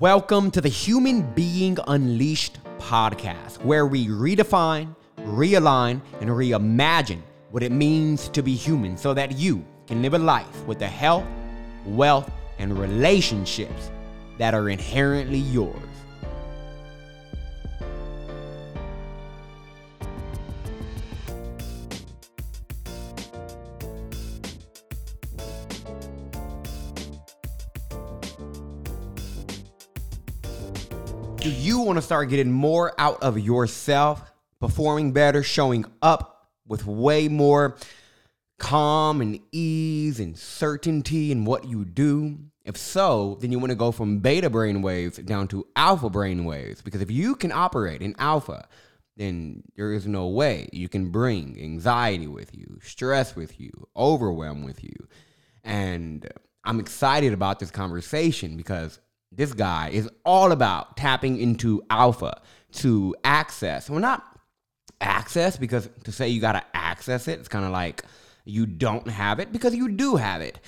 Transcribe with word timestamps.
Welcome 0.00 0.50
to 0.52 0.62
the 0.62 0.68
Human 0.70 1.20
Being 1.34 1.76
Unleashed 1.86 2.56
podcast, 2.78 3.62
where 3.62 3.84
we 3.84 4.06
redefine, 4.06 4.96
realign, 5.18 6.00
and 6.22 6.30
reimagine 6.30 7.20
what 7.50 7.62
it 7.62 7.70
means 7.70 8.30
to 8.30 8.42
be 8.42 8.54
human 8.54 8.96
so 8.96 9.12
that 9.12 9.32
you 9.32 9.62
can 9.86 10.00
live 10.00 10.14
a 10.14 10.18
life 10.18 10.64
with 10.64 10.78
the 10.78 10.86
health, 10.86 11.26
wealth, 11.84 12.30
and 12.58 12.78
relationships 12.78 13.90
that 14.38 14.54
are 14.54 14.70
inherently 14.70 15.36
yours. 15.36 15.76
Want 31.90 31.98
to 31.98 32.06
start 32.06 32.28
getting 32.28 32.52
more 32.52 32.94
out 32.98 33.20
of 33.20 33.36
yourself, 33.36 34.32
performing 34.60 35.10
better, 35.10 35.42
showing 35.42 35.84
up 36.00 36.46
with 36.64 36.86
way 36.86 37.26
more 37.26 37.76
calm 38.60 39.20
and 39.20 39.40
ease 39.50 40.20
and 40.20 40.38
certainty 40.38 41.32
in 41.32 41.44
what 41.44 41.64
you 41.64 41.84
do? 41.84 42.38
If 42.64 42.76
so, 42.76 43.38
then 43.40 43.50
you 43.50 43.58
want 43.58 43.70
to 43.70 43.76
go 43.76 43.90
from 43.90 44.20
beta 44.20 44.48
brain 44.48 44.82
waves 44.82 45.18
down 45.18 45.48
to 45.48 45.66
alpha 45.74 46.08
brain 46.08 46.44
waves. 46.44 46.80
Because 46.80 47.00
if 47.00 47.10
you 47.10 47.34
can 47.34 47.50
operate 47.50 48.02
in 48.02 48.14
alpha, 48.20 48.68
then 49.16 49.64
there 49.74 49.92
is 49.92 50.06
no 50.06 50.28
way 50.28 50.68
you 50.72 50.88
can 50.88 51.10
bring 51.10 51.60
anxiety 51.60 52.28
with 52.28 52.56
you, 52.56 52.78
stress 52.84 53.34
with 53.34 53.58
you, 53.58 53.72
overwhelm 53.96 54.62
with 54.62 54.84
you. 54.84 55.08
And 55.64 56.24
I'm 56.62 56.78
excited 56.78 57.32
about 57.32 57.58
this 57.58 57.72
conversation 57.72 58.56
because 58.56 59.00
this 59.32 59.52
guy 59.52 59.90
is 59.92 60.08
all 60.24 60.52
about 60.52 60.96
tapping 60.96 61.38
into 61.40 61.82
alpha 61.90 62.40
to 62.72 63.14
access. 63.24 63.88
Well, 63.88 64.00
not 64.00 64.24
access 65.00 65.56
because 65.56 65.88
to 66.04 66.12
say 66.12 66.28
you 66.28 66.40
got 66.40 66.52
to 66.52 66.64
access 66.74 67.28
it, 67.28 67.38
it's 67.38 67.48
kind 67.48 67.64
of 67.64 67.70
like 67.70 68.02
you 68.44 68.66
don't 68.66 69.08
have 69.08 69.40
it 69.40 69.52
because 69.52 69.74
you 69.74 69.88
do 69.88 70.16
have 70.16 70.40
it. 70.40 70.58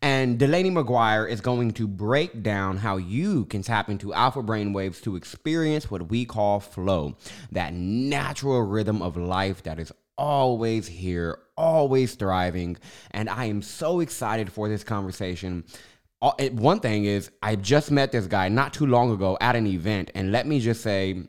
And 0.00 0.36
Delaney 0.36 0.70
McGuire 0.72 1.30
is 1.30 1.40
going 1.40 1.72
to 1.72 1.86
break 1.86 2.42
down 2.42 2.78
how 2.78 2.96
you 2.96 3.44
can 3.44 3.62
tap 3.62 3.88
into 3.88 4.12
alpha 4.12 4.42
brain 4.42 4.72
waves 4.72 5.00
to 5.02 5.14
experience 5.14 5.90
what 5.90 6.08
we 6.08 6.24
call 6.24 6.58
flow, 6.58 7.16
that 7.52 7.72
natural 7.72 8.62
rhythm 8.62 9.00
of 9.00 9.16
life 9.16 9.62
that 9.62 9.78
is 9.78 9.92
always 10.18 10.88
here, 10.88 11.38
always 11.56 12.16
thriving. 12.16 12.78
And 13.12 13.28
I 13.28 13.44
am 13.44 13.62
so 13.62 14.00
excited 14.00 14.50
for 14.52 14.68
this 14.68 14.82
conversation 14.82 15.64
one 16.22 16.80
thing 16.80 17.04
is 17.04 17.30
I 17.42 17.56
just 17.56 17.90
met 17.90 18.12
this 18.12 18.26
guy 18.26 18.48
not 18.48 18.72
too 18.72 18.86
long 18.86 19.10
ago 19.10 19.36
at 19.40 19.56
an 19.56 19.66
event, 19.66 20.10
and 20.14 20.30
let 20.30 20.46
me 20.46 20.60
just 20.60 20.82
say, 20.82 21.22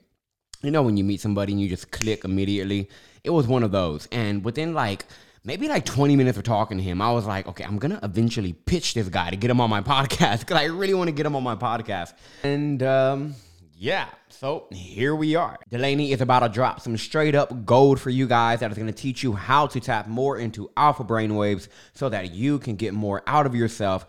you 0.62 0.72
know, 0.72 0.84
when 0.84 0.98
you 0.98 1.04
meet 1.04 1.20
somebody 1.20 1.54
and 1.54 1.62
you 1.62 1.68
just 1.68 1.92
click 1.92 2.24
immediately, 2.24 2.90
it 3.24 3.32
was 3.32 3.48
one 3.48 3.64
of 3.64 3.72
those. 3.72 4.08
And 4.12 4.44
within 4.46 4.74
like 4.74 5.06
maybe 5.44 5.68
like 5.68 5.86
20 5.86 6.16
minutes 6.16 6.38
of 6.38 6.44
talking 6.44 6.78
to 6.78 6.84
him, 6.84 7.02
I 7.02 7.12
was 7.12 7.26
like, 7.26 7.48
okay, 7.48 7.64
I'm 7.64 7.80
gonna 7.80 8.00
eventually 8.04 8.54
pitch 8.54 8.94
this 8.94 9.10
guy 9.10 9.32
to 9.32 9.36
get 9.36 9.50
him 9.50 9.60
on 9.60 9.70
my 9.70 9.82
podcast 9.94 10.42
because 10.42 10.58
I 10.58 10.66
really 10.66 10.94
want 10.94 11.08
to 11.08 11.12
get 11.12 11.26
him 11.26 11.36
on 11.36 11.44
my 11.44 11.56
podcast. 11.56 12.14
And 12.44 12.84
um, 12.84 13.36
yeah, 13.76 14.10
so 14.30 14.68
here 14.72 15.16
we 15.16 15.36
are. 15.36 15.58
Delaney 15.70 16.12
is 16.12 16.22
about 16.22 16.40
to 16.40 16.50
drop 16.50 16.82
some 16.82 16.96
straight 16.98 17.34
up 17.34 17.66
gold 17.66 18.00
for 18.00 18.12
you 18.12 18.28
guys 18.28 18.60
that 18.60 18.72
is 18.72 18.78
going 18.78 18.88
to 18.88 18.94
teach 18.94 19.24
you 19.24 19.34
how 19.34 19.68
to 19.68 19.80
tap 19.80 20.08
more 20.08 20.38
into 20.38 20.70
alpha 20.78 21.04
brain 21.04 21.36
waves 21.36 21.68
so 21.94 22.10
that 22.10 22.32
you 22.32 22.60
can 22.60 22.76
get 22.76 22.94
more 22.94 23.24
out 23.26 23.46
of 23.46 23.56
yourself 23.56 24.06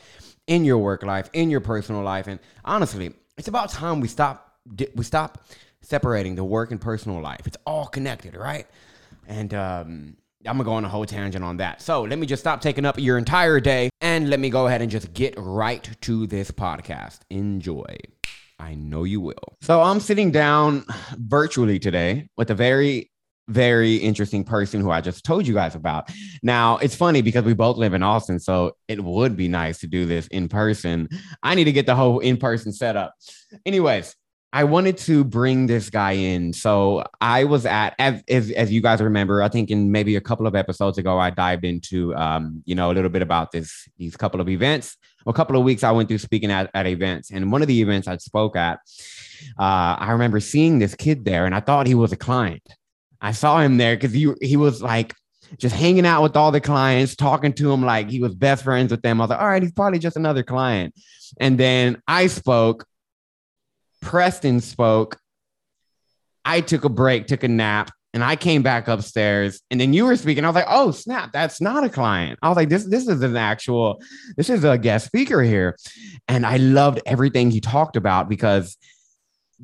in 0.46 0.64
your 0.64 0.78
work 0.78 1.02
life, 1.02 1.30
in 1.32 1.50
your 1.50 1.60
personal 1.60 2.02
life. 2.02 2.26
And 2.26 2.40
honestly, 2.64 3.12
it's 3.36 3.48
about 3.48 3.70
time 3.70 4.00
we 4.00 4.08
stop 4.08 4.58
we 4.94 5.04
stop 5.04 5.46
separating 5.82 6.34
the 6.34 6.44
work 6.44 6.70
and 6.70 6.80
personal 6.80 7.20
life. 7.20 7.46
It's 7.46 7.58
all 7.66 7.86
connected, 7.86 8.34
right? 8.34 8.66
And 9.26 9.52
um, 9.52 10.16
I'm 10.46 10.56
gonna 10.56 10.64
go 10.64 10.72
on 10.72 10.84
a 10.84 10.88
whole 10.88 11.06
tangent 11.06 11.44
on 11.44 11.58
that. 11.58 11.80
So 11.83 12.02
let 12.02 12.18
me 12.18 12.27
just 12.27 12.42
stop 12.42 12.60
taking 12.60 12.84
up 12.84 12.98
your 12.98 13.18
entire 13.18 13.60
day 13.60 13.90
and 14.00 14.30
let 14.30 14.40
me 14.40 14.50
go 14.50 14.66
ahead 14.66 14.83
and 14.83 14.90
just 14.90 15.12
get 15.14 15.34
right 15.36 15.88
to 16.02 16.27
this 16.27 16.50
podcast. 16.50 17.20
Enjoy. 17.30 17.96
I 18.58 18.74
know 18.74 19.04
you 19.04 19.20
will. 19.20 19.56
So 19.62 19.83
I'm 19.83 20.00
sitting 20.00 20.30
down 20.30 20.84
virtually 21.16 21.78
today 21.78 22.28
with 22.36 22.50
a 22.50 22.54
very 22.54 23.10
very 23.48 23.96
interesting 23.96 24.44
person 24.44 24.80
who 24.80 24.90
I 24.90 25.00
just 25.00 25.24
told 25.24 25.46
you 25.46 25.55
guys 25.55 25.74
about. 25.74 26.10
Now, 26.42 26.78
it's 26.78 26.94
funny 26.94 27.22
because 27.22 27.44
we 27.44 27.55
both 27.55 27.77
live 27.77 27.94
in 27.94 28.02
Austin, 28.02 28.38
so 28.40 28.77
it 28.88 29.02
would 29.02 29.36
be 29.36 29.48
nice 29.48 29.78
to 29.80 29.86
do 29.86 30.06
this 30.06 30.27
in 30.28 30.48
person. 30.48 31.08
I 31.42 31.54
need 31.54 31.64
to 31.64 31.72
get 31.72 31.86
the 31.86 31.94
whole 31.94 32.20
in 32.20 32.36
person 32.36 32.72
setup. 32.72 33.14
Anyways, 33.66 34.16
I 34.54 34.62
wanted 34.62 34.96
to 34.98 35.24
bring 35.24 35.66
this 35.66 35.90
guy 35.90 36.12
in. 36.12 36.52
So 36.52 37.04
I 37.20 37.42
was 37.42 37.66
at, 37.66 37.96
as, 37.98 38.22
as, 38.28 38.52
as, 38.52 38.70
you 38.70 38.80
guys 38.80 39.00
remember, 39.00 39.42
I 39.42 39.48
think 39.48 39.68
in 39.68 39.90
maybe 39.90 40.14
a 40.14 40.20
couple 40.20 40.46
of 40.46 40.54
episodes 40.54 40.96
ago, 40.96 41.18
I 41.18 41.30
dived 41.30 41.64
into, 41.64 42.14
um, 42.14 42.62
you 42.64 42.77
know, 42.77 42.92
a 42.92 42.94
little 42.94 43.10
bit 43.10 43.20
about 43.20 43.50
this, 43.50 43.88
these 43.98 44.16
couple 44.16 44.40
of 44.40 44.48
events. 44.48 44.96
A 45.27 45.33
couple 45.33 45.56
of 45.56 45.64
weeks 45.64 45.83
I 45.83 45.90
went 45.90 46.08
through 46.08 46.18
speaking 46.18 46.52
at, 46.52 46.70
at 46.72 46.86
events. 46.86 47.33
And 47.33 47.50
one 47.50 47.62
of 47.62 47.68
the 47.68 47.83
events 47.83 48.06
I 48.06 48.16
spoke 48.18 48.54
at, 48.54 48.78
uh, 49.58 49.96
I 49.98 50.12
remember 50.12 50.38
seeing 50.38 50.78
this 50.78 50.94
kid 50.94 51.24
there 51.24 51.46
and 51.46 51.54
I 51.54 51.58
thought 51.58 51.88
he 51.88 51.96
was 51.96 52.12
a 52.12 52.16
client. 52.16 52.62
I 53.24 53.33
saw 53.33 53.58
him 53.61 53.79
there 53.79 53.96
because 53.96 54.12
he 54.12 54.30
he 54.42 54.58
was 54.58 54.83
like 54.83 55.14
just 55.57 55.74
hanging 55.74 56.05
out 56.05 56.23
with 56.23 56.36
all 56.36 56.52
the 56.52 56.61
clients, 56.61 57.17
talking 57.17 57.55
to 57.55 57.68
them 57.68 57.83
like 57.83 58.11
he 58.11 58.20
was 58.20 58.35
best 58.35 58.64
friends 58.64 58.90
with 58.90 59.01
them. 59.01 59.18
I 59.18 59.24
was 59.24 59.30
like, 59.30 59.40
all 59.40 59.48
right, 59.48 59.62
he's 59.62 59.73
probably 59.73 59.98
just 59.98 60.17
another 60.17 60.42
client. 60.42 60.95
And 61.40 61.58
then 61.58 62.02
I 62.07 62.27
spoke, 62.27 62.84
Preston 64.02 64.61
spoke. 64.61 65.17
I 66.45 66.61
took 66.61 66.84
a 66.84 66.90
break, 66.90 67.27
took 67.27 67.45
a 67.45 67.48
nap, 67.48 67.90
and 68.13 68.23
I 68.23 68.36
came 68.36 68.63
back 68.63 68.89
upstairs. 68.89 69.63
And 69.70 69.80
then 69.80 69.95
you 69.95 70.05
were 70.05 70.17
speaking. 70.17 70.45
I 70.45 70.48
was 70.48 70.57
like, 70.57 70.67
oh, 70.68 70.90
snap, 70.90 71.33
that's 71.33 71.63
not 71.63 71.83
a 71.83 71.89
client. 71.89 72.39
I 72.42 72.51
was 72.51 72.57
like, 72.57 72.68
this, 72.68 72.84
this 72.84 73.08
is 73.08 73.23
an 73.23 73.39
actual, 73.39 74.02
this 74.36 74.51
is 74.51 74.64
a 74.64 74.77
guest 74.77 75.07
speaker 75.07 75.42
here. 75.42 75.79
And 76.29 76.45
I 76.45 76.58
loved 76.58 77.01
everything 77.07 77.51
he 77.51 77.63
talked 77.63 77.96
about 77.96 78.29
because 78.29 78.77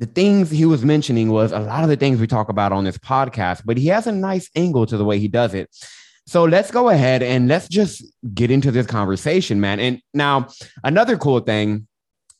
the 0.01 0.07
things 0.07 0.49
he 0.49 0.65
was 0.65 0.83
mentioning 0.83 1.29
was 1.29 1.51
a 1.51 1.59
lot 1.59 1.83
of 1.83 1.89
the 1.89 1.95
things 1.95 2.19
we 2.19 2.25
talk 2.25 2.49
about 2.49 2.71
on 2.71 2.83
this 2.83 2.97
podcast, 2.97 3.61
but 3.63 3.77
he 3.77 3.85
has 3.85 4.07
a 4.07 4.11
nice 4.11 4.49
angle 4.55 4.87
to 4.87 4.97
the 4.97 5.05
way 5.05 5.19
he 5.19 5.27
does 5.27 5.53
it. 5.53 5.69
So 6.25 6.43
let's 6.43 6.71
go 6.71 6.89
ahead 6.89 7.21
and 7.21 7.47
let's 7.47 7.67
just 7.67 8.03
get 8.33 8.49
into 8.49 8.71
this 8.71 8.87
conversation, 8.87 9.61
man. 9.61 9.79
And 9.79 10.01
now, 10.11 10.47
another 10.83 11.17
cool 11.17 11.39
thing 11.41 11.87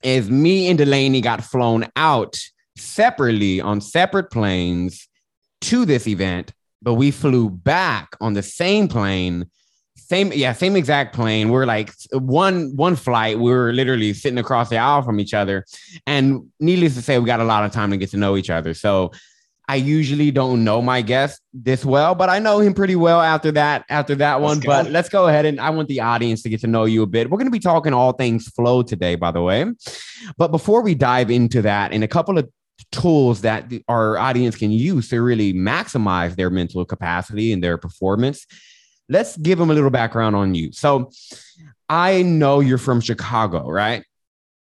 is 0.01 0.27
me 0.27 0.69
and 0.69 0.77
Delaney 0.79 1.21
got 1.21 1.43
flown 1.43 1.85
out 1.95 2.35
separately 2.77 3.61
on 3.61 3.79
separate 3.79 4.31
planes 4.31 5.07
to 5.61 5.85
this 5.85 6.07
event, 6.07 6.53
but 6.81 6.95
we 6.95 7.11
flew 7.11 7.47
back 7.47 8.15
on 8.19 8.33
the 8.33 8.41
same 8.41 8.87
plane 8.87 9.51
same, 10.11 10.33
yeah, 10.33 10.51
same 10.51 10.75
exact 10.75 11.15
plane. 11.15 11.49
We're 11.49 11.65
like 11.65 11.93
one 12.11 12.75
one 12.75 12.97
flight. 12.97 13.39
We 13.39 13.49
were 13.49 13.71
literally 13.71 14.13
sitting 14.13 14.37
across 14.37 14.67
the 14.67 14.77
aisle 14.77 15.03
from 15.03 15.21
each 15.21 15.33
other, 15.33 15.65
and 16.05 16.49
needless 16.59 16.95
to 16.95 17.01
say, 17.01 17.17
we 17.17 17.25
got 17.25 17.39
a 17.39 17.45
lot 17.45 17.63
of 17.63 17.71
time 17.71 17.91
to 17.91 17.97
get 17.97 18.09
to 18.11 18.17
know 18.17 18.35
each 18.35 18.49
other. 18.49 18.73
So 18.73 19.11
I 19.69 19.75
usually 19.75 20.29
don't 20.29 20.65
know 20.65 20.81
my 20.81 21.01
guest 21.01 21.39
this 21.53 21.85
well, 21.85 22.13
but 22.13 22.27
I 22.27 22.39
know 22.39 22.59
him 22.59 22.73
pretty 22.73 22.97
well 22.97 23.21
after 23.21 23.53
that 23.53 23.85
after 23.87 24.13
that 24.15 24.41
one. 24.41 24.59
But 24.59 24.91
let's 24.91 25.07
go 25.07 25.29
ahead 25.29 25.45
and 25.45 25.61
I 25.61 25.69
want 25.69 25.87
the 25.87 26.01
audience 26.01 26.41
to 26.43 26.49
get 26.49 26.59
to 26.61 26.67
know 26.67 26.83
you 26.83 27.03
a 27.03 27.07
bit. 27.07 27.29
We're 27.29 27.37
going 27.37 27.47
to 27.47 27.51
be 27.51 27.59
talking 27.59 27.93
all 27.93 28.11
things 28.11 28.49
flow 28.49 28.83
today, 28.83 29.15
by 29.15 29.31
the 29.31 29.41
way. 29.41 29.65
But 30.37 30.49
before 30.49 30.81
we 30.81 30.93
dive 30.93 31.31
into 31.31 31.61
that, 31.61 31.93
and 31.93 32.03
a 32.03 32.09
couple 32.09 32.37
of 32.37 32.49
tools 32.91 33.41
that 33.41 33.71
our 33.87 34.17
audience 34.17 34.57
can 34.57 34.71
use 34.71 35.07
to 35.07 35.21
really 35.21 35.53
maximize 35.53 36.35
their 36.35 36.49
mental 36.49 36.83
capacity 36.83 37.53
and 37.53 37.63
their 37.63 37.77
performance 37.77 38.45
let's 39.11 39.37
give 39.37 39.59
them 39.59 39.69
a 39.69 39.73
little 39.73 39.89
background 39.89 40.35
on 40.35 40.55
you. 40.55 40.71
So 40.71 41.11
I 41.89 42.23
know 42.23 42.61
you're 42.61 42.77
from 42.77 43.01
Chicago, 43.01 43.69
right? 43.69 44.03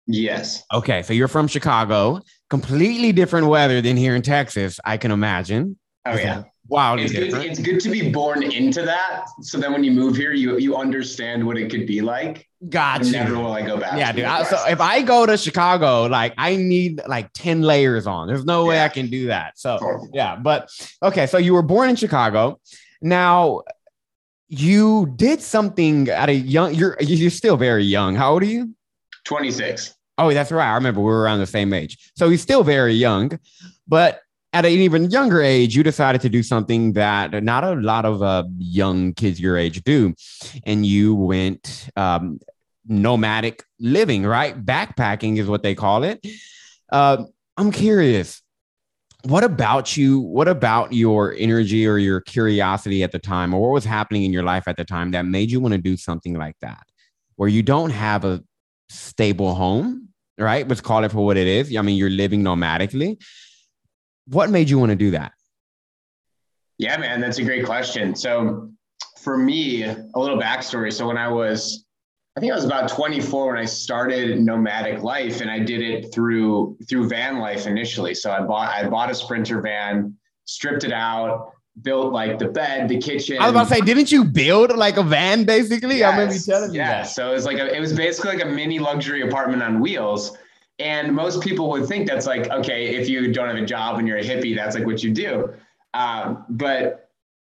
Yes. 0.06 0.62
Okay. 0.72 1.02
So 1.02 1.14
you're 1.14 1.28
from 1.28 1.48
Chicago, 1.48 2.20
completely 2.50 3.10
different 3.12 3.46
weather 3.46 3.80
than 3.80 3.96
here 3.96 4.14
in 4.14 4.22
Texas, 4.22 4.78
I 4.84 4.98
can 4.98 5.10
imagine. 5.10 5.78
Oh, 6.04 6.14
yeah. 6.14 6.44
Wow. 6.68 6.96
It's 6.96 7.12
good, 7.12 7.32
it's 7.32 7.58
good 7.58 7.80
to 7.80 7.90
be 7.90 8.10
born 8.10 8.42
into 8.42 8.82
that. 8.82 9.24
So 9.40 9.58
then 9.58 9.72
when 9.72 9.82
you 9.82 9.92
move 9.92 10.16
here, 10.16 10.32
you 10.32 10.58
you 10.58 10.76
understand 10.76 11.46
what 11.46 11.56
it 11.56 11.70
could 11.70 11.86
be 11.86 12.02
like. 12.02 12.46
Gotcha. 12.68 13.10
Never 13.10 13.36
will 13.36 13.52
I 13.52 13.62
go 13.62 13.78
back. 13.78 13.98
Yeah, 13.98 14.12
dude. 14.12 14.24
I, 14.24 14.44
so 14.44 14.56
if 14.68 14.80
I 14.80 15.02
go 15.02 15.26
to 15.26 15.36
Chicago, 15.36 16.04
like 16.04 16.34
I 16.38 16.56
need 16.56 17.00
like 17.06 17.30
10 17.32 17.62
layers 17.62 18.06
on. 18.06 18.28
There's 18.28 18.44
no 18.44 18.64
way. 18.66 18.82
I 18.82 18.88
can 18.88 19.08
do 19.08 19.26
that. 19.26 19.58
So 19.58 20.08
yeah, 20.12 20.36
but 20.36 20.70
okay. 21.02 21.26
So 21.26 21.38
you 21.38 21.54
were 21.54 21.62
born 21.62 21.90
in 21.90 21.96
Chicago. 21.96 22.60
Now 23.02 23.62
you 24.60 25.12
did 25.16 25.40
something 25.40 26.08
at 26.08 26.28
a 26.28 26.34
young 26.34 26.74
you're 26.74 26.96
you're 27.00 27.30
still 27.30 27.56
very 27.56 27.84
young. 27.84 28.14
How 28.14 28.32
old 28.32 28.42
are 28.42 28.46
you? 28.46 28.74
26 29.24 29.94
oh 30.18 30.32
that's 30.32 30.52
right. 30.52 30.70
I 30.70 30.74
remember 30.74 31.00
we 31.00 31.06
were 31.06 31.22
around 31.22 31.40
the 31.40 31.46
same 31.46 31.72
age. 31.72 32.12
So 32.16 32.28
he's 32.28 32.42
still 32.42 32.64
very 32.64 32.94
young 32.94 33.38
but 33.86 34.20
at 34.52 34.64
an 34.64 34.70
even 34.70 35.10
younger 35.10 35.42
age 35.42 35.74
you 35.76 35.82
decided 35.82 36.20
to 36.20 36.28
do 36.28 36.42
something 36.42 36.92
that 36.92 37.42
not 37.42 37.64
a 37.64 37.74
lot 37.74 38.04
of 38.04 38.22
uh, 38.22 38.44
young 38.58 39.12
kids 39.14 39.40
your 39.40 39.56
age 39.56 39.82
do. 39.82 40.14
And 40.64 40.86
you 40.86 41.14
went 41.14 41.88
um, 41.96 42.38
nomadic 42.86 43.64
living 43.80 44.24
right? 44.24 44.64
Backpacking 44.64 45.38
is 45.38 45.48
what 45.48 45.62
they 45.62 45.74
call 45.74 46.04
it. 46.04 46.24
Uh, 46.90 47.24
I'm 47.56 47.72
curious. 47.72 48.42
What 49.24 49.42
about 49.42 49.96
you? 49.96 50.20
What 50.20 50.48
about 50.48 50.92
your 50.92 51.34
energy 51.38 51.86
or 51.86 51.96
your 51.96 52.20
curiosity 52.20 53.02
at 53.02 53.10
the 53.10 53.18
time, 53.18 53.54
or 53.54 53.62
what 53.62 53.72
was 53.72 53.84
happening 53.84 54.24
in 54.24 54.32
your 54.32 54.42
life 54.42 54.68
at 54.68 54.76
the 54.76 54.84
time 54.84 55.12
that 55.12 55.24
made 55.24 55.50
you 55.50 55.60
want 55.60 55.72
to 55.72 55.80
do 55.80 55.96
something 55.96 56.34
like 56.34 56.56
that, 56.60 56.82
where 57.36 57.48
you 57.48 57.62
don't 57.62 57.90
have 57.90 58.26
a 58.26 58.42
stable 58.90 59.54
home, 59.54 60.10
right? 60.36 60.68
Let's 60.68 60.82
call 60.82 61.04
it 61.04 61.12
for 61.12 61.24
what 61.24 61.38
it 61.38 61.46
is. 61.46 61.74
I 61.74 61.80
mean, 61.80 61.96
you're 61.96 62.10
living 62.10 62.42
nomadically. 62.42 63.18
What 64.26 64.50
made 64.50 64.68
you 64.68 64.78
want 64.78 64.90
to 64.90 64.96
do 64.96 65.12
that? 65.12 65.32
Yeah, 66.76 66.96
man, 66.98 67.20
that's 67.20 67.38
a 67.38 67.44
great 67.44 67.64
question. 67.64 68.14
So, 68.14 68.70
for 69.22 69.38
me, 69.38 69.84
a 69.84 70.04
little 70.16 70.38
backstory. 70.38 70.92
So, 70.92 71.06
when 71.06 71.16
I 71.16 71.28
was, 71.28 71.83
I 72.36 72.40
think 72.40 72.50
I 72.52 72.56
was 72.56 72.64
about 72.64 72.88
24 72.88 73.48
when 73.48 73.58
I 73.58 73.64
started 73.64 74.40
nomadic 74.40 75.02
life, 75.02 75.40
and 75.40 75.48
I 75.50 75.60
did 75.60 75.82
it 75.82 76.12
through 76.12 76.76
through 76.88 77.08
van 77.08 77.38
life 77.38 77.66
initially. 77.66 78.14
So, 78.14 78.32
I 78.32 78.40
bought 78.40 78.70
I 78.70 78.88
bought 78.88 79.10
a 79.10 79.14
Sprinter 79.14 79.60
van, 79.60 80.16
stripped 80.44 80.82
it 80.82 80.92
out, 80.92 81.52
built 81.82 82.12
like 82.12 82.38
the 82.38 82.48
bed, 82.48 82.88
the 82.88 82.98
kitchen. 82.98 83.38
I 83.38 83.44
was 83.44 83.50
about 83.50 83.68
to 83.68 83.74
say, 83.74 83.80
didn't 83.80 84.12
you 84.12 84.24
build 84.24 84.76
like 84.76 84.96
a 84.96 85.02
van 85.02 85.44
basically? 85.44 85.98
Yes, 85.98 86.12
I 86.12 86.18
remember 86.18 86.38
telling 86.44 86.72
you. 86.72 86.80
yeah. 86.80 87.02
So 87.02 87.30
it 87.30 87.34
was 87.34 87.44
like 87.44 87.58
a, 87.58 87.74
it 87.74 87.80
was 87.80 87.92
basically 87.92 88.36
like 88.36 88.44
a 88.44 88.48
mini 88.48 88.78
luxury 88.78 89.22
apartment 89.22 89.62
on 89.62 89.80
wheels. 89.80 90.36
And 90.80 91.14
most 91.14 91.40
people 91.40 91.70
would 91.70 91.86
think 91.86 92.08
that's 92.08 92.26
like, 92.26 92.50
okay, 92.50 92.96
if 92.96 93.08
you 93.08 93.32
don't 93.32 93.46
have 93.46 93.56
a 93.56 93.64
job 93.66 93.98
and 93.98 94.08
you're 94.08 94.18
a 94.18 94.24
hippie, 94.24 94.56
that's 94.56 94.74
like 94.74 94.86
what 94.86 95.04
you 95.04 95.12
do. 95.12 95.54
Um, 95.94 96.44
but 96.48 97.10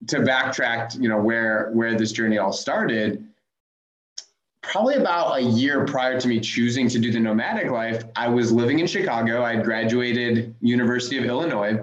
to 0.08 0.18
backtrack, 0.18 1.00
you 1.00 1.08
know, 1.08 1.18
where 1.18 1.70
where 1.72 1.96
this 1.96 2.12
journey 2.12 2.36
all 2.38 2.52
started, 2.52 3.26
probably 4.70 4.96
about 4.96 5.36
a 5.36 5.40
year 5.40 5.84
prior 5.84 6.20
to 6.20 6.28
me 6.28 6.40
choosing 6.40 6.88
to 6.88 6.98
do 6.98 7.10
the 7.12 7.20
nomadic 7.20 7.70
life, 7.70 8.04
I 8.14 8.28
was 8.28 8.52
living 8.52 8.78
in 8.78 8.86
Chicago. 8.86 9.42
I 9.42 9.54
had 9.56 9.64
graduated 9.64 10.54
University 10.60 11.18
of 11.18 11.24
Illinois, 11.24 11.78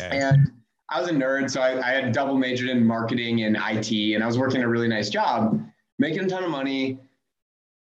Okay. 0.00 0.18
and 0.18 0.50
I 0.88 1.00
was 1.00 1.08
a 1.10 1.12
nerd, 1.12 1.50
so 1.50 1.60
I, 1.60 1.78
I 1.86 1.90
had 1.92 2.12
double 2.12 2.36
majored 2.36 2.68
in 2.70 2.84
marketing 2.84 3.42
and 3.44 3.56
IT, 3.56 4.14
and 4.14 4.22
I 4.22 4.26
was 4.26 4.38
working 4.38 4.62
a 4.62 4.68
really 4.68 4.88
nice 4.88 5.10
job, 5.10 5.62
making 5.98 6.24
a 6.24 6.28
ton 6.28 6.44
of 6.44 6.50
money, 6.50 6.98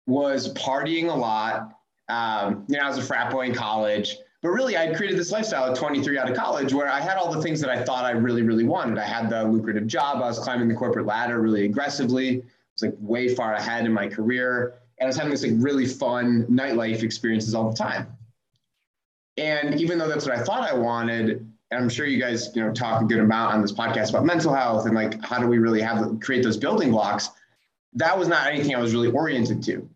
was 0.07 0.53
partying 0.55 1.09
a 1.09 1.15
lot. 1.15 1.71
Um, 2.09 2.65
you 2.67 2.77
know, 2.77 2.83
I 2.83 2.87
was 2.87 2.97
a 2.97 3.03
frat 3.03 3.31
boy 3.31 3.45
in 3.45 3.53
college, 3.53 4.17
but 4.41 4.49
really 4.49 4.75
I 4.77 4.93
created 4.93 5.19
this 5.19 5.31
lifestyle 5.31 5.71
at 5.71 5.75
23 5.77 6.17
out 6.17 6.29
of 6.29 6.35
college 6.35 6.73
where 6.73 6.87
I 6.87 6.99
had 6.99 7.17
all 7.17 7.31
the 7.31 7.41
things 7.41 7.61
that 7.61 7.69
I 7.69 7.83
thought 7.83 8.05
I 8.05 8.11
really, 8.11 8.41
really 8.41 8.63
wanted. 8.63 8.97
I 8.97 9.05
had 9.05 9.29
the 9.29 9.43
lucrative 9.43 9.85
job. 9.85 10.17
I 10.17 10.27
was 10.27 10.39
climbing 10.39 10.67
the 10.67 10.75
corporate 10.75 11.05
ladder 11.05 11.39
really 11.39 11.65
aggressively. 11.65 12.43
Was 12.81 12.91
like 12.91 12.97
way 12.99 13.33
far 13.33 13.53
ahead 13.53 13.85
in 13.85 13.93
my 13.93 14.07
career. 14.07 14.75
And 14.97 15.05
I 15.05 15.07
was 15.07 15.17
having 15.17 15.31
this 15.31 15.43
like 15.43 15.53
really 15.55 15.85
fun 15.85 16.45
nightlife 16.45 17.03
experiences 17.03 17.55
all 17.55 17.69
the 17.69 17.77
time. 17.77 18.07
And 19.37 19.79
even 19.79 19.97
though 19.97 20.07
that's 20.07 20.25
what 20.25 20.37
I 20.37 20.43
thought 20.43 20.69
I 20.69 20.73
wanted, 20.73 21.29
and 21.71 21.81
I'm 21.81 21.89
sure 21.89 22.05
you 22.05 22.19
guys, 22.19 22.49
you 22.55 22.63
know, 22.63 22.73
talk 22.73 23.01
a 23.01 23.05
good 23.05 23.19
amount 23.19 23.53
on 23.53 23.61
this 23.61 23.71
podcast 23.71 24.09
about 24.09 24.25
mental 24.25 24.53
health 24.53 24.85
and 24.85 24.95
like 24.95 25.23
how 25.23 25.39
do 25.39 25.47
we 25.47 25.59
really 25.59 25.81
have 25.81 26.19
create 26.19 26.43
those 26.43 26.57
building 26.57 26.91
blocks. 26.91 27.29
That 27.93 28.17
was 28.17 28.27
not 28.27 28.47
anything 28.47 28.75
I 28.75 28.79
was 28.79 28.93
really 28.93 29.11
oriented 29.11 29.63
to. 29.63 29.89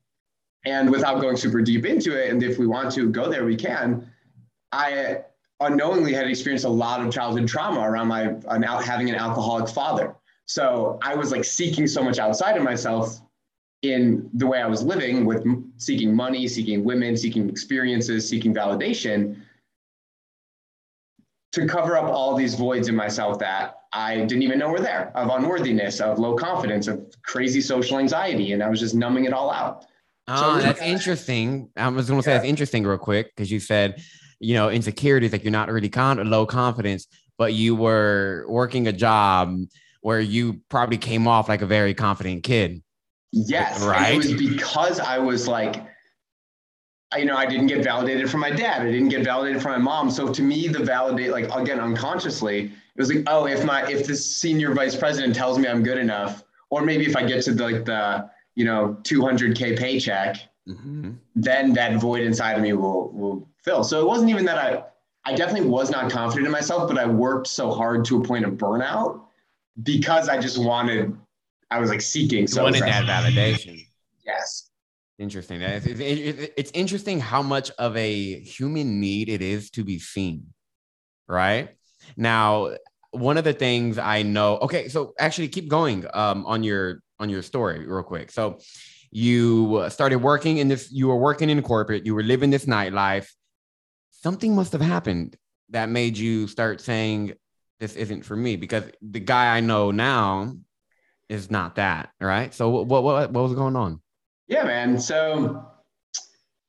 And 0.65 0.89
without 0.89 1.19
going 1.19 1.35
super 1.35 1.62
deep 1.62 1.85
into 1.85 2.18
it, 2.18 2.31
and 2.31 2.41
if 2.41 2.57
we 2.57 2.68
want 2.68 2.94
to 2.94 3.09
go 3.09 3.30
there, 3.30 3.44
we 3.44 3.56
can. 3.56 4.09
I 4.71 5.24
unknowingly 5.59 6.13
had 6.13 6.27
experienced 6.27 6.65
a 6.65 6.69
lot 6.69 7.06
of 7.06 7.12
childhood 7.12 7.47
trauma 7.47 7.81
around 7.81 8.07
my 8.07 8.35
an, 8.47 8.63
having 8.63 9.09
an 9.09 9.15
alcoholic 9.15 9.68
father. 9.68 10.15
So 10.45 11.00
I 11.01 11.16
was 11.16 11.31
like 11.31 11.45
seeking 11.45 11.88
so 11.88 12.04
much 12.04 12.19
outside 12.19 12.57
of 12.57 12.63
myself 12.63 13.22
in 13.81 14.30
the 14.34 14.48
way 14.48 14.62
I 14.62 14.68
was 14.68 14.81
living 14.81 15.25
with 15.25 15.45
seeking 15.78 16.16
money, 16.16 16.48
seeking 16.48 16.84
women, 16.84 17.18
seeking 17.18 17.50
experiences, 17.50 18.28
seeking 18.28 18.54
validation 18.54 19.42
to 21.51 21.68
cover 21.68 21.98
up 21.98 22.06
all 22.06 22.36
these 22.36 22.56
voids 22.56 22.88
in 22.88 22.95
myself 22.95 23.38
that 23.40 23.75
I 23.94 24.18
didn't 24.18 24.42
even 24.42 24.57
know 24.57 24.69
were 24.69 24.80
there 24.80 25.12
of 25.16 25.30
unworthiness, 25.30 26.00
of 26.00 26.18
low 26.18 26.36
confidence, 26.36 26.88
of 26.88 27.06
crazy 27.24 27.62
social 27.62 28.00
anxiety. 28.00 28.54
And 28.54 28.63
I 28.63 28.69
was 28.69 28.80
just 28.80 28.95
numbing 28.95 29.25
it 29.25 29.34
all 29.34 29.51
out. 29.51 29.86
Oh, 30.28 30.57
that's 30.57 30.81
interesting. 30.81 31.69
I 31.75 31.90
was 31.90 32.07
going 32.10 32.19
to 32.19 32.24
say 32.24 32.31
yeah. 32.31 32.38
that's 32.38 32.50
interesting 32.50 32.86
real 32.86 32.98
quick 32.98 33.36
because 33.36 33.51
you 33.51 33.60
said, 33.60 34.01
you 34.40 34.56
know, 34.56 34.69
insecurities 34.69 35.31
like 35.31 35.44
you're 35.44 35.51
not 35.51 35.69
really 35.69 35.90
con- 35.90 36.28
low 36.30 36.45
confidence, 36.45 37.07
but 37.38 37.54
you 37.54 37.75
were 37.75 38.45
working 38.48 38.88
a 38.88 38.94
job 38.94 39.56
where 40.04 40.20
you 40.20 40.60
probably 40.70 40.98
came 40.98 41.28
off 41.28 41.48
like 41.50 41.62
a 41.62 41.66
very 41.66 41.94
confident 41.94 42.44
kid. 42.44 42.84
Yes, 43.32 43.82
right. 43.82 44.14
And 44.14 44.24
it 44.24 44.30
was 44.30 44.34
because 44.34 45.00
I 45.00 45.18
was 45.18 45.48
like, 45.48 45.78
you 47.18 47.26
know, 47.26 47.38
I 47.38 47.46
didn't 47.46 47.68
get 47.68 47.84
validated 47.84 48.30
from 48.30 48.42
my 48.42 48.52
dad. 48.52 48.82
I 48.82 48.92
didn't 48.92 49.10
get 49.10 49.24
validated 49.24 49.62
from 49.62 49.72
my 49.72 49.78
mom. 49.78 50.12
So 50.12 50.32
to 50.32 50.42
me, 50.42 50.68
the 50.68 50.84
validate, 50.84 51.32
like 51.32 51.50
again, 51.56 51.80
unconsciously, 51.80 52.66
it 52.66 52.72
was 52.98 53.14
like, 53.14 53.24
oh, 53.28 53.48
if 53.48 53.64
my 53.64 53.90
if 53.90 54.06
this 54.06 54.24
senior 54.24 54.74
vice 54.74 54.96
president 54.96 55.36
tells 55.36 55.58
me 55.58 55.70
I'm 55.70 55.84
good 55.84 55.98
enough, 55.98 56.44
or 56.70 56.84
maybe 56.84 57.06
if 57.06 57.16
I 57.16 57.24
get 57.26 57.42
to 57.46 57.54
the, 57.54 57.64
like 57.64 57.86
the 57.86 58.30
you 58.56 58.66
know 58.66 58.98
200k 59.04 59.80
paycheck, 59.80 60.36
mm-hmm. 60.68 61.12
then 61.34 61.74
that 61.74 61.96
void 62.02 62.22
inside 62.24 62.54
of 62.54 62.62
me 62.62 62.74
will 62.74 63.10
will 63.14 63.48
fill. 63.64 63.86
So 63.86 64.02
it 64.02 64.08
wasn't 64.08 64.32
even 64.32 64.44
that 64.46 64.58
I 64.58 64.84
I 65.24 65.34
definitely 65.34 65.70
was 65.70 65.90
not 65.90 66.12
confident 66.12 66.46
in 66.46 66.52
myself, 66.52 66.90
but 66.90 66.98
I 66.98 67.06
worked 67.06 67.48
so 67.48 67.72
hard 67.72 68.04
to 68.06 68.22
a 68.22 68.24
point 68.24 68.44
of 68.44 68.56
burnout 68.56 69.22
because 69.81 70.30
I 70.30 70.40
just 70.40 70.58
wanted. 70.58 71.18
I 71.72 71.80
was 71.80 71.90
like 71.90 72.02
seeking. 72.02 72.46
So 72.46 72.64
wanted 72.64 72.84
that 72.84 73.06
validation. 73.06 73.84
Yes. 74.25 74.70
Interesting. 75.20 75.62
It's, 75.62 75.86
it's 76.58 76.72
interesting 76.74 77.20
how 77.20 77.42
much 77.42 77.72
of 77.72 77.96
a 77.98 78.40
human 78.42 79.00
need 79.00 79.30
it 79.30 79.42
is 79.42 79.70
to 79.72 79.84
be 79.84 80.00
seen, 80.00 80.48
right? 81.28 81.70
Now, 82.18 82.75
one 83.12 83.38
of 83.38 83.44
the 83.44 83.54
things 83.54 83.98
I 83.98 84.24
know. 84.24 84.58
Okay, 84.58 84.90
so 84.90 85.14
actually, 85.20 85.48
keep 85.48 85.68
going 85.68 86.06
um, 86.14 86.46
on 86.46 86.64
your 86.64 87.02
on 87.19 87.30
your 87.30 87.42
story 87.42 87.86
real 87.86 88.04
quick. 88.04 88.31
So, 88.31 88.60
you 89.12 89.86
started 89.90 90.18
working 90.18 90.58
in 90.58 90.68
this. 90.68 90.92
You 90.92 91.08
were 91.08 91.18
working 91.18 91.50
in 91.50 91.62
corporate. 91.62 92.06
You 92.06 92.16
were 92.16 92.24
living 92.24 92.50
this 92.50 92.66
nightlife. 92.66 93.28
Something 94.10 94.56
must 94.56 94.72
have 94.72 94.81
happened 94.81 95.38
that 95.69 95.90
made 95.90 96.18
you 96.18 96.48
start 96.48 96.81
saying, 96.81 97.34
"This 97.83 97.97
isn't 97.97 98.24
for 98.24 98.38
me." 98.38 98.56
Because 98.56 98.85
the 99.01 99.19
guy 99.19 99.57
I 99.57 99.59
know 99.59 99.91
now 99.91 100.56
is 101.27 101.51
not 101.51 101.75
that, 101.75 102.12
right? 102.21 102.53
So, 102.53 102.69
what 102.69 103.03
what 103.03 103.31
what 103.31 103.44
was 103.44 103.53
going 103.53 103.75
on? 103.75 104.00
Yeah, 104.47 104.63
man. 104.63 105.00
So, 105.00 105.65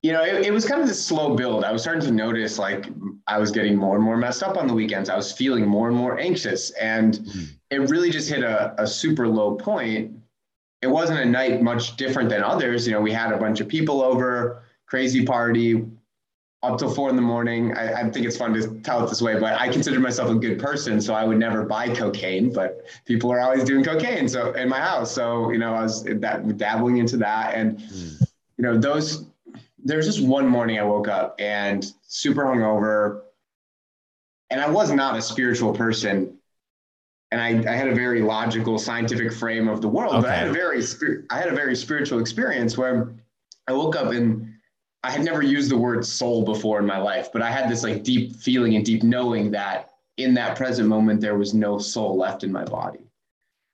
you 0.02 0.12
know, 0.12 0.25
it, 0.25 0.46
it, 0.46 0.52
was 0.52 0.66
kind 0.66 0.81
of 0.81 0.88
this 0.88 1.05
slow 1.05 1.37
build. 1.37 1.64
I 1.64 1.72
was 1.72 1.82
starting 1.82 2.02
to 2.02 2.11
notice 2.11 2.58
like 2.58 2.87
I 3.26 3.38
was 3.38 3.50
getting 3.50 3.76
more 3.76 3.96
and 3.96 4.05
more 4.05 4.16
messed 4.16 4.42
up 4.42 4.56
on 4.56 4.66
the 4.66 4.75
weekends. 4.75 5.09
I 5.09 5.16
was 5.16 5.33
feeling 5.33 5.66
more 5.66 5.88
and 5.88 5.97
more 5.97 6.18
anxious. 6.18 6.71
And 6.73 7.14
mm. 7.14 7.49
it 7.71 7.78
really 7.90 8.11
just 8.11 8.28
hit 8.28 8.42
a, 8.42 8.75
a 8.83 8.87
super 8.87 9.28
low 9.28 9.54
point. 9.56 10.12
It 10.83 10.87
wasn't 10.87 11.21
a 11.21 11.25
night 11.25 11.62
much 11.62 11.97
different 11.97 12.28
than 12.28 12.42
others. 12.42 12.87
You 12.87 12.92
know, 12.92 13.00
we 13.00 13.12
had 13.12 13.33
a 13.33 13.38
bunch 13.38 13.61
of 13.61 13.68
people 13.68 14.02
over, 14.02 14.64
crazy 14.87 15.25
party, 15.25 15.85
up 16.73 16.78
till 16.78 16.92
four 16.92 17.11
in 17.11 17.16
the 17.16 17.23
morning. 17.23 17.76
I, 17.76 18.00
I, 18.00 18.11
think 18.11 18.26
it's 18.26 18.37
fun 18.37 18.54
to 18.54 18.80
tell 18.80 19.04
it 19.04 19.09
this 19.09 19.23
way, 19.23 19.38
but 19.38 19.54
I 19.61 19.68
consider 19.68 20.00
myself 20.00 20.30
a 20.30 20.35
good 20.35 20.59
person, 20.59 21.00
so 21.00 21.14
I 21.14 21.25
would 21.25 21.38
never 21.38 21.64
buy 21.64 21.88
cocaine. 21.94 22.52
But 22.52 22.87
people 23.04 23.30
are 23.33 23.40
always 23.40 23.64
doing 23.64 23.85
cocaine, 23.85 24.28
so 24.28 24.52
in 24.52 24.68
my 24.68 24.80
house. 24.80 25.12
So 25.12 25.50
you 25.50 25.59
know, 25.59 25.75
I 25.75 25.83
was 25.83 26.04
that 26.04 26.56
dabbling 26.56 26.99
into 26.99 27.16
that, 27.18 27.54
and 27.54 27.78
mm. 27.78 28.21
you 28.56 28.64
know, 28.64 28.76
those. 28.76 29.26
There's 29.87 30.06
just 30.06 30.26
one 30.26 30.49
morning 30.49 30.78
I 30.78 30.83
woke 30.83 31.09
up 31.09 31.37
and 31.38 31.85
super 32.02 32.44
hungover, 32.44 33.21
and 34.49 34.59
I 34.59 34.71
was 34.71 34.90
not 34.90 35.14
a 35.14 35.21
spiritual 35.21 35.75
person, 35.75 36.38
and 37.30 37.40
I, 37.40 37.71
I 37.71 37.76
had 37.76 37.88
a 37.88 37.94
very 37.94 38.23
logical, 38.23 38.78
scientific 38.78 39.33
frame 39.33 39.68
of 39.68 39.83
the 39.83 39.88
world, 39.88 40.14
okay. 40.14 40.23
but 40.23 40.30
I 40.30 40.37
had 40.37 40.49
a 40.49 40.52
very 40.52 40.83
I 41.30 41.38
had 41.38 41.49
a 41.49 41.54
very 41.54 41.76
spiritual 41.76 42.18
experience 42.21 42.78
where 42.78 43.12
I 43.68 43.73
woke 43.73 43.97
up 43.97 44.12
and 44.12 44.53
I 45.04 45.11
had 45.11 45.23
never 45.23 45.42
used 45.42 45.70
the 45.70 45.76
word 45.76 46.06
soul 46.06 46.46
before 46.46 46.78
in 46.78 46.87
my 46.87 46.96
life, 46.96 47.30
but 47.30 47.42
I 47.42 47.50
had 47.50 47.68
this 47.68 47.82
like 47.82 48.02
deep 48.02 48.37
feeling 48.37 48.75
and 48.75 48.82
deep 48.82 49.02
knowing 49.02 49.50
that 49.50 49.90
in 50.16 50.32
that 50.34 50.56
present 50.56 50.88
moment 50.88 51.20
there 51.20 51.37
was 51.37 51.52
no 51.52 51.78
soul 51.78 52.16
left 52.16 52.42
in 52.42 52.50
my 52.50 52.64
body. 52.64 53.04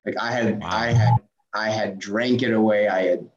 Like 0.05 0.17
I 0.21 0.33
had, 0.33 0.61
wow. 0.61 0.69
I 0.69 0.87
had, 0.89 1.15
I 1.55 1.71
had 1.71 2.01
drank 2.01 2.43
it 2.43 2.53
away. 2.53 2.89
I 2.89 3.03
had 3.03 3.31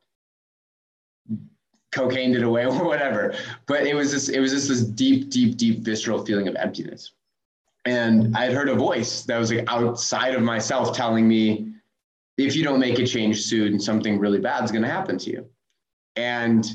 cocained 1.91 2.35
it 2.35 2.41
away 2.41 2.65
or 2.65 2.83
whatever. 2.83 3.35
But 3.67 3.85
it 3.85 3.93
was 3.93 4.11
this, 4.11 4.27
it 4.27 4.39
was 4.39 4.51
just 4.51 4.69
this 4.69 4.83
deep, 4.83 5.29
deep, 5.29 5.57
deep 5.57 5.81
visceral 5.81 6.25
feeling 6.25 6.47
of 6.47 6.55
emptiness. 6.55 7.11
And 7.85 8.35
I 8.35 8.45
had 8.45 8.53
heard 8.53 8.69
a 8.69 8.75
voice 8.75 9.21
that 9.25 9.37
was 9.37 9.53
like 9.53 9.65
outside 9.67 10.33
of 10.33 10.41
myself 10.41 10.97
telling 10.97 11.27
me, 11.27 11.73
if 12.39 12.55
you 12.55 12.63
don't 12.63 12.79
make 12.79 12.97
a 12.97 13.05
change 13.05 13.43
soon, 13.43 13.79
something 13.79 14.17
really 14.17 14.39
bad 14.39 14.63
is 14.63 14.71
going 14.71 14.81
to 14.81 14.89
happen 14.89 15.19
to 15.19 15.29
you. 15.29 15.45
And 16.15 16.65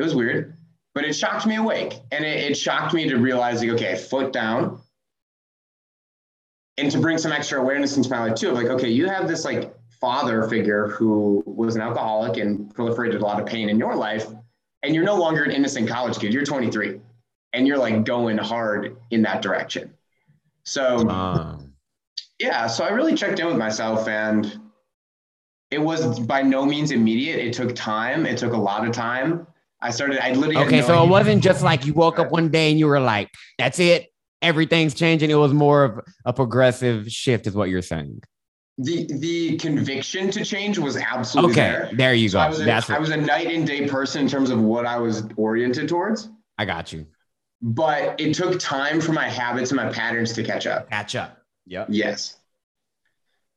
it 0.00 0.04
was 0.04 0.14
weird, 0.14 0.54
but 0.94 1.04
it 1.04 1.12
shocked 1.12 1.46
me 1.46 1.56
awake. 1.56 2.00
And 2.10 2.24
it, 2.24 2.50
it 2.50 2.54
shocked 2.56 2.94
me 2.94 3.08
to 3.08 3.16
realize, 3.18 3.60
like, 3.60 3.70
okay, 3.70 3.96
foot 3.96 4.32
down. 4.32 4.80
And 6.78 6.90
to 6.90 6.98
bring 6.98 7.18
some 7.18 7.32
extra 7.32 7.60
awareness 7.60 7.96
into 7.96 8.08
my 8.08 8.20
life 8.28 8.34
too, 8.34 8.48
of 8.48 8.54
like, 8.54 8.68
okay, 8.68 8.88
you 8.88 9.06
have 9.06 9.28
this 9.28 9.44
like 9.44 9.74
father 10.00 10.48
figure 10.48 10.88
who 10.88 11.42
was 11.44 11.76
an 11.76 11.82
alcoholic 11.82 12.38
and 12.38 12.74
proliferated 12.74 13.16
a 13.20 13.24
lot 13.24 13.38
of 13.38 13.46
pain 13.46 13.68
in 13.68 13.78
your 13.78 13.94
life, 13.94 14.26
and 14.82 14.94
you're 14.94 15.04
no 15.04 15.16
longer 15.16 15.44
an 15.44 15.50
innocent 15.50 15.88
college 15.88 16.18
kid. 16.18 16.32
You're 16.32 16.44
23. 16.44 17.00
and 17.52 17.66
you're 17.66 17.78
like 17.78 18.04
going 18.04 18.38
hard 18.38 18.96
in 19.10 19.22
that 19.22 19.42
direction. 19.42 19.92
So 20.64 21.08
Um, 21.08 21.74
yeah, 22.38 22.66
so 22.68 22.84
I 22.84 22.90
really 22.90 23.14
checked 23.14 23.40
in 23.40 23.46
with 23.46 23.56
myself 23.56 24.08
and 24.08 24.58
it 25.70 25.80
was 25.80 26.18
by 26.20 26.42
no 26.42 26.64
means 26.64 26.90
immediate. 26.90 27.38
It 27.38 27.52
took 27.52 27.74
time. 27.74 28.26
It 28.26 28.38
took 28.38 28.52
a 28.54 28.56
lot 28.56 28.86
of 28.86 28.92
time. 28.92 29.46
I 29.82 29.90
started, 29.90 30.22
I 30.24 30.32
literally 30.32 30.56
okay, 30.66 30.80
no 30.80 30.86
so 30.86 31.04
it 31.04 31.08
wasn't 31.08 31.42
just 31.42 31.62
like 31.62 31.86
you 31.86 31.94
woke 31.94 32.18
up 32.18 32.30
one 32.30 32.48
day 32.50 32.70
and 32.70 32.78
you 32.78 32.86
were 32.86 33.00
like, 33.00 33.28
"That's 33.58 33.78
it, 33.78 34.08
everything's 34.42 34.94
changing." 34.94 35.30
It 35.30 35.34
was 35.34 35.52
more 35.54 35.84
of 35.84 36.00
a 36.24 36.32
progressive 36.32 37.10
shift, 37.10 37.46
is 37.46 37.54
what 37.54 37.70
you're 37.70 37.80
saying. 37.82 38.22
the 38.78 39.06
the 39.18 39.56
conviction 39.58 40.30
to 40.32 40.44
change 40.44 40.78
was 40.78 40.96
absolutely 40.96 41.52
Okay, 41.52 41.70
there. 41.70 41.90
there 41.94 42.14
you 42.14 42.28
So 42.28 42.38
go. 42.38 42.42
I 42.42 42.48
was, 42.48 42.60
a, 42.60 42.64
That's 42.64 42.90
I 42.90 42.98
was 42.98 43.10
a 43.10 43.16
night 43.16 43.46
and 43.48 43.66
day 43.66 43.86
person 43.88 44.22
in 44.22 44.28
terms 44.28 44.50
of 44.50 44.60
what 44.60 44.84
I 44.86 44.98
was 44.98 45.24
oriented 45.36 45.88
towards, 45.88 46.28
I 46.58 46.64
got 46.66 46.92
you. 46.92 47.06
but 47.62 48.20
it 48.20 48.34
took 48.34 48.58
time 48.58 49.00
for 49.00 49.12
my 49.12 49.28
habits 49.28 49.70
and 49.70 49.76
my 49.76 49.90
patterns 49.92 50.32
to 50.34 50.42
catch 50.42 50.66
up. 50.66 50.88
Catch 50.90 51.14
up. 51.16 51.38
Yep. 51.66 51.88
Yes. 51.90 52.36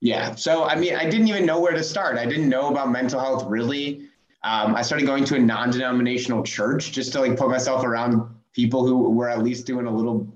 Yeah. 0.02 0.36
So, 0.36 0.66
I 0.66 0.76
mean, 0.76 0.96
I 0.96 1.10
didn't 1.10 1.28
even 1.30 1.46
know 1.46 1.60
where 1.62 1.72
to 1.74 1.84
start. 1.84 2.18
I 2.18 2.26
didn't 2.26 2.50
know 2.50 2.68
about 2.70 2.92
mental 2.92 3.20
health 3.20 3.46
really. 3.50 4.08
Um, 4.44 4.76
I 4.76 4.82
started 4.82 5.06
going 5.06 5.24
to 5.26 5.36
a 5.36 5.40
non 5.40 5.72
denominational 5.72 6.44
church 6.44 6.92
just 6.92 7.14
to 7.14 7.22
like 7.22 7.38
put 7.38 7.50
myself 7.50 7.84
around 7.86 8.30
people 8.54 8.86
who 8.86 9.10
were 9.10 9.30
at 9.30 9.42
least 9.44 9.66
doing 9.66 9.86
a 9.86 9.92
little, 9.92 10.28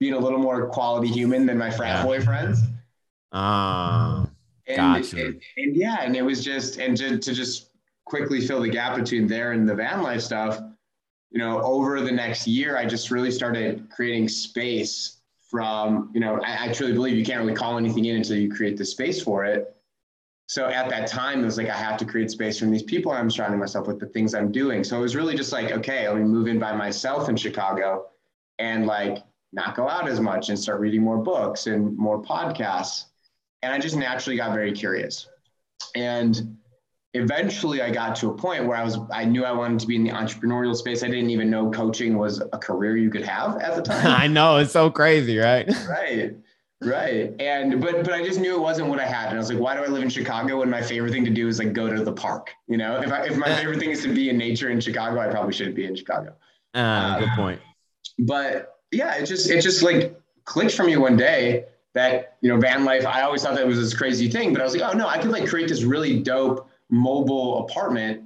being 0.00 0.14
a 0.14 0.18
little 0.18 0.38
more 0.40 0.68
quality 0.68 1.08
human 1.08 1.46
than 1.46 1.58
my 1.58 1.70
frat 1.70 1.98
Yeah. 1.98 2.04
boy 2.04 2.20
friends. 2.20 2.60
Um, 3.30 4.30
And, 4.66 4.76
Gotcha. 4.76 5.26
and, 5.26 5.42
and 5.56 5.76
yeah, 5.76 6.02
and 6.02 6.14
it 6.16 6.22
was 6.22 6.44
just, 6.44 6.78
and 6.78 6.96
to, 6.96 7.18
to 7.18 7.32
just 7.32 7.70
quickly 8.04 8.40
fill 8.40 8.60
the 8.60 8.68
gap 8.68 8.96
between 8.96 9.26
there 9.26 9.52
and 9.52 9.68
the 9.68 9.74
van 9.74 10.02
life 10.02 10.20
stuff, 10.20 10.60
you 11.30 11.38
know, 11.38 11.62
over 11.62 12.00
the 12.00 12.12
next 12.12 12.46
year, 12.46 12.76
I 12.76 12.84
just 12.84 13.10
really 13.10 13.30
started 13.30 13.88
creating 13.90 14.28
space 14.28 15.20
from, 15.50 16.10
you 16.14 16.20
know, 16.20 16.40
I, 16.42 16.66
I 16.68 16.72
truly 16.72 16.92
believe 16.92 17.16
you 17.16 17.24
can't 17.24 17.40
really 17.40 17.54
call 17.54 17.78
anything 17.78 18.04
in 18.06 18.16
until 18.16 18.36
you 18.36 18.52
create 18.52 18.76
the 18.76 18.84
space 18.84 19.22
for 19.22 19.44
it. 19.44 19.76
So 20.52 20.68
at 20.68 20.90
that 20.90 21.06
time, 21.06 21.40
it 21.40 21.46
was 21.46 21.56
like, 21.56 21.70
I 21.70 21.76
have 21.78 21.96
to 21.96 22.04
create 22.04 22.30
space 22.30 22.58
from 22.58 22.70
these 22.70 22.82
people 22.82 23.10
I'm 23.10 23.30
surrounding 23.30 23.58
myself 23.58 23.86
with, 23.86 23.98
the 23.98 24.04
things 24.04 24.34
I'm 24.34 24.52
doing. 24.52 24.84
So 24.84 24.98
it 24.98 25.00
was 25.00 25.16
really 25.16 25.34
just 25.34 25.50
like, 25.50 25.72
okay, 25.72 26.06
let 26.06 26.18
me 26.18 26.24
move 26.24 26.46
in 26.46 26.58
by 26.58 26.76
myself 26.76 27.30
in 27.30 27.36
Chicago 27.36 28.08
and 28.58 28.84
like 28.84 29.24
not 29.54 29.74
go 29.74 29.88
out 29.88 30.06
as 30.10 30.20
much 30.20 30.50
and 30.50 30.58
start 30.58 30.78
reading 30.78 31.00
more 31.00 31.16
books 31.16 31.68
and 31.68 31.96
more 31.96 32.22
podcasts. 32.22 33.04
And 33.62 33.72
I 33.72 33.78
just 33.78 33.96
naturally 33.96 34.36
got 34.36 34.52
very 34.52 34.72
curious. 34.72 35.26
And 35.96 36.58
eventually 37.14 37.80
I 37.80 37.90
got 37.90 38.14
to 38.16 38.28
a 38.28 38.34
point 38.36 38.66
where 38.66 38.76
I 38.76 38.84
was, 38.84 38.98
I 39.10 39.24
knew 39.24 39.46
I 39.46 39.52
wanted 39.52 39.80
to 39.80 39.86
be 39.86 39.96
in 39.96 40.04
the 40.04 40.10
entrepreneurial 40.10 40.76
space. 40.76 41.02
I 41.02 41.06
didn't 41.06 41.30
even 41.30 41.48
know 41.48 41.70
coaching 41.70 42.18
was 42.18 42.42
a 42.52 42.58
career 42.58 42.98
you 42.98 43.08
could 43.08 43.24
have 43.24 43.56
at 43.56 43.74
the 43.74 43.80
time. 43.80 44.06
I 44.20 44.26
know 44.26 44.58
it's 44.58 44.72
so 44.72 44.90
crazy, 44.90 45.38
right? 45.38 45.66
right. 45.88 46.34
Right. 46.84 47.34
And, 47.40 47.80
but, 47.80 48.04
but 48.04 48.12
I 48.12 48.24
just 48.24 48.40
knew 48.40 48.54
it 48.54 48.60
wasn't 48.60 48.88
what 48.88 48.98
I 48.98 49.06
had. 49.06 49.28
And 49.28 49.36
I 49.36 49.38
was 49.38 49.50
like, 49.50 49.58
why 49.60 49.76
do 49.76 49.82
I 49.82 49.86
live 49.86 50.02
in 50.02 50.08
Chicago 50.08 50.58
when 50.60 50.70
my 50.70 50.82
favorite 50.82 51.12
thing 51.12 51.24
to 51.24 51.30
do 51.30 51.48
is 51.48 51.58
like 51.58 51.72
go 51.72 51.92
to 51.92 52.02
the 52.04 52.12
park? 52.12 52.50
You 52.66 52.76
know, 52.76 53.00
if 53.00 53.12
I, 53.12 53.24
if 53.24 53.36
my 53.36 53.54
favorite 53.54 53.78
thing 53.78 53.90
is 53.90 54.02
to 54.02 54.12
be 54.12 54.30
in 54.30 54.38
nature 54.38 54.70
in 54.70 54.80
Chicago, 54.80 55.20
I 55.20 55.28
probably 55.28 55.52
shouldn't 55.52 55.76
be 55.76 55.84
in 55.84 55.94
Chicago. 55.94 56.34
Uh, 56.74 57.18
good 57.18 57.28
point. 57.36 57.60
but 58.20 58.78
yeah, 58.90 59.14
it 59.16 59.26
just 59.26 59.50
it 59.50 59.60
just 59.60 59.82
like 59.82 60.18
clicked 60.44 60.74
for 60.74 60.84
me 60.84 60.96
one 60.96 61.16
day 61.16 61.66
that 61.94 62.36
you 62.40 62.48
know 62.48 62.58
van 62.58 62.84
life. 62.84 63.06
I 63.06 63.22
always 63.22 63.42
thought 63.42 63.56
that 63.56 63.66
was 63.66 63.78
this 63.78 63.94
crazy 63.94 64.30
thing, 64.30 64.52
but 64.52 64.60
I 64.60 64.64
was 64.64 64.74
like, 64.74 64.82
oh 64.82 64.96
no, 64.96 65.06
I 65.06 65.18
could 65.18 65.30
like 65.30 65.46
create 65.46 65.68
this 65.68 65.82
really 65.82 66.20
dope 66.20 66.68
mobile 66.90 67.66
apartment, 67.66 68.22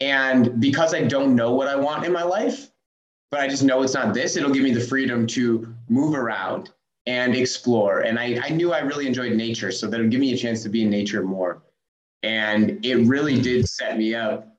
and 0.00 0.60
because 0.60 0.94
I 0.94 1.02
don't 1.02 1.34
know 1.34 1.52
what 1.52 1.68
I 1.68 1.76
want 1.76 2.04
in 2.04 2.12
my 2.12 2.22
life, 2.22 2.70
but 3.30 3.40
I 3.40 3.48
just 3.48 3.62
know 3.62 3.82
it's 3.82 3.94
not 3.94 4.14
this, 4.14 4.36
it'll 4.36 4.52
give 4.52 4.64
me 4.64 4.72
the 4.72 4.80
freedom 4.80 5.26
to 5.28 5.74
move 5.88 6.14
around 6.14 6.70
and 7.10 7.34
explore. 7.34 8.00
And 8.00 8.18
I, 8.20 8.38
I 8.44 8.50
knew 8.50 8.72
I 8.72 8.80
really 8.80 9.08
enjoyed 9.08 9.32
nature, 9.32 9.72
so 9.72 9.88
that 9.88 9.98
would 9.98 10.12
give 10.12 10.20
me 10.20 10.32
a 10.32 10.36
chance 10.36 10.62
to 10.62 10.68
be 10.68 10.82
in 10.84 10.90
nature 10.90 11.24
more. 11.24 11.62
And 12.22 12.84
it 12.84 13.06
really 13.06 13.40
did 13.40 13.68
set 13.68 13.98
me 13.98 14.14
up 14.14 14.56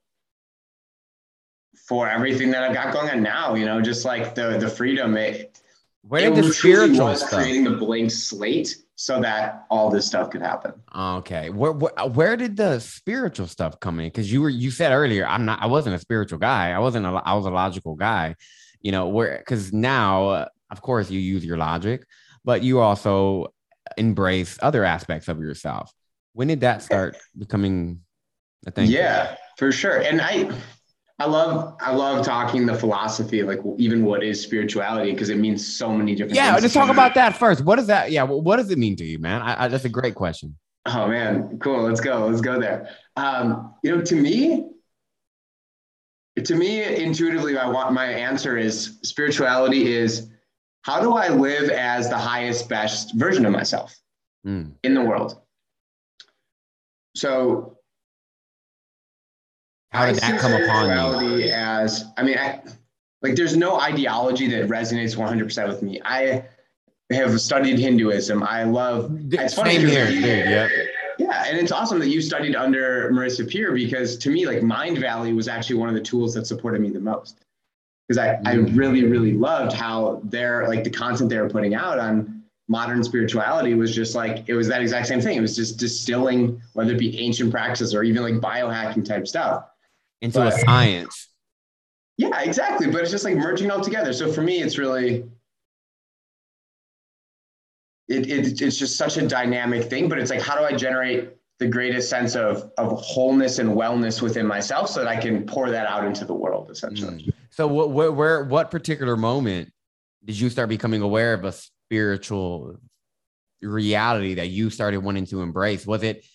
for 1.88 2.10
everything 2.10 2.52
that 2.52 2.64
I've 2.64 2.74
got 2.74 2.94
going 2.94 3.10
on 3.10 3.24
now, 3.24 3.56
you 3.56 3.66
know, 3.66 3.80
just 3.82 4.04
like 4.04 4.36
the 4.36 4.58
the 4.58 4.70
freedom. 4.70 5.16
It, 5.16 5.62
Where 6.02 6.28
it 6.28 6.36
did 6.36 6.44
the 6.46 6.54
spiritual 6.54 7.06
was 7.06 7.20
stuff? 7.20 7.32
creating 7.32 7.64
the 7.64 7.78
blank 7.78 8.12
slate 8.12 8.76
so 8.96 9.22
that 9.22 9.66
all 9.70 9.90
this 9.90 10.06
stuff 10.06 10.30
could 10.30 10.42
happen. 10.42 10.74
Okay, 10.96 11.50
where, 11.52 11.72
where 11.72 11.94
where 12.10 12.36
did 12.36 12.58
the 12.58 12.80
spiritual 12.80 13.48
stuff 13.48 13.80
come 13.80 14.00
in? 14.02 14.08
Because 14.08 14.32
you 14.32 14.42
were 14.42 14.50
you 14.50 14.72
said 14.72 14.92
earlier, 14.92 15.26
I'm 15.26 15.46
not, 15.46 15.62
I 15.62 15.68
wasn't 15.68 15.96
a 15.96 16.00
spiritual 16.00 16.40
guy. 16.40 16.72
I 16.72 16.80
wasn't 16.80 17.06
a, 17.06 17.10
I 17.10 17.34
was 17.34 17.46
a 17.46 17.50
logical 17.50 17.96
guy. 17.96 18.36
You 18.82 18.92
know 18.92 19.08
where? 19.08 19.38
Because 19.38 19.72
now, 19.72 20.30
uh, 20.30 20.46
of 20.70 20.82
course, 20.82 21.10
you 21.12 21.20
use 21.20 21.46
your 21.46 21.58
logic, 21.58 22.06
but 22.46 22.64
you 22.64 22.80
also 22.80 23.54
embrace 23.98 24.58
other 24.62 24.84
aspects 24.84 25.28
of 25.28 25.40
yourself. 25.40 25.92
When 26.34 26.48
did 26.48 26.62
that 26.62 26.82
start 26.82 27.18
becoming 27.38 28.02
a 28.66 28.72
thing? 28.72 28.88
Yeah, 28.88 29.36
for 29.58 29.72
sure. 29.72 30.02
And 30.02 30.22
I 30.22 30.52
I 31.20 31.26
love 31.26 31.76
I 31.80 31.94
love 31.94 32.26
talking 32.26 32.66
the 32.66 32.74
philosophy 32.74 33.42
of 33.42 33.48
like 33.48 33.60
even 33.78 34.06
what 34.06 34.24
is 34.24 34.42
spirituality 34.42 35.12
because 35.12 35.30
it 35.30 35.38
means 35.38 35.76
so 35.78 35.92
many 35.92 36.16
different 36.16 36.36
Yeah, 36.36 36.52
things. 36.52 36.64
let's 36.64 36.74
talk 36.74 36.90
about 36.90 37.14
that 37.16 37.38
first. 37.38 37.64
What 37.64 37.76
does 37.76 37.88
that? 37.88 38.12
Yeah, 38.12 38.26
wh- 38.26 38.44
what 38.44 38.58
does 38.58 38.72
it 38.72 38.78
mean 38.80 38.96
to 38.96 39.06
you, 39.06 39.20
man? 39.20 39.42
I, 39.42 39.66
I, 39.66 39.68
that's 39.68 39.86
a 39.86 39.90
great 39.90 40.16
question. 40.16 40.58
Oh 40.88 41.08
man, 41.08 41.60
cool. 41.60 41.84
Let's 41.84 42.02
go. 42.02 42.26
Let's 42.26 42.42
go 42.42 42.60
there. 42.60 42.90
Um, 43.16 43.76
you 43.84 43.96
know, 43.96 44.02
to 44.02 44.16
me, 44.16 44.70
to 46.44 46.56
me, 46.56 46.84
intuitively, 46.84 47.58
I 47.58 47.68
want 47.68 47.94
my 47.94 48.06
answer 48.06 48.58
is 48.58 48.98
spirituality 49.04 49.94
is 49.94 50.31
how 50.84 51.00
do 51.02 51.14
I 51.14 51.30
live 51.30 51.70
as 51.70 52.10
the 52.10 52.18
highest, 52.18 52.68
best 52.70 53.14
version 53.16 53.46
of 53.46 53.52
myself 53.52 53.96
Mm. 54.46 54.72
in 54.84 54.94
the 54.96 55.02
world? 55.02 55.40
So 57.16 57.78
How 59.92 60.06
did 60.08 60.16
that 60.16 60.40
come 60.40 60.54
upon 60.54 61.30
you? 61.40 61.50
As 61.52 62.06
I 62.18 62.24
mean, 62.24 62.38
I, 62.38 62.62
like 63.22 63.36
there's 63.36 63.56
no 63.58 63.80
ideology 63.80 64.48
that 64.48 64.68
resonates 64.70 65.16
100% 65.18 65.68
with 65.68 65.82
me. 65.84 66.02
I 66.06 66.46
have 67.12 67.40
studied 67.42 67.78
Hinduism. 67.78 68.42
I 68.42 68.64
love 68.64 69.12
It's 69.34 69.54
funny 69.54 69.76
Same 69.76 69.88
here, 69.88 70.08
dude. 70.08 70.24
Yeah. 70.24 70.70
Yeah, 71.20 71.44
and 71.46 71.58
it's 71.58 71.72
awesome 71.74 72.00
that 72.00 72.08
you 72.08 72.22
studied 72.22 72.56
under 72.56 73.12
Marissa 73.12 73.48
Peer 73.48 73.74
because 73.74 74.18
to 74.20 74.30
me, 74.32 74.48
like 74.48 74.60
Mindvalley 74.60 75.36
was 75.36 75.48
actually 75.48 75.76
one 75.76 75.90
of 75.90 75.94
the 75.94 76.02
tools 76.02 76.34
that 76.34 76.48
supported 76.48 76.82
me 76.82 76.90
the 76.90 77.00
most. 77.02 77.42
Because 78.12 78.18
I, 78.18 78.34
I 78.46 78.56
Mm. 78.58 78.76
really, 78.78 79.06
really 79.06 79.32
loved 79.32 79.72
how 79.72 80.20
they're 80.26 80.68
like 80.68 80.84
the 80.84 80.90
content 80.90 81.30
they 81.30 81.40
were 81.40 81.50
putting 81.50 81.76
out 81.76 81.98
on 81.98 82.44
modern 82.68 83.02
spirituality 83.06 83.74
was 83.74 83.96
just 83.96 84.16
like 84.16 84.44
it 84.50 84.54
was 84.54 84.68
that 84.68 84.82
exact 84.82 85.08
same 85.08 85.22
thing. 85.22 85.38
It 85.38 85.42
was 85.42 85.56
just 85.56 85.80
distilling, 85.80 86.62
whether 86.74 86.92
it 86.92 87.00
be 87.00 87.18
ancient 87.18 87.52
practices 87.52 87.96
or 87.96 88.04
even 88.04 88.22
like 88.22 88.34
biohacking 88.34 89.06
type 89.06 89.30
stuff. 89.30 89.64
Into 90.20 90.46
a 90.46 90.52
science. 90.52 91.30
Yeah, 92.18 92.38
exactly. 92.42 92.88
But 92.88 93.02
it's 93.04 93.12
just 93.12 93.24
like 93.24 93.38
merging 93.38 93.72
all 93.72 93.80
together. 93.80 94.12
So 94.12 94.30
for 94.30 94.42
me, 94.42 94.62
it's 94.62 94.78
really 94.78 95.24
it, 98.10 98.30
it 98.30 98.62
it's 98.62 98.76
just 98.76 98.98
such 98.98 99.16
a 99.16 99.26
dynamic 99.26 99.86
thing. 99.86 100.10
But 100.10 100.20
it's 100.20 100.32
like, 100.32 100.42
how 100.42 100.58
do 100.58 100.66
I 100.66 100.74
generate 100.76 101.30
the 101.60 101.68
greatest 101.68 102.10
sense 102.10 102.36
of 102.36 102.72
of 102.78 103.00
wholeness 103.00 103.60
and 103.60 103.70
wellness 103.70 104.22
within 104.22 104.46
myself 104.46 104.90
so 104.90 105.00
that 105.00 105.08
I 105.08 105.16
can 105.16 105.46
pour 105.46 105.70
that 105.70 105.88
out 105.88 106.04
into 106.04 106.26
the 106.26 106.34
world, 106.34 106.70
essentially. 106.70 107.31
So 107.52 107.68
what 107.68 107.92
where, 107.92 108.12
where 108.12 108.44
what 108.44 108.72
particular 108.72 109.18
moment 109.18 109.72
did 110.24 110.40
you 110.40 110.50
start 110.50 110.70
becoming 110.70 111.02
aware 111.02 111.34
of 111.34 111.44
a 111.44 111.52
spiritual 111.52 112.78
reality 113.62 114.36
that 114.36 114.48
you 114.48 114.70
started 114.70 115.00
wanting 115.00 115.26
to 115.28 115.42
embrace? 115.42 115.86
Was 115.86 116.04
it 116.04 116.26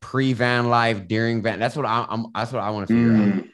pre 0.00 0.32
van 0.32 0.68
life, 0.68 1.06
during 1.06 1.42
van? 1.42 1.58
That's 1.58 1.76
what 1.76 1.86
I, 1.86 2.06
I'm. 2.08 2.26
That's 2.34 2.52
what 2.52 2.62
I 2.62 2.70
want 2.70 2.88
to 2.88 2.94
figure 2.94 3.12
out. 3.12 3.34
Mm. 3.34 3.50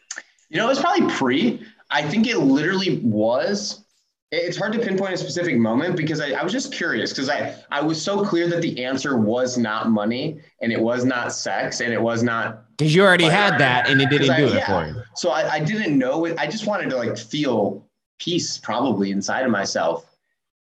You 0.48 0.58
know, 0.58 0.68
it's 0.70 0.80
probably 0.80 1.08
pre. 1.14 1.66
I 1.90 2.02
think 2.02 2.28
it 2.28 2.38
literally 2.38 2.98
was. 2.98 3.84
It's 4.34 4.56
hard 4.56 4.72
to 4.72 4.78
pinpoint 4.78 5.12
a 5.12 5.16
specific 5.18 5.58
moment 5.58 5.94
because 5.94 6.18
I, 6.20 6.30
I 6.30 6.42
was 6.42 6.52
just 6.54 6.72
curious 6.72 7.10
because 7.12 7.28
I, 7.28 7.54
I 7.70 7.82
was 7.82 8.00
so 8.00 8.24
clear 8.24 8.48
that 8.48 8.62
the 8.62 8.82
answer 8.82 9.18
was 9.18 9.58
not 9.58 9.90
money 9.90 10.40
and 10.62 10.72
it 10.72 10.80
was 10.80 11.04
not 11.04 11.34
sex 11.34 11.80
and 11.80 11.92
it 11.92 12.00
was 12.00 12.22
not 12.22 12.64
Because 12.78 12.94
you 12.94 13.02
already 13.02 13.26
had 13.26 13.58
that 13.58 13.90
and 13.90 14.00
it 14.00 14.08
didn't 14.08 14.30
I- 14.30 14.36
do 14.38 14.46
it 14.46 14.54
yeah. 14.54 14.66
for 14.66 14.88
you. 14.90 15.02
so 15.16 15.30
I, 15.32 15.52
I 15.52 15.60
didn't 15.60 15.98
know 15.98 16.24
it. 16.24 16.38
I 16.38 16.46
just 16.46 16.66
wanted 16.66 16.88
to 16.90 16.96
like 16.96 17.18
feel 17.18 17.86
peace 18.18 18.56
probably 18.56 19.10
inside 19.10 19.44
of 19.44 19.50
myself. 19.50 20.06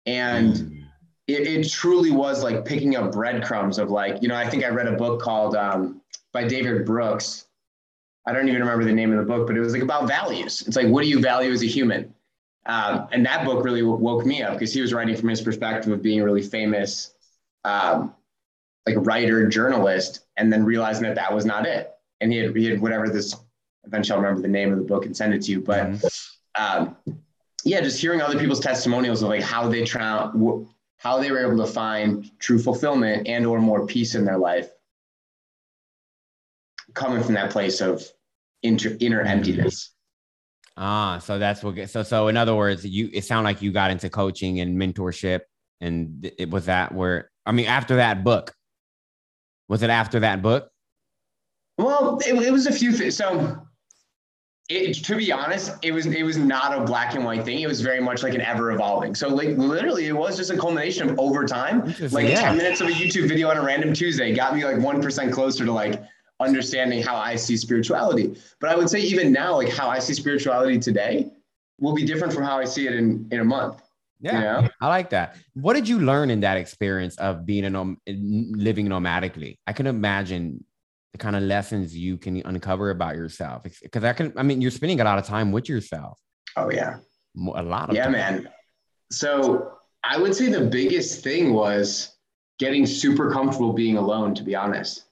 And 0.05 0.53
Mm. 0.53 0.83
it, 1.27 1.47
it 1.47 1.71
truly 1.71 2.11
was 2.11 2.43
like 2.43 2.65
picking 2.65 2.95
up 2.95 3.11
breadcrumbs 3.11 3.79
of 3.79 3.89
like, 3.89 4.21
you 4.21 4.27
know, 4.27 4.35
I 4.35 4.47
think 4.47 4.63
I 4.63 4.67
read 4.69 4.85
a 4.85 4.91
book 4.95 5.19
called 5.19 5.55
um, 5.55 6.01
by 6.33 6.43
David 6.47 6.85
Brooks. 6.85 7.45
I 8.27 8.31
don't 8.33 8.47
even 8.47 8.59
remember 8.61 8.83
the 8.85 8.93
name 8.93 9.11
of 9.11 9.17
the 9.17 9.23
book, 9.25 9.47
but 9.47 9.57
it 9.57 9.59
was 9.59 9.73
like 9.73 9.81
about 9.81 10.07
values. 10.07 10.63
It's 10.67 10.75
like, 10.75 10.85
what 10.87 11.01
do 11.01 11.09
you 11.09 11.19
value 11.19 11.51
as 11.51 11.63
a 11.63 11.67
human? 11.67 12.13
Um, 12.67 13.07
and 13.11 13.25
that 13.25 13.45
book 13.45 13.63
really 13.63 13.83
woke 13.83 14.25
me 14.25 14.41
up 14.41 14.53
because 14.53 14.73
he 14.73 14.81
was 14.81 14.93
writing 14.93 15.15
from 15.15 15.29
his 15.29 15.41
perspective 15.41 15.91
of 15.91 16.01
being 16.01 16.21
a 16.21 16.23
really 16.23 16.41
famous, 16.41 17.13
um, 17.63 18.13
like 18.87 18.95
writer, 18.99 19.47
journalist, 19.47 20.21
and 20.37 20.51
then 20.51 20.63
realizing 20.65 21.03
that 21.03 21.15
that 21.15 21.33
was 21.33 21.45
not 21.45 21.65
it. 21.65 21.91
And 22.21 22.31
he 22.31 22.39
had, 22.39 22.55
he 22.55 22.65
had 22.65 22.81
whatever 22.81 23.09
this, 23.09 23.35
eventually 23.85 24.15
I'll 24.15 24.21
remember 24.23 24.41
the 24.41 24.47
name 24.47 24.71
of 24.71 24.79
the 24.79 24.85
book 24.85 25.05
and 25.05 25.15
send 25.15 25.33
it 25.33 25.43
to 25.43 25.51
you. 25.51 25.61
But 25.61 25.83
Mhm. 25.85 26.27
um, 26.59 26.97
yeah, 27.63 27.81
just 27.81 27.99
hearing 27.99 28.21
other 28.21 28.39
people's 28.39 28.59
testimonials 28.59 29.21
of 29.21 29.29
like 29.29 29.41
how 29.41 29.67
they 29.67 29.83
try, 29.83 30.31
how 30.97 31.19
they 31.19 31.31
were 31.31 31.39
able 31.39 31.63
to 31.65 31.71
find 31.71 32.31
true 32.39 32.57
fulfillment 32.59 33.27
and 33.27 33.45
or 33.45 33.59
more 33.59 33.85
peace 33.85 34.15
in 34.15 34.25
their 34.25 34.37
life 34.37 34.69
coming 36.93 37.21
from 37.21 37.33
that 37.33 37.51
place 37.51 37.81
of 37.81 38.03
inter, 38.63 38.95
inner 38.99 39.21
emptiness. 39.21 39.91
Ah, 40.77 41.19
so 41.19 41.39
that's 41.39 41.63
what. 41.63 41.89
So, 41.89 42.03
so 42.03 42.27
in 42.27 42.35
other 42.35 42.55
words, 42.55 42.85
you 42.85 43.09
it 43.13 43.23
sounded 43.23 43.47
like 43.47 43.61
you 43.61 43.71
got 43.71 43.91
into 43.91 44.09
coaching 44.09 44.59
and 44.59 44.77
mentorship, 44.77 45.41
and 45.79 46.29
it 46.37 46.49
was 46.49 46.65
that 46.65 46.93
where 46.93 47.31
I 47.45 47.51
mean, 47.51 47.67
after 47.67 47.97
that 47.97 48.23
book, 48.23 48.53
was 49.69 49.83
it 49.83 49.89
after 49.89 50.19
that 50.21 50.41
book? 50.41 50.69
Well, 51.77 52.19
it, 52.25 52.33
it 52.35 52.51
was 52.51 52.67
a 52.67 52.71
few 52.71 52.91
things. 52.91 53.15
So, 53.15 53.61
it, 54.69 54.95
to 55.05 55.15
be 55.15 55.31
honest, 55.31 55.73
it 55.81 55.91
was 55.91 56.07
it 56.07 56.23
was 56.23 56.37
not 56.37 56.77
a 56.77 56.83
black 56.83 57.15
and 57.15 57.23
white 57.23 57.45
thing. 57.45 57.59
It 57.59 57.67
was 57.67 57.79
very 57.79 58.01
much 58.01 58.21
like 58.21 58.33
an 58.33 58.41
ever 58.41 58.71
evolving. 58.71 59.15
So, 59.15 59.29
like 59.29 59.57
literally, 59.57 60.07
it 60.07 60.15
was 60.15 60.35
just 60.35 60.49
a 60.51 60.57
culmination 60.57 61.09
of 61.09 61.19
over 61.19 61.45
time. 61.45 61.93
Like 62.11 62.27
yeah. 62.27 62.41
ten 62.41 62.57
minutes 62.57 62.81
of 62.81 62.87
a 62.87 62.91
YouTube 62.91 63.29
video 63.29 63.49
on 63.49 63.55
a 63.57 63.63
random 63.63 63.93
Tuesday 63.93 64.33
got 64.33 64.55
me 64.55 64.65
like 64.65 64.79
one 64.79 65.01
percent 65.01 65.31
closer 65.31 65.63
to 65.63 65.71
like 65.71 66.01
understanding 66.39 67.01
how 67.01 67.15
I 67.15 67.35
see 67.35 67.57
spirituality. 67.57 68.35
But 68.59 68.69
I 68.69 68.75
would 68.75 68.89
say 68.89 68.99
even 68.99 69.31
now, 69.31 69.55
like 69.55 69.69
how 69.69 69.89
I 69.89 69.99
see 69.99 70.13
spirituality 70.13 70.79
today 70.79 71.31
will 71.79 71.93
be 71.93 72.05
different 72.05 72.33
from 72.33 72.43
how 72.43 72.57
I 72.57 72.65
see 72.65 72.87
it 72.87 72.93
in, 72.93 73.27
in 73.31 73.39
a 73.39 73.45
month. 73.45 73.81
Yeah, 74.21 74.33
you 74.33 74.61
know? 74.63 74.69
I 74.81 74.87
like 74.87 75.09
that. 75.11 75.37
What 75.53 75.73
did 75.73 75.87
you 75.87 75.99
learn 75.99 76.29
in 76.29 76.39
that 76.41 76.57
experience 76.57 77.17
of 77.17 77.45
being 77.45 77.65
a 77.65 77.69
nom- 77.69 77.99
living 78.07 78.87
nomadically? 78.87 79.57
I 79.67 79.73
can 79.73 79.87
imagine 79.87 80.63
the 81.11 81.17
kind 81.17 81.35
of 81.35 81.43
lessons 81.43 81.95
you 81.95 82.17
can 82.17 82.41
uncover 82.45 82.89
about 82.89 83.15
yourself 83.15 83.63
because 83.63 84.03
I 84.03 84.13
can. 84.13 84.33
I 84.35 84.43
mean, 84.43 84.61
you're 84.61 84.71
spending 84.71 85.01
a 85.01 85.03
lot 85.03 85.17
of 85.17 85.25
time 85.25 85.51
with 85.51 85.69
yourself. 85.69 86.19
Oh 86.55 86.71
yeah, 86.71 86.97
a 87.37 87.63
lot 87.63 87.89
of 87.89 87.95
yeah, 87.95 88.03
time. 88.03 88.11
man. 88.13 88.49
So 89.11 89.73
I 90.03 90.17
would 90.17 90.35
say 90.35 90.49
the 90.49 90.65
biggest 90.65 91.23
thing 91.23 91.53
was 91.53 92.15
getting 92.57 92.85
super 92.85 93.31
comfortable 93.31 93.73
being 93.73 93.97
alone. 93.97 94.33
To 94.35 94.43
be 94.43 94.55
honest, 94.55 95.05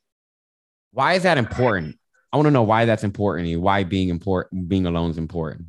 why 0.94 1.14
is 1.14 1.24
that 1.24 1.38
important? 1.38 1.98
I 2.32 2.38
want 2.38 2.48
to 2.48 2.52
know 2.52 2.64
why 2.64 2.86
that's 2.86 3.04
important 3.04 3.48
you. 3.48 3.60
Why 3.60 3.84
being 3.84 4.10
important, 4.10 4.70
being 4.70 4.86
alone 4.86 5.12
is 5.12 5.18
important. 5.18 5.68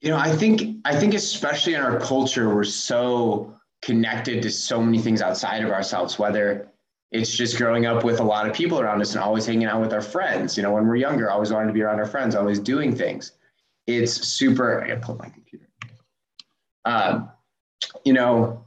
You 0.00 0.10
know, 0.10 0.18
I 0.18 0.34
think 0.34 0.78
I 0.84 0.94
think 0.94 1.14
especially 1.14 1.74
in 1.74 1.80
our 1.80 1.98
culture, 1.98 2.54
we're 2.54 2.64
so 2.64 3.54
connected 3.82 4.42
to 4.42 4.50
so 4.50 4.82
many 4.82 4.98
things 4.98 5.20
outside 5.20 5.62
of 5.64 5.70
ourselves. 5.70 6.18
Whether 6.18 6.70
it's 7.10 7.34
just 7.34 7.56
growing 7.56 7.86
up 7.86 8.04
with 8.04 8.20
a 8.20 8.24
lot 8.24 8.48
of 8.48 8.54
people 8.54 8.80
around 8.80 9.00
us 9.00 9.14
and 9.14 9.22
always 9.22 9.46
hanging 9.46 9.66
out 9.66 9.80
with 9.80 9.92
our 9.92 10.02
friends. 10.02 10.56
You 10.56 10.62
know, 10.62 10.72
when 10.72 10.86
we're 10.86 10.96
younger, 10.96 11.30
always 11.30 11.52
wanting 11.52 11.68
to 11.68 11.74
be 11.74 11.82
around 11.82 11.98
our 11.98 12.06
friends, 12.06 12.34
always 12.34 12.58
doing 12.58 12.94
things. 12.94 13.32
It's 13.86 14.12
super. 14.12 14.82
I 14.82 14.88
gotta 14.88 15.00
pull 15.00 15.16
my 15.16 15.28
computer. 15.28 15.68
Um, 16.84 17.30
you 18.04 18.12
know, 18.12 18.63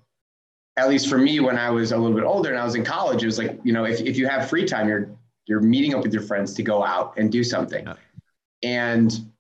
at 0.77 0.87
least 0.87 1.09
for 1.09 1.17
me, 1.17 1.39
when 1.39 1.57
I 1.57 1.69
was 1.71 1.91
a 1.91 1.97
little 1.97 2.15
bit 2.15 2.23
older 2.23 2.51
and 2.51 2.59
I 2.59 2.63
was 2.63 2.75
in 2.75 2.83
college, 2.83 3.23
it 3.23 3.25
was 3.25 3.39
like, 3.39 3.59
you 3.63 3.73
know, 3.73 3.83
if, 3.85 3.99
if 3.99 4.15
you 4.15 4.27
have 4.27 4.47
free 4.47 4.65
time, 4.65 4.87
you're 4.87 5.09
you're 5.47 5.61
meeting 5.61 5.95
up 5.95 6.03
with 6.03 6.13
your 6.13 6.21
friends 6.21 6.53
to 6.55 6.63
go 6.63 6.83
out 6.83 7.17
and 7.17 7.31
do 7.31 7.43
something. 7.43 7.85
Yeah. 7.85 7.95
And 8.63 9.31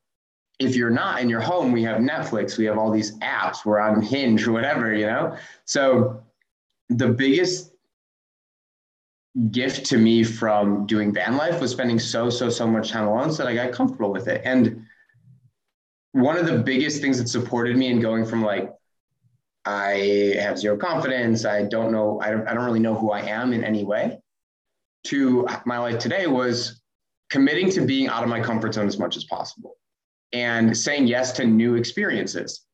if 0.59 0.75
you're 0.75 0.89
not 0.89 1.21
in 1.21 1.29
your 1.29 1.41
home, 1.41 1.71
we 1.71 1.83
have 1.83 1.97
Netflix, 1.97 2.57
we 2.57 2.65
have 2.65 2.77
all 2.77 2.89
these 2.89 3.17
apps, 3.19 3.65
we're 3.65 3.79
on 3.79 4.01
Hinge 4.01 4.47
or 4.47 4.53
whatever, 4.53 4.93
you 4.93 5.05
know? 5.05 5.37
So 5.65 6.23
the 6.89 7.09
biggest 7.09 7.73
gift 9.51 9.85
to 9.87 9.97
me 9.97 10.23
from 10.23 10.87
doing 10.87 11.13
van 11.13 11.37
life 11.37 11.59
was 11.59 11.71
spending 11.71 11.99
so, 11.99 12.29
so, 12.29 12.49
so 12.49 12.65
much 12.65 12.89
time 12.89 13.05
alone 13.05 13.31
so 13.31 13.43
that 13.43 13.49
I 13.49 13.53
got 13.53 13.71
comfortable 13.71 14.11
with 14.11 14.27
it. 14.27 14.41
And 14.45 14.85
one 16.13 16.37
of 16.37 16.47
the 16.47 16.57
biggest 16.57 17.01
things 17.01 17.19
that 17.19 17.27
supported 17.27 17.77
me 17.77 17.87
in 17.87 17.99
going 17.99 18.25
from 18.25 18.41
like 18.41 18.73
I 19.67 20.33
have 20.39 20.57
zero 20.57 20.77
confidence. 20.77 21.43
I 21.43 21.63
don't 21.63 21.91
know. 21.91 22.21
I 22.21 22.31
don't, 22.31 22.47
I 22.47 22.53
don't 22.53 22.63
really 22.63 22.79
know 22.79 22.95
who 22.95 23.11
I 23.11 23.19
am 23.19 23.51
in 23.51 23.65
any 23.65 23.83
way. 23.83 24.17
To 25.07 25.45
my 25.65 25.77
life 25.77 25.99
today 25.99 26.25
was 26.27 26.81
committing 27.29 27.69
to 27.71 27.81
being 27.81 28.07
out 28.07 28.23
of 28.23 28.29
my 28.29 28.39
comfort 28.39 28.75
zone 28.75 28.87
as 28.87 28.97
much 28.97 29.17
as 29.17 29.25
possible 29.25 29.75
and 30.31 30.75
saying 30.75 31.07
yes 31.07 31.33
to 31.33 31.45
new 31.45 31.75
experiences. 31.75 32.65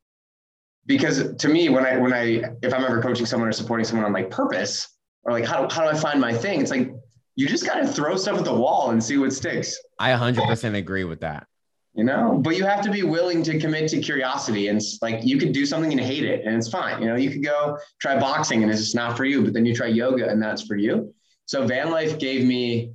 Because 0.86 1.36
to 1.38 1.50
me, 1.50 1.70
when 1.70 1.84
I 1.84 1.98
when 1.98 2.14
I 2.14 2.44
if 2.62 2.74
I'm 2.74 2.84
ever 2.84 3.02
coaching 3.02 3.26
someone 3.26 3.50
or 3.50 3.54
supporting 3.54 3.86
someone 3.86 4.06
on 4.06 4.14
like 4.14 4.30
purpose 4.30 4.88
or 5.24 5.32
like 5.32 5.46
how 5.46 5.68
how 5.70 5.82
do 5.82 5.90
I 5.90 6.00
find 6.00 6.22
my 6.22 6.34
thing, 6.34 6.62
it's 6.62 6.70
like 6.70 6.92
you 7.36 7.48
just 7.48 7.66
got 7.66 7.76
to 7.76 7.88
throw 7.88 8.16
stuff 8.18 8.38
at 8.38 8.46
the 8.46 8.54
wall 8.54 8.92
and 8.92 9.04
see 9.04 9.18
what 9.18 9.34
sticks. 9.34 9.76
I 9.98 10.12
100% 10.12 10.76
agree 10.78 11.06
with 11.06 11.22
that 11.22 11.48
you 11.94 12.04
know 12.04 12.40
but 12.42 12.56
you 12.56 12.66
have 12.66 12.82
to 12.82 12.92
be 12.92 13.04
willing 13.04 13.44
to 13.44 13.60
commit 13.60 13.88
to 13.90 14.00
curiosity 14.00 14.68
and 14.68 14.82
like 15.02 15.24
you 15.24 15.38
could 15.38 15.52
do 15.52 15.66
something 15.66 15.92
and 15.92 16.02
hate 16.02 16.24
it 16.24 16.46
and 16.46 16.56
it's 16.56 16.70
fine 16.70 17.02
you 17.02 17.08
know 17.08 17.16
you 17.16 17.30
could 17.30 17.44
go 17.44 17.78
try 18.00 18.20
boxing 18.20 18.64
and 18.64 18.72
it's 18.72 18.82
just 18.82 18.96
not 18.96 19.16
for 19.16 19.26
you 19.26 19.44
but 19.44 19.54
then 19.54 19.66
you 19.66 19.76
try 19.76 19.88
yoga 19.88 20.28
and 20.28 20.42
that's 20.42 20.64
for 20.64 20.76
you. 20.76 21.14
So 21.46 21.68
van 21.68 21.92
life 21.92 22.18
gave 22.18 22.46
me 22.46 22.94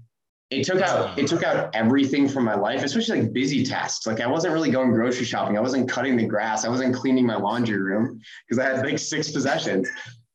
it 0.51 0.65
took 0.65 0.81
out 0.81 1.19
it 1.19 1.27
took 1.27 1.43
out 1.43 1.75
everything 1.75 2.27
from 2.29 2.45
my 2.45 2.55
life 2.55 2.83
especially 2.83 3.21
like 3.21 3.33
busy 3.33 3.65
tasks. 3.65 4.07
Like 4.07 4.21
i 4.21 4.27
wasn't 4.27 4.55
really 4.55 4.71
going 4.71 4.91
grocery 4.93 5.27
shopping. 5.27 5.57
I 5.57 5.61
wasn't 5.61 5.89
cutting 5.89 6.17
the 6.17 6.27
grass. 6.27 6.65
I 6.65 6.69
wasn't 6.69 6.95
cleaning 6.95 7.27
my 7.27 7.37
laundry 7.37 7.79
room 7.79 8.21
because 8.47 8.59
i 8.59 8.69
had 8.69 8.85
like 8.85 8.99
six 8.99 9.31
possessions. 9.31 9.89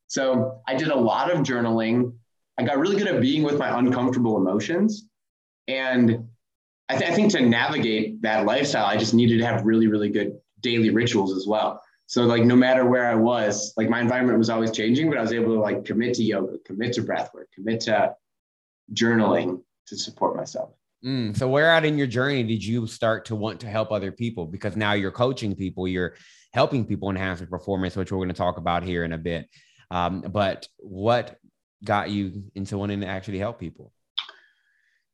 So 0.08 0.62
i 0.68 0.76
did 0.76 0.88
a 0.88 0.96
lot 0.96 1.32
of 1.32 1.40
journaling. 1.40 2.14
I 2.58 2.64
got 2.64 2.78
really 2.78 2.96
good 2.96 3.08
at 3.08 3.20
being 3.20 3.44
with 3.44 3.58
my 3.58 3.78
uncomfortable 3.78 4.38
emotions. 4.38 5.08
And 5.68 6.28
I, 6.90 6.98
th- 6.98 7.12
I 7.12 7.14
think 7.14 7.32
to 7.32 7.42
navigate 7.42 8.22
that 8.22 8.46
lifestyle, 8.46 8.86
I 8.86 8.98
just 8.98 9.14
needed 9.14 9.40
to 9.40 9.46
have 9.46 9.66
really, 9.66 9.88
really 9.88 10.10
good 10.10 10.38
daily 10.60 10.90
rituals 10.90 11.36
as 11.36 11.48
well. 11.48 11.82
So 12.08 12.24
like 12.24 12.44
no 12.44 12.56
matter 12.56 12.86
where 12.86 13.08
I 13.08 13.16
was, 13.16 13.74
like 13.78 13.90
my 13.90 14.00
environment 14.00 14.38
was 14.38 14.50
always 14.50 14.72
changing, 14.72 15.10
but 15.10 15.18
I 15.18 15.22
was 15.22 15.34
able 15.34 15.54
to 15.56 15.60
like 15.60 15.86
commit 15.86 16.16
to 16.16 16.24
yoga, 16.24 16.58
commit 16.66 16.94
to 16.94 17.02
breath 17.02 17.34
work, 17.34 17.50
commit 17.56 17.82
to 17.82 18.16
journaling 18.94 19.62
to 19.88 19.98
support 19.98 20.36
myself. 20.36 20.72
Mm, 21.06 21.36
so 21.36 21.50
where 21.50 21.70
out 21.70 21.86
in 21.86 21.98
your 21.98 22.08
journey 22.08 22.44
did 22.44 22.64
you 22.64 22.88
start 22.88 23.26
to 23.26 23.36
want 23.36 23.60
to 23.62 23.68
help 23.68 23.92
other 23.92 24.12
people? 24.12 24.46
Because 24.46 24.76
now 24.76 24.94
you're 24.94 25.12
coaching 25.12 25.56
people, 25.56 25.88
you're 25.88 26.16
helping 26.54 26.86
people 26.86 27.10
enhance 27.10 27.40
their 27.40 27.48
performance, 27.48 27.96
which 27.96 28.12
we're 28.12 28.20
going 28.20 28.30
to 28.30 28.34
talk 28.34 28.58
about 28.58 28.84
here 28.84 29.04
in 29.04 29.14
a 29.14 29.18
bit. 29.18 29.50
Um, 29.92 30.22
but 30.22 30.68
what 30.78 31.38
got 31.84 32.10
you 32.10 32.44
into 32.56 32.78
wanting 32.78 33.02
to 33.02 33.08
actually 33.08 33.40
help 33.40 33.60
people? 33.60 33.92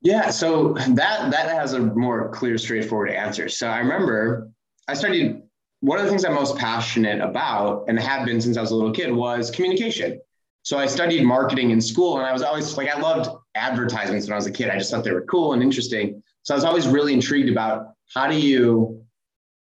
Yeah, 0.02 0.30
so 0.30 0.74
that 0.74 1.32
that 1.32 1.50
has 1.50 1.74
a 1.74 1.80
more 1.80 2.30
clear, 2.30 2.58
straightforward 2.58 3.12
answer. 3.12 3.50
So 3.50 3.68
I 3.68 3.80
remember 3.80 4.50
I 4.88 4.94
studied 4.94 5.42
one 5.82 5.98
of 5.98 6.06
the 6.06 6.10
things 6.10 6.26
I'm 6.26 6.34
most 6.34 6.58
passionate 6.58 7.22
about 7.22 7.86
and 7.88 8.00
have 8.00 8.26
been 8.26 8.42
since 8.42 8.58
I 8.58 8.62
was 8.62 8.72
a 8.72 8.76
little 8.76 8.92
kid 8.92 9.12
was 9.14 9.52
communication. 9.52 10.20
So 10.64 10.78
I 10.78 10.88
studied 10.88 11.24
marketing 11.24 11.72
in 11.72 11.80
school 11.82 12.18
and 12.18 12.26
I 12.26 12.34
was 12.34 12.42
always 12.42 12.78
like 12.78 12.90
I 12.90 13.00
loved 13.00 13.30
advertisements 13.56 14.28
when 14.28 14.34
I 14.34 14.36
was 14.36 14.46
a 14.46 14.52
kid. 14.52 14.70
I 14.70 14.78
just 14.78 14.92
thought 14.92 15.04
they 15.04 15.12
were 15.12 15.26
cool 15.26 15.54
and 15.54 15.64
interesting. 15.64 16.22
So 16.44 16.54
I 16.54 16.58
was 16.58 16.66
always 16.66 16.88
really 16.88 17.14
intrigued 17.14 17.50
about 17.50 17.94
how 18.14 18.28
do 18.28 18.36
you 18.36 19.04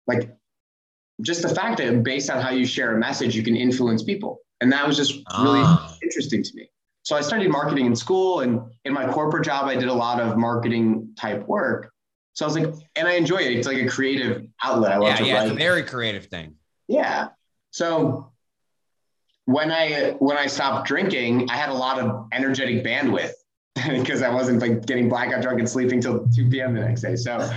like 0.06 0.36
just 1.22 1.42
the 1.42 1.48
fact 1.48 1.78
that 1.78 2.02
based 2.02 2.30
on 2.30 2.40
how 2.40 2.50
you 2.50 2.66
share 2.66 2.94
a 2.94 2.98
message, 2.98 3.34
you 3.34 3.42
can 3.42 3.56
influence 3.56 4.02
people. 4.02 4.40
And 4.60 4.72
that 4.72 4.86
was 4.86 4.96
just 4.96 5.14
really 5.40 5.60
ah. 5.62 5.96
interesting 6.02 6.42
to 6.42 6.50
me. 6.54 6.70
So 7.06 7.14
I 7.14 7.20
studied 7.20 7.52
marketing 7.52 7.86
in 7.86 7.94
school 7.94 8.40
and 8.40 8.60
in 8.84 8.92
my 8.92 9.06
corporate 9.06 9.44
job, 9.44 9.66
I 9.66 9.76
did 9.76 9.86
a 9.86 9.94
lot 9.94 10.18
of 10.18 10.36
marketing 10.36 11.10
type 11.16 11.46
work. 11.46 11.92
So 12.32 12.44
I 12.44 12.48
was 12.48 12.58
like, 12.58 12.74
and 12.96 13.06
I 13.06 13.12
enjoy 13.12 13.36
it. 13.36 13.52
It's 13.52 13.68
like 13.68 13.76
a 13.76 13.88
creative 13.88 14.44
outlet. 14.60 14.90
I 14.90 14.96
love 14.96 15.20
yeah, 15.20 15.24
yeah, 15.24 15.42
it's 15.44 15.52
a 15.52 15.54
very 15.54 15.84
creative 15.84 16.26
thing. 16.26 16.56
Yeah. 16.88 17.28
So 17.70 18.32
when 19.44 19.70
I 19.70 20.16
when 20.18 20.36
I 20.36 20.48
stopped 20.48 20.88
drinking, 20.88 21.48
I 21.48 21.54
had 21.54 21.68
a 21.68 21.74
lot 21.74 22.00
of 22.00 22.26
energetic 22.32 22.84
bandwidth 22.84 23.34
because 23.76 24.22
I 24.22 24.30
wasn't 24.30 24.60
like 24.60 24.84
getting 24.84 25.08
blackout 25.08 25.42
drunk 25.42 25.60
and 25.60 25.70
sleeping 25.70 26.00
till 26.00 26.26
2 26.34 26.50
p.m. 26.50 26.74
the 26.74 26.80
next 26.80 27.02
day. 27.02 27.14
So 27.14 27.48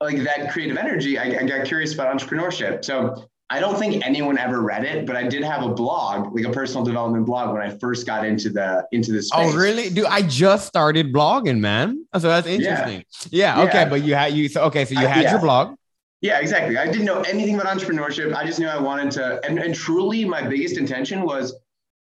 like 0.00 0.16
that 0.22 0.50
creative 0.50 0.78
energy, 0.78 1.18
I, 1.18 1.24
I 1.24 1.44
got 1.44 1.66
curious 1.66 1.92
about 1.92 2.18
entrepreneurship. 2.18 2.86
So 2.86 3.28
I 3.48 3.60
don't 3.60 3.78
think 3.78 4.04
anyone 4.04 4.38
ever 4.38 4.60
read 4.60 4.84
it, 4.84 5.06
but 5.06 5.14
I 5.14 5.28
did 5.28 5.44
have 5.44 5.62
a 5.62 5.68
blog, 5.68 6.34
like 6.34 6.44
a 6.44 6.50
personal 6.50 6.84
development 6.84 7.26
blog, 7.26 7.52
when 7.52 7.62
I 7.62 7.70
first 7.78 8.04
got 8.04 8.26
into 8.26 8.50
the 8.50 8.86
into 8.90 9.12
this. 9.12 9.30
Oh, 9.32 9.54
really, 9.54 9.88
dude? 9.88 10.06
I 10.06 10.22
just 10.22 10.66
started 10.66 11.12
blogging, 11.12 11.60
man. 11.60 12.06
Oh, 12.12 12.18
so 12.18 12.28
that's 12.28 12.48
interesting. 12.48 13.04
Yeah. 13.30 13.56
yeah 13.56 13.62
okay, 13.64 13.82
yeah. 13.82 13.88
but 13.88 14.02
you 14.02 14.14
had 14.16 14.32
you 14.32 14.48
so 14.48 14.62
okay, 14.64 14.84
so 14.84 14.98
you 14.98 15.06
had 15.06 15.22
yeah. 15.22 15.30
your 15.30 15.40
blog. 15.40 15.76
Yeah, 16.22 16.40
exactly. 16.40 16.76
I 16.76 16.86
didn't 16.86 17.04
know 17.04 17.20
anything 17.22 17.54
about 17.54 17.66
entrepreneurship. 17.76 18.34
I 18.34 18.44
just 18.44 18.58
knew 18.58 18.66
I 18.66 18.80
wanted 18.80 19.12
to, 19.12 19.44
and, 19.46 19.58
and 19.58 19.74
truly, 19.74 20.24
my 20.24 20.42
biggest 20.42 20.76
intention 20.76 21.22
was, 21.22 21.54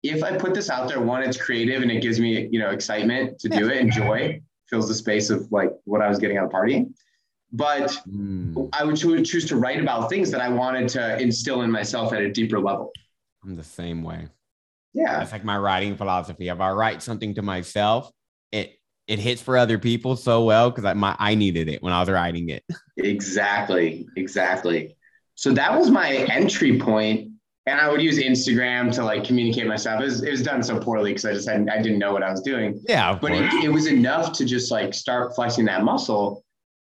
if 0.02 0.24
I 0.24 0.36
put 0.36 0.54
this 0.54 0.70
out 0.70 0.88
there, 0.88 1.00
one, 1.00 1.22
it's 1.22 1.36
creative 1.36 1.82
and 1.82 1.90
it 1.90 2.00
gives 2.00 2.18
me, 2.18 2.48
you 2.50 2.58
know, 2.58 2.70
excitement 2.70 3.38
to 3.40 3.48
do 3.48 3.68
it 3.68 3.76
and 3.76 3.92
joy, 3.92 4.40
fills 4.68 4.88
the 4.88 4.94
space 4.94 5.30
of 5.30 5.52
like 5.52 5.70
what 5.84 6.00
I 6.00 6.08
was 6.08 6.18
getting 6.18 6.36
out 6.36 6.46
of 6.46 6.50
partying 6.50 6.94
but 7.52 7.90
mm. 8.08 8.68
I 8.72 8.84
would 8.84 8.96
choose 8.96 9.46
to 9.46 9.56
write 9.56 9.80
about 9.80 10.08
things 10.10 10.30
that 10.30 10.40
I 10.40 10.48
wanted 10.48 10.88
to 10.90 11.20
instill 11.20 11.62
in 11.62 11.70
myself 11.70 12.12
at 12.12 12.20
a 12.20 12.30
deeper 12.30 12.60
level. 12.60 12.92
I'm 13.42 13.56
the 13.56 13.64
same 13.64 14.02
way. 14.02 14.28
Yeah. 14.92 15.22
It's 15.22 15.32
like 15.32 15.44
my 15.44 15.56
writing 15.56 15.96
philosophy. 15.96 16.48
If 16.48 16.60
I 16.60 16.70
write 16.72 17.02
something 17.02 17.34
to 17.34 17.42
myself, 17.42 18.10
it 18.52 18.74
it 19.06 19.18
hits 19.18 19.40
for 19.40 19.56
other 19.56 19.78
people 19.78 20.16
so 20.16 20.44
well 20.44 20.70
because 20.70 20.84
I 20.84 20.92
my 20.94 21.16
I 21.18 21.34
needed 21.34 21.68
it 21.68 21.82
when 21.82 21.92
I 21.92 22.00
was 22.00 22.08
writing 22.08 22.50
it. 22.50 22.64
Exactly, 23.00 24.08
exactly. 24.16 24.96
So 25.36 25.52
that 25.52 25.78
was 25.78 25.88
my 25.88 26.10
entry 26.10 26.80
point, 26.80 27.30
and 27.64 27.80
I 27.80 27.88
would 27.88 28.02
use 28.02 28.18
Instagram 28.18 28.92
to 28.94 29.04
like 29.04 29.22
communicate 29.22 29.68
myself. 29.68 30.00
It 30.00 30.04
was, 30.04 30.22
it 30.24 30.30
was 30.32 30.42
done 30.42 30.64
so 30.64 30.80
poorly 30.80 31.12
because 31.12 31.24
I 31.24 31.32
just 31.32 31.48
hadn't, 31.48 31.70
I 31.70 31.80
didn't 31.80 32.00
know 32.00 32.12
what 32.12 32.24
I 32.24 32.30
was 32.32 32.40
doing. 32.40 32.82
Yeah, 32.88 33.16
but 33.16 33.30
it, 33.30 33.44
it 33.62 33.68
was 33.68 33.86
enough 33.86 34.32
to 34.32 34.44
just 34.44 34.72
like 34.72 34.94
start 34.94 35.36
flexing 35.36 35.66
that 35.66 35.84
muscle, 35.84 36.44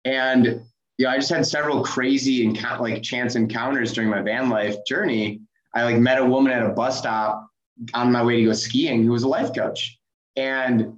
and 0.05 0.63
yeah, 0.99 1.11
I 1.11 1.17
just 1.17 1.31
had 1.31 1.47
several 1.47 1.83
crazy 1.83 2.45
and 2.45 2.61
like 2.81 3.03
chance 3.03 3.35
encounters 3.35 3.93
during 3.93 4.11
my 4.11 4.23
van 4.23 4.49
life 4.49 4.77
journey. 4.87 5.41
I 5.75 5.85
like 5.85 5.99
met 5.99 6.19
a 6.19 6.25
woman 6.25 6.53
at 6.53 6.65
a 6.65 6.69
bus 6.69 6.99
stop 6.99 7.49
on 7.95 8.13
my 8.13 8.23
way 8.23 8.37
to 8.37 8.45
go 8.45 8.53
skiing 8.53 9.05
who 9.05 9.13
was 9.13 9.23
a 9.23 9.29
life 9.29 9.55
coach, 9.55 9.99
and 10.37 10.97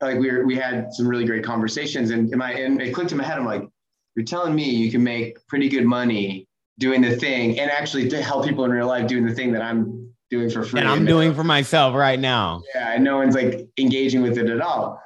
like 0.00 0.18
we 0.18 0.30
were, 0.30 0.44
we 0.44 0.56
had 0.56 0.92
some 0.92 1.06
really 1.06 1.24
great 1.24 1.44
conversations 1.44 2.10
and, 2.10 2.30
my, 2.36 2.52
and 2.52 2.80
it 2.80 2.94
clicked 2.94 3.12
in 3.12 3.18
my 3.18 3.24
head. 3.24 3.38
I'm 3.38 3.44
like, 3.44 3.68
you're 4.16 4.24
telling 4.24 4.54
me 4.54 4.68
you 4.68 4.90
can 4.90 5.02
make 5.02 5.46
pretty 5.46 5.68
good 5.68 5.84
money 5.84 6.46
doing 6.78 7.02
the 7.02 7.14
thing 7.16 7.60
and 7.60 7.70
actually 7.70 8.08
to 8.08 8.22
help 8.22 8.44
people 8.46 8.64
in 8.64 8.70
real 8.70 8.86
life 8.86 9.06
doing 9.06 9.26
the 9.26 9.34
thing 9.34 9.52
that 9.52 9.62
I'm 9.62 10.12
doing 10.30 10.48
for 10.48 10.64
free. 10.64 10.80
And 10.80 10.88
I'm 10.88 10.98
and 10.98 11.08
uh, 11.08 11.12
doing 11.12 11.34
for 11.34 11.44
myself 11.44 11.94
right 11.94 12.18
now. 12.18 12.62
Yeah. 12.74 12.94
And 12.94 13.04
no 13.04 13.18
one's 13.18 13.34
like 13.34 13.68
engaging 13.78 14.22
with 14.22 14.38
it 14.38 14.48
at 14.48 14.60
all. 14.60 15.00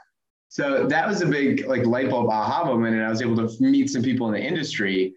So 0.55 0.87
that 0.87 1.09
was 1.09 1.21
a 1.21 1.27
big 1.27 1.67
like 1.67 1.85
light 1.85 2.11
bulb 2.11 2.31
aha 2.31 2.65
moment. 2.65 2.95
And 2.95 3.05
I 3.05 3.09
was 3.09 3.21
able 3.21 3.37
to 3.37 3.61
meet 3.61 3.91
some 3.91 4.05
people 4.05 4.29
in 4.29 4.35
the 4.35 4.41
industry 4.41 5.13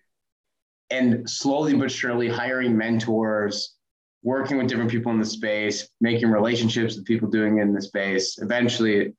and 0.90 1.30
slowly 1.30 1.76
but 1.76 1.92
surely 1.92 2.28
hiring 2.28 2.76
mentors, 2.76 3.76
working 4.24 4.58
with 4.58 4.68
different 4.68 4.90
people 4.90 5.12
in 5.12 5.20
the 5.20 5.26
space, 5.26 5.90
making 6.02 6.32
relationships 6.32 6.96
with 6.96 7.06
people 7.06 7.30
doing 7.30 7.60
in 7.60 7.72
the 7.72 7.80
space. 7.80 8.40
Eventually 8.40 9.14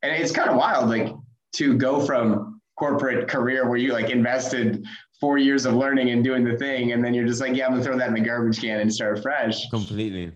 and 0.00 0.22
it's 0.22 0.32
kind 0.32 0.48
of 0.48 0.56
wild, 0.56 0.88
like 0.88 1.12
to 1.56 1.76
go 1.76 2.06
from 2.06 2.62
corporate 2.78 3.28
career 3.28 3.68
where 3.68 3.76
you 3.76 3.92
like 3.92 4.08
invested 4.08 4.82
four 5.20 5.36
years 5.36 5.66
of 5.66 5.74
learning 5.74 6.08
and 6.08 6.24
doing 6.24 6.42
the 6.42 6.56
thing, 6.56 6.92
and 6.92 7.04
then 7.04 7.12
you're 7.12 7.26
just 7.26 7.42
like, 7.42 7.54
yeah, 7.54 7.66
I'm 7.66 7.72
gonna 7.72 7.84
throw 7.84 7.98
that 7.98 8.08
in 8.08 8.14
the 8.14 8.20
garbage 8.20 8.62
can 8.62 8.80
and 8.80 8.90
start 8.90 9.20
fresh. 9.20 9.68
Completely. 9.68 10.32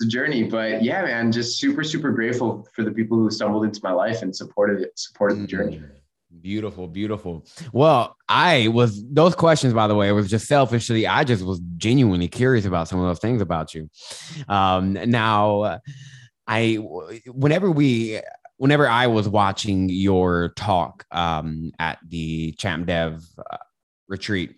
It's 0.00 0.06
a 0.06 0.08
journey, 0.08 0.44
but 0.44 0.82
yeah, 0.82 1.02
man, 1.02 1.32
just 1.32 1.58
super, 1.58 1.82
super 1.82 2.12
grateful 2.12 2.68
for 2.72 2.84
the 2.84 2.92
people 2.92 3.18
who 3.18 3.30
stumbled 3.32 3.64
into 3.64 3.80
my 3.82 3.90
life 3.90 4.22
and 4.22 4.34
supported 4.34 4.80
it, 4.80 4.96
supported 4.96 5.40
the 5.40 5.46
journey. 5.48 5.78
Mm, 5.78 6.40
beautiful, 6.40 6.86
beautiful. 6.86 7.44
Well, 7.72 8.16
I 8.28 8.68
was 8.68 9.04
those 9.08 9.34
questions, 9.34 9.74
by 9.74 9.88
the 9.88 9.96
way, 9.96 10.08
it 10.08 10.12
was 10.12 10.30
just 10.30 10.46
selfishly. 10.46 11.08
I 11.08 11.24
just 11.24 11.44
was 11.44 11.60
genuinely 11.78 12.28
curious 12.28 12.64
about 12.64 12.86
some 12.86 13.00
of 13.00 13.08
those 13.08 13.18
things 13.18 13.42
about 13.42 13.74
you. 13.74 13.90
Um, 14.48 14.92
now, 14.92 15.80
I 16.46 16.74
whenever 17.26 17.68
we 17.68 18.20
whenever 18.56 18.88
I 18.88 19.08
was 19.08 19.28
watching 19.28 19.88
your 19.88 20.50
talk 20.50 21.06
um, 21.10 21.72
at 21.80 21.98
the 22.06 22.52
Champ 22.52 22.86
Dev 22.86 23.24
uh, 23.50 23.56
retreat, 24.06 24.54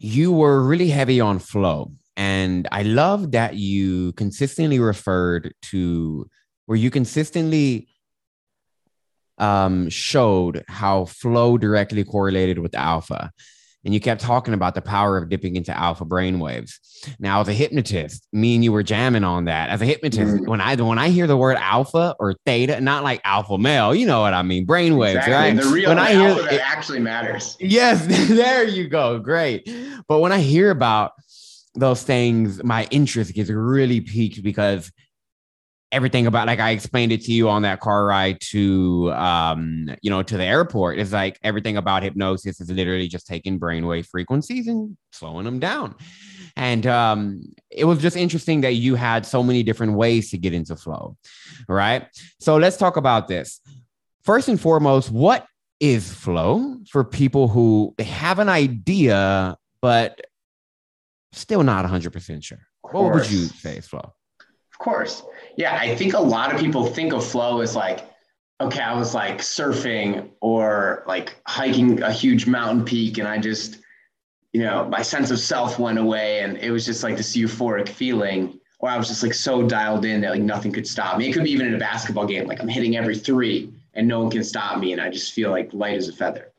you 0.00 0.32
were 0.32 0.60
really 0.60 0.88
heavy 0.88 1.20
on 1.20 1.38
flow. 1.38 1.92
And 2.18 2.66
I 2.72 2.82
love 2.82 3.30
that 3.30 3.54
you 3.54 4.12
consistently 4.14 4.80
referred 4.80 5.54
to 5.70 6.28
where 6.66 6.76
you 6.76 6.90
consistently 6.90 7.88
um, 9.38 9.88
showed 9.88 10.64
how 10.66 11.04
flow 11.04 11.56
directly 11.56 12.02
correlated 12.02 12.58
with 12.58 12.74
alpha 12.74 13.30
and 13.84 13.94
you 13.94 14.00
kept 14.00 14.20
talking 14.20 14.54
about 14.54 14.74
the 14.74 14.82
power 14.82 15.16
of 15.16 15.28
dipping 15.28 15.56
into 15.56 15.76
alpha 15.76 16.04
brainwaves. 16.04 16.72
Now, 17.18 17.40
as 17.40 17.48
a 17.48 17.52
hypnotist, 17.52 18.26
me 18.32 18.56
and 18.56 18.64
you 18.64 18.72
were 18.72 18.82
jamming 18.82 19.24
on 19.24 19.44
that. 19.44 19.70
As 19.70 19.80
a 19.80 19.86
hypnotist, 19.86 20.34
mm. 20.34 20.46
when 20.46 20.60
I 20.60 20.74
when 20.76 20.98
I 20.98 21.10
hear 21.10 21.26
the 21.26 21.36
word 21.36 21.56
alpha 21.58 22.14
or 22.18 22.34
theta, 22.44 22.80
not 22.80 23.04
like 23.04 23.20
alpha 23.24 23.56
male, 23.56 23.94
you 23.94 24.04
know 24.04 24.20
what 24.20 24.34
I 24.34 24.42
mean, 24.42 24.66
brainwaves, 24.66 25.16
exactly. 25.16 25.32
right? 25.32 25.56
The 25.56 25.70
real 25.70 25.88
when 25.88 25.98
I 25.98 26.12
hear 26.12 26.34
that 26.34 26.52
it, 26.52 26.60
actually 26.60 26.98
matters. 26.98 27.56
Yes, 27.60 28.04
there 28.28 28.64
you 28.64 28.88
go, 28.88 29.20
great. 29.20 29.70
But 30.08 30.20
when 30.20 30.32
I 30.32 30.40
hear 30.40 30.70
about 30.70 31.12
those 31.74 32.02
things, 32.02 32.62
my 32.64 32.86
interest 32.90 33.34
gets 33.34 33.50
really 33.50 34.00
peaked 34.00 34.42
because 34.42 34.90
everything 35.90 36.26
about 36.26 36.46
like 36.46 36.60
I 36.60 36.70
explained 36.70 37.12
it 37.12 37.22
to 37.22 37.32
you 37.32 37.48
on 37.48 37.62
that 37.62 37.80
car 37.80 38.04
ride 38.04 38.40
to 38.50 39.10
um 39.14 39.88
you 40.02 40.10
know 40.10 40.22
to 40.22 40.36
the 40.36 40.44
airport 40.44 40.98
is 40.98 41.12
like 41.12 41.38
everything 41.42 41.78
about 41.78 42.02
hypnosis 42.02 42.60
is 42.60 42.70
literally 42.70 43.08
just 43.08 43.26
taking 43.26 43.58
brainwave 43.58 44.06
frequencies 44.06 44.68
and 44.68 44.96
slowing 45.12 45.46
them 45.46 45.58
down. 45.58 45.94
And 46.56 46.86
um 46.86 47.42
it 47.70 47.84
was 47.84 48.00
just 48.00 48.16
interesting 48.16 48.60
that 48.62 48.74
you 48.74 48.96
had 48.96 49.24
so 49.24 49.42
many 49.42 49.62
different 49.62 49.94
ways 49.94 50.30
to 50.32 50.38
get 50.38 50.52
into 50.52 50.76
flow. 50.76 51.16
Right? 51.68 52.06
So 52.38 52.56
let's 52.56 52.76
talk 52.76 52.96
about 52.96 53.28
this. 53.28 53.60
First 54.24 54.48
and 54.48 54.60
foremost, 54.60 55.10
what 55.10 55.46
is 55.80 56.12
flow 56.12 56.76
for 56.90 57.02
people 57.04 57.48
who 57.48 57.94
have 57.98 58.40
an 58.40 58.48
idea 58.48 59.56
but 59.80 60.20
still 61.32 61.62
not 61.62 61.84
100% 61.84 62.42
sure? 62.42 62.58
What 62.82 63.12
would 63.12 63.30
you 63.30 63.46
say 63.46 63.80
flow? 63.80 64.14
Of 64.40 64.78
course. 64.78 65.22
Yeah, 65.56 65.76
I 65.76 65.94
think 65.96 66.14
a 66.14 66.20
lot 66.20 66.54
of 66.54 66.60
people 66.60 66.86
think 66.86 67.12
of 67.12 67.26
flow 67.26 67.60
as 67.60 67.74
like, 67.74 68.08
okay, 68.60 68.80
I 68.80 68.96
was 68.96 69.14
like 69.14 69.38
surfing 69.38 70.30
or 70.40 71.04
like 71.06 71.40
hiking 71.46 72.02
a 72.02 72.12
huge 72.12 72.46
mountain 72.46 72.84
peak 72.84 73.18
and 73.18 73.28
I 73.28 73.38
just, 73.38 73.78
you 74.52 74.62
know, 74.62 74.88
my 74.88 75.02
sense 75.02 75.30
of 75.30 75.38
self 75.38 75.78
went 75.78 75.98
away 75.98 76.40
and 76.40 76.56
it 76.58 76.70
was 76.70 76.86
just 76.86 77.02
like 77.02 77.16
this 77.16 77.36
euphoric 77.36 77.88
feeling. 77.88 78.58
Or 78.80 78.88
I 78.88 78.96
was 78.96 79.08
just 79.08 79.24
like 79.24 79.34
so 79.34 79.66
dialed 79.66 80.04
in 80.04 80.20
that 80.20 80.30
like 80.30 80.42
nothing 80.42 80.72
could 80.72 80.86
stop 80.86 81.18
me. 81.18 81.28
It 81.28 81.32
could 81.32 81.44
be 81.44 81.50
even 81.50 81.66
in 81.66 81.74
a 81.74 81.78
basketball 81.78 82.26
game, 82.26 82.46
like 82.46 82.60
I'm 82.60 82.68
hitting 82.68 82.96
every 82.96 83.18
three 83.18 83.72
and 83.94 84.06
no 84.06 84.20
one 84.20 84.30
can 84.30 84.44
stop 84.44 84.78
me 84.78 84.92
and 84.92 85.00
I 85.00 85.10
just 85.10 85.32
feel 85.32 85.50
like 85.50 85.72
light 85.72 85.96
as 85.96 86.08
a 86.08 86.12
feather. 86.12 86.52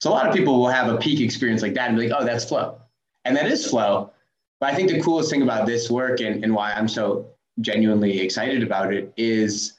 So 0.00 0.10
a 0.10 0.12
lot 0.12 0.26
of 0.26 0.34
people 0.34 0.58
will 0.58 0.68
have 0.68 0.88
a 0.88 0.96
peak 0.96 1.20
experience 1.20 1.60
like 1.60 1.74
that 1.74 1.90
and 1.90 1.98
be 1.98 2.08
like, 2.08 2.18
oh, 2.18 2.24
that's 2.24 2.46
flow. 2.46 2.80
And 3.24 3.36
that 3.36 3.46
is 3.46 3.68
flow. 3.68 4.12
But 4.60 4.72
I 4.72 4.74
think 4.74 4.90
the 4.90 5.00
coolest 5.00 5.30
thing 5.30 5.42
about 5.42 5.66
this 5.66 5.90
work 5.90 6.20
and, 6.20 6.42
and 6.42 6.54
why 6.54 6.72
I'm 6.72 6.88
so 6.88 7.28
genuinely 7.60 8.20
excited 8.20 8.62
about 8.62 8.92
it 8.92 9.12
is 9.16 9.74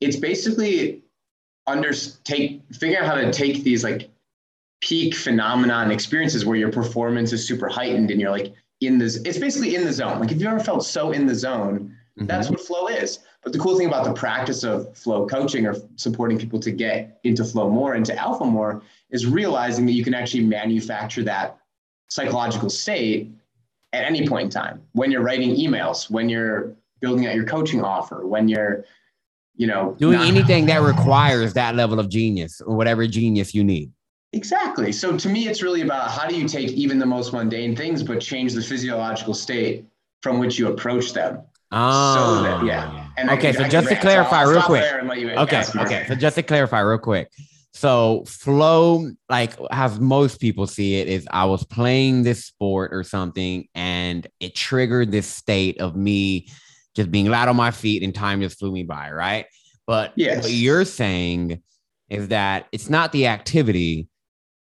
it's 0.00 0.16
basically 0.16 1.02
under 1.66 1.92
take 2.24 2.62
figure 2.72 2.98
out 2.98 3.06
how 3.06 3.14
to 3.14 3.32
take 3.32 3.62
these 3.62 3.84
like 3.84 4.10
peak 4.80 5.14
phenomenon 5.14 5.90
experiences 5.90 6.44
where 6.44 6.56
your 6.56 6.70
performance 6.70 7.32
is 7.32 7.46
super 7.46 7.68
heightened 7.68 8.10
and 8.10 8.20
you're 8.20 8.30
like 8.30 8.54
in 8.80 8.98
this 8.98 9.16
it's 9.16 9.38
basically 9.38 9.74
in 9.74 9.84
the 9.84 9.92
zone 9.92 10.20
like 10.20 10.30
if 10.30 10.38
you've 10.38 10.48
ever 10.48 10.60
felt 10.60 10.84
so 10.84 11.12
in 11.12 11.26
the 11.26 11.34
zone 11.34 11.94
mm-hmm. 12.18 12.26
that's 12.26 12.48
what 12.48 12.60
flow 12.60 12.86
is 12.88 13.20
but 13.42 13.52
the 13.52 13.58
cool 13.58 13.76
thing 13.76 13.86
about 13.86 14.04
the 14.04 14.12
practice 14.12 14.62
of 14.62 14.96
flow 14.96 15.26
coaching 15.26 15.66
or 15.66 15.74
supporting 15.96 16.38
people 16.38 16.60
to 16.60 16.70
get 16.70 17.20
into 17.24 17.44
flow 17.44 17.68
more 17.68 17.94
into 17.94 18.16
alpha 18.16 18.44
more 18.44 18.82
is 19.10 19.26
realizing 19.26 19.84
that 19.84 19.92
you 19.92 20.04
can 20.04 20.14
actually 20.14 20.44
manufacture 20.44 21.22
that 21.22 21.58
psychological 22.08 22.70
state 22.70 23.30
at 23.92 24.04
any 24.04 24.26
point 24.28 24.44
in 24.44 24.50
time 24.50 24.82
when 24.92 25.10
you're 25.10 25.22
writing 25.22 25.54
emails 25.56 26.10
when 26.10 26.28
you're 26.28 26.76
building 27.00 27.26
out 27.26 27.34
your 27.34 27.44
coaching 27.44 27.82
offer, 27.82 28.26
when 28.26 28.48
you're, 28.48 28.84
you 29.56 29.66
know, 29.66 29.96
doing 29.98 30.20
anything 30.20 30.66
that 30.66 30.82
requires 30.82 31.52
that 31.54 31.74
level 31.74 31.98
of 31.98 32.08
genius 32.08 32.60
or 32.60 32.76
whatever 32.76 33.06
genius 33.06 33.54
you 33.54 33.64
need. 33.64 33.90
Exactly. 34.32 34.92
So 34.92 35.16
to 35.16 35.28
me, 35.28 35.48
it's 35.48 35.62
really 35.62 35.82
about 35.82 36.10
how 36.10 36.28
do 36.28 36.36
you 36.36 36.46
take 36.46 36.70
even 36.70 36.98
the 36.98 37.06
most 37.06 37.32
mundane 37.32 37.74
things, 37.74 38.02
but 38.02 38.20
change 38.20 38.52
the 38.52 38.62
physiological 38.62 39.34
state 39.34 39.86
from 40.22 40.38
which 40.38 40.58
you 40.58 40.68
approach 40.68 41.12
them. 41.12 41.40
Oh, 41.70 42.14
so 42.14 42.20
ah. 42.20 42.42
that, 42.42 42.66
yeah. 42.66 43.08
And 43.16 43.30
okay. 43.30 43.52
Can, 43.52 43.64
so 43.64 43.68
just 43.68 43.88
to 43.88 43.96
clarify 43.96 44.42
real 44.42 44.62
quick. 44.62 44.84
Okay. 44.84 45.64
Okay. 45.76 46.04
So 46.08 46.14
just 46.14 46.36
to 46.36 46.42
clarify 46.42 46.80
real 46.80 46.98
quick. 46.98 47.30
So 47.72 48.24
flow, 48.26 49.10
like 49.28 49.54
as 49.70 50.00
most 50.00 50.40
people 50.40 50.66
see 50.66 50.96
it, 50.96 51.06
is 51.06 51.28
I 51.30 51.44
was 51.44 51.64
playing 51.64 52.22
this 52.22 52.44
sport 52.44 52.92
or 52.92 53.04
something, 53.04 53.68
and 53.74 54.26
it 54.40 54.54
triggered 54.54 55.12
this 55.12 55.26
state 55.26 55.80
of 55.80 55.94
me 55.94 56.48
just 56.96 57.10
being 57.10 57.26
light 57.26 57.46
on 57.46 57.56
my 57.56 57.70
feet 57.70 58.02
and 58.02 58.14
time 58.14 58.40
just 58.40 58.58
flew 58.58 58.72
me 58.72 58.82
by, 58.82 59.10
right? 59.10 59.46
But 59.86 60.12
yes. 60.16 60.42
what 60.42 60.52
you're 60.52 60.84
saying 60.84 61.62
is 62.08 62.28
that 62.28 62.66
it's 62.72 62.90
not 62.90 63.12
the 63.12 63.26
activity, 63.26 64.08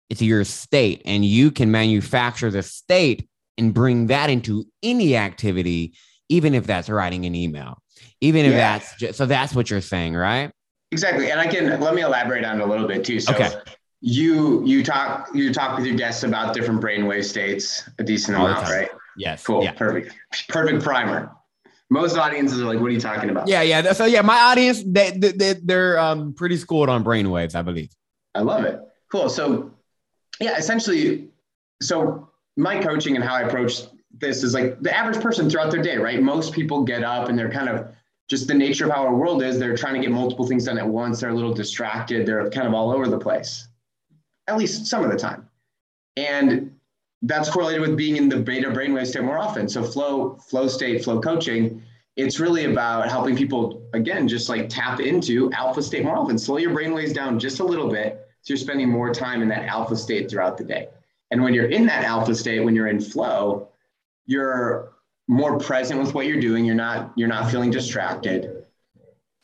it's 0.09 0.21
your 0.21 0.43
state, 0.43 1.01
and 1.05 1.23
you 1.23 1.51
can 1.51 1.71
manufacture 1.71 2.51
the 2.51 2.63
state 2.63 3.29
and 3.57 3.73
bring 3.73 4.07
that 4.07 4.29
into 4.29 4.65
any 4.83 5.15
activity, 5.15 5.93
even 6.27 6.53
if 6.53 6.67
that's 6.67 6.89
writing 6.89 7.25
an 7.25 7.35
email, 7.35 7.81
even 8.19 8.45
if 8.45 8.51
yeah. 8.51 8.77
that's 8.77 8.95
just, 8.97 9.17
so 9.17 9.25
that's 9.25 9.55
what 9.55 9.69
you're 9.69 9.79
saying, 9.79 10.15
right? 10.15 10.51
Exactly. 10.95 11.29
And 11.29 11.41
I 11.41 11.47
can 11.47 11.81
let 11.81 11.93
me 11.93 12.03
elaborate 12.03 12.45
on 12.45 12.62
it 12.62 12.63
a 12.63 12.65
little 12.65 12.88
bit 12.88 13.03
too. 13.03 13.19
So 13.19 13.34
okay. 13.34 13.51
you 13.99 14.65
you 14.65 14.81
talk 14.81 15.27
you 15.34 15.53
talk 15.53 15.77
with 15.77 15.86
your 15.86 15.97
guests 15.97 16.23
about 16.23 16.53
different 16.53 16.81
brainwave 16.81 17.25
states 17.25 17.84
a 17.99 18.03
decent 18.03 18.38
All 18.38 18.45
amount, 18.45 18.69
right? 18.69 18.89
Yes. 19.17 19.45
Cool. 19.45 19.63
Yeah. 19.63 19.73
Perfect. 19.73 20.15
Perfect 20.47 20.84
primer 20.84 21.36
most 21.89 22.17
audiences 22.17 22.62
are 22.62 22.65
like, 22.65 22.79
"What 22.79 22.88
are 22.88 22.93
you 22.93 22.99
talking 22.99 23.29
about?" 23.29 23.47
Yeah, 23.47 23.62
yeah. 23.62 23.93
So 23.93 24.05
yeah, 24.05 24.21
my 24.21 24.39
audience 24.39 24.84
they, 24.86 25.12
they 25.12 25.55
they're 25.63 25.99
um 25.99 26.34
pretty 26.34 26.58
schooled 26.58 26.89
on 26.89 27.03
brainwaves, 27.03 27.55
I 27.55 27.62
believe. 27.62 27.89
I 28.34 28.41
love 28.41 28.63
it. 28.63 28.79
Cool. 29.12 29.29
So 29.29 29.71
yeah, 30.39 30.58
essentially, 30.58 31.29
so 31.81 32.29
my 32.58 32.81
coaching 32.81 33.15
and 33.15 33.23
how 33.23 33.36
I 33.36 33.41
approach 33.41 33.81
this 34.17 34.43
is 34.43 34.53
like 34.53 34.79
the 34.81 34.95
average 34.95 35.21
person 35.21 35.49
throughout 35.49 35.71
their 35.71 35.81
day, 35.81 35.97
right? 35.97 36.21
Most 36.21 36.53
people 36.53 36.84
get 36.84 37.03
up 37.03 37.29
and 37.29 37.38
they're 37.38 37.51
kind 37.51 37.69
of 37.69 37.93
just 38.27 38.47
the 38.47 38.53
nature 38.53 38.85
of 38.85 38.91
how 38.91 39.05
our 39.05 39.15
world 39.15 39.43
is, 39.43 39.59
they're 39.59 39.77
trying 39.77 39.93
to 39.95 39.99
get 39.99 40.11
multiple 40.11 40.47
things 40.47 40.65
done 40.65 40.77
at 40.77 40.88
once. 40.88 41.19
They're 41.19 41.29
a 41.29 41.35
little 41.35 41.53
distracted. 41.53 42.25
They're 42.25 42.49
kind 42.49 42.67
of 42.67 42.73
all 42.73 42.91
over 42.91 43.07
the 43.07 43.19
place, 43.19 43.67
at 44.47 44.57
least 44.57 44.88
some 44.88 45.03
of 45.03 45.11
the 45.11 45.17
time. 45.17 45.47
And 46.17 46.75
that's 47.21 47.49
correlated 47.49 47.81
with 47.81 47.97
being 47.97 48.17
in 48.17 48.29
the 48.29 48.38
beta 48.38 48.69
brainwave 48.69 49.07
state 49.07 49.23
more 49.23 49.38
often. 49.38 49.67
So 49.69 49.83
flow, 49.83 50.35
flow 50.35 50.67
state, 50.67 51.03
flow 51.03 51.19
coaching, 51.19 51.81
it's 52.15 52.39
really 52.39 52.65
about 52.65 53.09
helping 53.09 53.35
people 53.35 53.88
again, 53.93 54.27
just 54.27 54.47
like 54.47 54.69
tap 54.69 54.99
into 54.99 55.51
alpha 55.51 55.83
state 55.83 56.03
more 56.03 56.17
often. 56.17 56.38
Slow 56.38 56.57
your 56.57 56.71
brainwaves 56.71 57.13
down 57.13 57.39
just 57.39 57.59
a 57.59 57.63
little 57.63 57.89
bit. 57.89 58.27
So 58.41 58.53
you're 58.53 58.57
spending 58.57 58.89
more 58.89 59.13
time 59.13 59.41
in 59.41 59.49
that 59.49 59.65
alpha 59.65 59.95
state 59.95 60.29
throughout 60.29 60.57
the 60.57 60.63
day. 60.63 60.88
And 61.31 61.43
when 61.43 61.53
you're 61.53 61.69
in 61.69 61.85
that 61.88 62.05
alpha 62.05 62.33
state, 62.35 62.61
when 62.61 62.75
you're 62.75 62.88
in 62.88 63.01
flow, 63.01 63.69
you're 64.25 64.93
more 65.27 65.57
present 65.57 65.99
with 65.99 66.13
what 66.13 66.25
you're 66.25 66.39
doing. 66.39 66.65
You're 66.65 66.75
not 66.75 67.13
you're 67.15 67.27
not 67.27 67.49
feeling 67.51 67.71
distracted. 67.71 68.65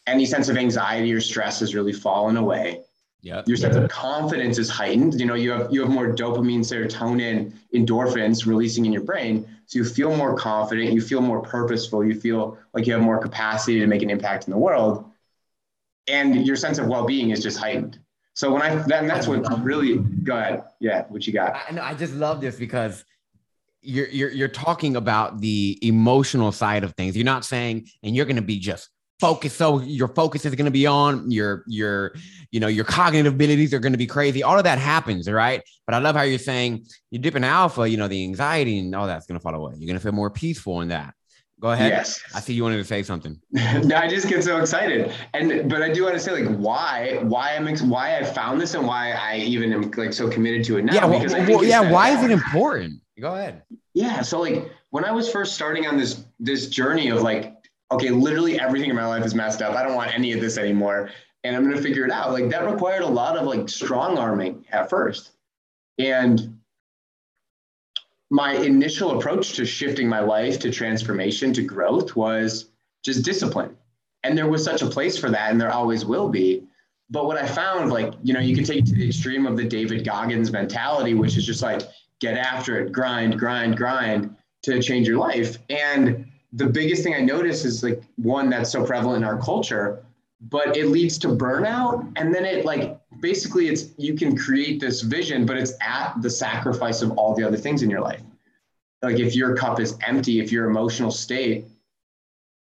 Any 0.08 0.26
sense 0.26 0.50
of 0.50 0.58
anxiety 0.58 1.14
or 1.14 1.22
stress 1.22 1.60
has 1.60 1.76
really 1.76 1.94
fallen 1.94 2.38
away. 2.38 2.82
Yeah. 3.22 3.44
Your 3.46 3.58
sense 3.58 3.76
of 3.76 3.88
confidence 3.90 4.58
is 4.58 4.70
heightened. 4.70 5.20
You 5.20 5.28
know, 5.28 5.36
you 5.36 5.52
have 5.52 5.72
you 5.72 5.82
have 5.82 5.90
more 5.90 6.08
dopamine, 6.08 6.62
serotonin, 6.62 7.54
endorphins 7.74 8.46
releasing 8.46 8.86
in 8.86 8.94
your 8.94 9.04
brain. 9.04 9.48
So 9.68 9.80
you 9.80 9.86
feel 9.86 10.16
more 10.16 10.36
confident, 10.36 10.92
you 10.92 11.02
feel 11.02 11.22
more 11.22 11.42
purposeful, 11.42 12.04
you 12.04 12.20
feel 12.20 12.58
like 12.74 12.88
you 12.88 12.94
have 12.94 13.02
more 13.02 13.20
capacity 13.20 13.80
to 13.80 13.88
make 13.88 14.02
an 14.02 14.10
impact 14.10 14.46
in 14.46 14.52
the 14.52 14.58
world. 14.58 15.06
And 16.08 16.46
your 16.46 16.56
sense 16.56 16.78
of 16.78 16.88
well-being 16.88 17.30
is 17.30 17.42
just 17.42 17.58
heightened. 17.58 18.00
So 18.34 18.52
when 18.52 18.62
I 18.64 18.76
then 18.76 19.08
that's 19.08 19.28
what 19.28 19.64
really 19.64 20.00
go 20.00 20.38
ahead. 20.38 20.64
Yeah, 20.80 21.06
what 21.10 21.28
you 21.28 21.34
got? 21.34 21.56
I 21.70 21.74
know 21.74 21.84
I 21.84 21.94
just 21.94 22.14
love 22.16 22.42
this 22.42 22.58
because 22.58 23.06
you're 23.82 24.08
you're 24.08 24.32
you're 24.32 24.48
talking 24.48 24.96
about 24.96 25.40
the 25.40 25.80
emotional 25.82 26.52
side 26.52 26.84
of 26.84 26.94
things. 26.94 27.16
You're 27.16 27.26
not 27.26 27.46
saying, 27.46 27.88
and 28.04 28.16
you're 28.16 28.26
going 28.26 28.36
to 28.36 28.42
be 28.42 28.60
just 28.60 28.90
focused. 29.20 29.58
So 29.58 29.80
your 29.80 30.08
focus 30.10 30.46
is 30.46 30.56
going 30.56 30.66
to 30.66 30.72
be 30.72 30.86
on 30.88 31.30
your 31.32 31.64
your 31.68 32.14
you 32.52 32.60
know 32.60 32.68
your 32.68 32.86
cognitive 32.86 33.34
abilities 33.34 33.74
are 33.74 33.80
going 33.80 33.94
to 33.94 33.98
be 33.98 34.08
crazy. 34.08 34.44
All 34.44 34.58
of 34.58 34.64
that 34.66 34.80
happens, 34.80 35.30
right? 35.30 35.62
But 35.86 35.96
I 35.96 36.00
love 36.00 36.16
how 36.16 36.24
you're 36.24 36.40
saying 36.40 36.86
you 37.12 37.20
dip 37.20 37.36
in 37.36 37.44
alpha. 37.44 37.90
You 37.90 37.98
know 37.98 38.08
the 38.08 38.24
anxiety 38.24 38.80
and 38.80 38.94
all 38.94 39.08
that's 39.08 39.26
going 39.26 39.40
to 39.40 39.44
fall 39.44 39.56
away. 39.56 39.74
You're 39.78 39.88
going 39.88 40.00
to 40.00 40.04
feel 40.04 40.12
more 40.12 40.32
peaceful 40.32 40.82
in 40.82 40.90
that. 40.90 41.14
Go 41.62 41.70
ahead. 41.70 41.92
Yes. 41.92 42.20
I 42.34 42.40
see 42.40 42.54
you 42.56 42.64
wanted 42.64 42.78
to 42.78 42.84
say 42.84 43.04
something. 43.04 43.40
no, 43.52 43.96
I 43.96 44.08
just 44.08 44.28
get 44.28 44.44
so 44.44 44.58
excited. 44.58 45.14
And 45.36 45.70
but 45.70 45.84
I 45.84 45.94
do 45.94 46.04
want 46.04 46.16
to 46.16 46.20
say 46.20 46.32
like 46.44 46.58
why 46.58 47.20
why 47.22 47.56
I'm 47.56 47.68
why 47.88 48.18
I 48.18 48.24
found 48.24 48.60
this 48.60 48.74
and 48.74 48.88
why 48.88 49.12
I 49.12 49.38
even 49.38 49.72
am 49.72 49.92
like 49.92 50.12
so 50.12 50.28
committed 50.28 50.66
to 50.66 50.78
it 50.78 50.86
now. 50.86 50.96
Yeah. 50.96 51.06
Well, 51.06 51.24
well, 51.48 51.64
yeah. 51.64 51.92
Why 51.92 52.10
is 52.10 52.24
it 52.24 52.32
important? 52.32 53.00
Go 53.20 53.36
ahead. 53.36 53.62
Yeah. 53.94 54.24
So 54.24 54.40
like 54.40 54.72
when 54.90 55.06
I 55.06 55.12
was 55.12 55.32
first 55.32 55.54
starting 55.54 55.86
on 55.86 55.98
this 55.98 56.26
this 56.40 56.68
journey 56.68 57.10
of 57.10 57.22
like, 57.22 57.56
okay, 57.92 58.10
literally 58.10 58.60
everything 58.60 58.90
in 58.90 58.96
my 58.96 59.06
life 59.06 59.24
is 59.24 59.36
messed 59.36 59.62
up. 59.62 59.76
I 59.76 59.84
don't 59.84 59.96
want 59.96 60.12
any 60.16 60.34
of 60.34 60.42
this 60.42 60.58
anymore. 60.58 61.12
And 61.44 61.56
I'm 61.56 61.64
gonna 61.64 61.80
figure 61.80 62.06
it 62.06 62.12
out. 62.12 62.32
Like 62.32 62.50
that 62.50 62.66
required 62.66 63.04
a 63.04 63.08
lot 63.08 63.38
of 63.38 63.46
like 63.46 63.70
strong 63.70 64.18
arming 64.18 64.66
at 64.72 64.90
first. 64.90 65.34
And 66.00 66.51
my 68.32 68.54
initial 68.54 69.20
approach 69.20 69.54
to 69.54 69.66
shifting 69.66 70.08
my 70.08 70.22
life 70.22 70.58
to 70.60 70.72
transformation 70.72 71.52
to 71.54 71.62
growth 71.62 72.16
was 72.16 72.70
just 73.04 73.26
discipline. 73.26 73.76
And 74.24 74.38
there 74.38 74.48
was 74.48 74.64
such 74.64 74.82
a 74.82 74.88
place 74.88 75.18
for 75.18 75.30
that, 75.30 75.52
and 75.52 75.60
there 75.60 75.72
always 75.72 76.06
will 76.06 76.30
be. 76.30 76.64
But 77.10 77.26
what 77.26 77.38
I 77.38 77.46
found, 77.46 77.92
like, 77.92 78.14
you 78.24 78.34
know, 78.34 78.40
you 78.40 78.56
can 78.56 78.64
take 78.64 78.80
it 78.80 78.86
to 78.86 78.96
the 78.96 79.06
extreme 79.06 79.46
of 79.46 79.58
the 79.58 79.66
David 79.66 80.06
Goggins 80.06 80.50
mentality, 80.50 81.14
which 81.14 81.36
is 81.36 81.46
just 81.46 81.62
like, 81.62 81.82
get 82.22 82.38
after 82.38 82.80
it, 82.80 82.94
grind, 82.94 83.38
grind, 83.38 83.76
grind 83.76 84.34
to 84.64 84.82
change 84.82 85.10
your 85.10 85.18
life. 85.18 85.58
And 85.70 86.26
the 86.54 86.68
biggest 86.68 87.04
thing 87.04 87.14
I 87.14 87.20
notice 87.20 87.66
is 87.66 87.84
like 87.84 88.02
one 88.16 88.50
that's 88.50 88.72
so 88.72 88.86
prevalent 88.86 89.24
in 89.26 89.30
our 89.30 89.42
culture, 89.42 90.06
but 90.40 90.78
it 90.78 90.88
leads 90.88 91.18
to 91.18 91.28
burnout. 91.28 92.10
And 92.16 92.34
then 92.34 92.46
it 92.46 92.64
like 92.64 93.01
basically 93.22 93.70
it's 93.70 93.94
you 93.98 94.16
can 94.16 94.36
create 94.36 94.80
this 94.80 95.02
vision, 95.02 95.46
but 95.46 95.58
it's 95.58 95.74
at 95.82 96.22
the 96.22 96.30
sacrifice 96.30 97.02
of 97.02 97.12
all 97.12 97.34
the 97.34 97.44
other 97.44 97.58
things 97.58 97.84
in 97.84 97.90
your 97.90 98.02
life. 98.02 98.22
Like 99.02 99.20
if 99.20 99.36
your 99.36 99.56
cup 99.56 99.80
is 99.80 99.98
empty, 100.06 100.40
if 100.40 100.52
your 100.52 100.70
emotional 100.70 101.12
state, 101.12 101.66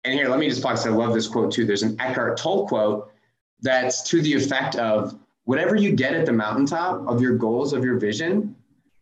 and 0.03 0.13
here, 0.13 0.29
let 0.29 0.39
me 0.39 0.47
just 0.47 0.63
pause. 0.63 0.85
I 0.85 0.91
love 0.91 1.13
this 1.13 1.27
quote 1.27 1.51
too. 1.51 1.65
There's 1.65 1.83
an 1.83 1.99
Eckhart 1.99 2.37
Tolle 2.37 2.67
quote 2.67 3.11
that's 3.61 4.03
to 4.03 4.21
the 4.21 4.33
effect 4.33 4.75
of 4.75 5.19
whatever 5.43 5.75
you 5.75 5.93
get 5.93 6.13
at 6.13 6.25
the 6.25 6.31
mountaintop 6.31 7.07
of 7.07 7.21
your 7.21 7.35
goals, 7.35 7.73
of 7.73 7.83
your 7.83 7.97
vision, 7.97 8.55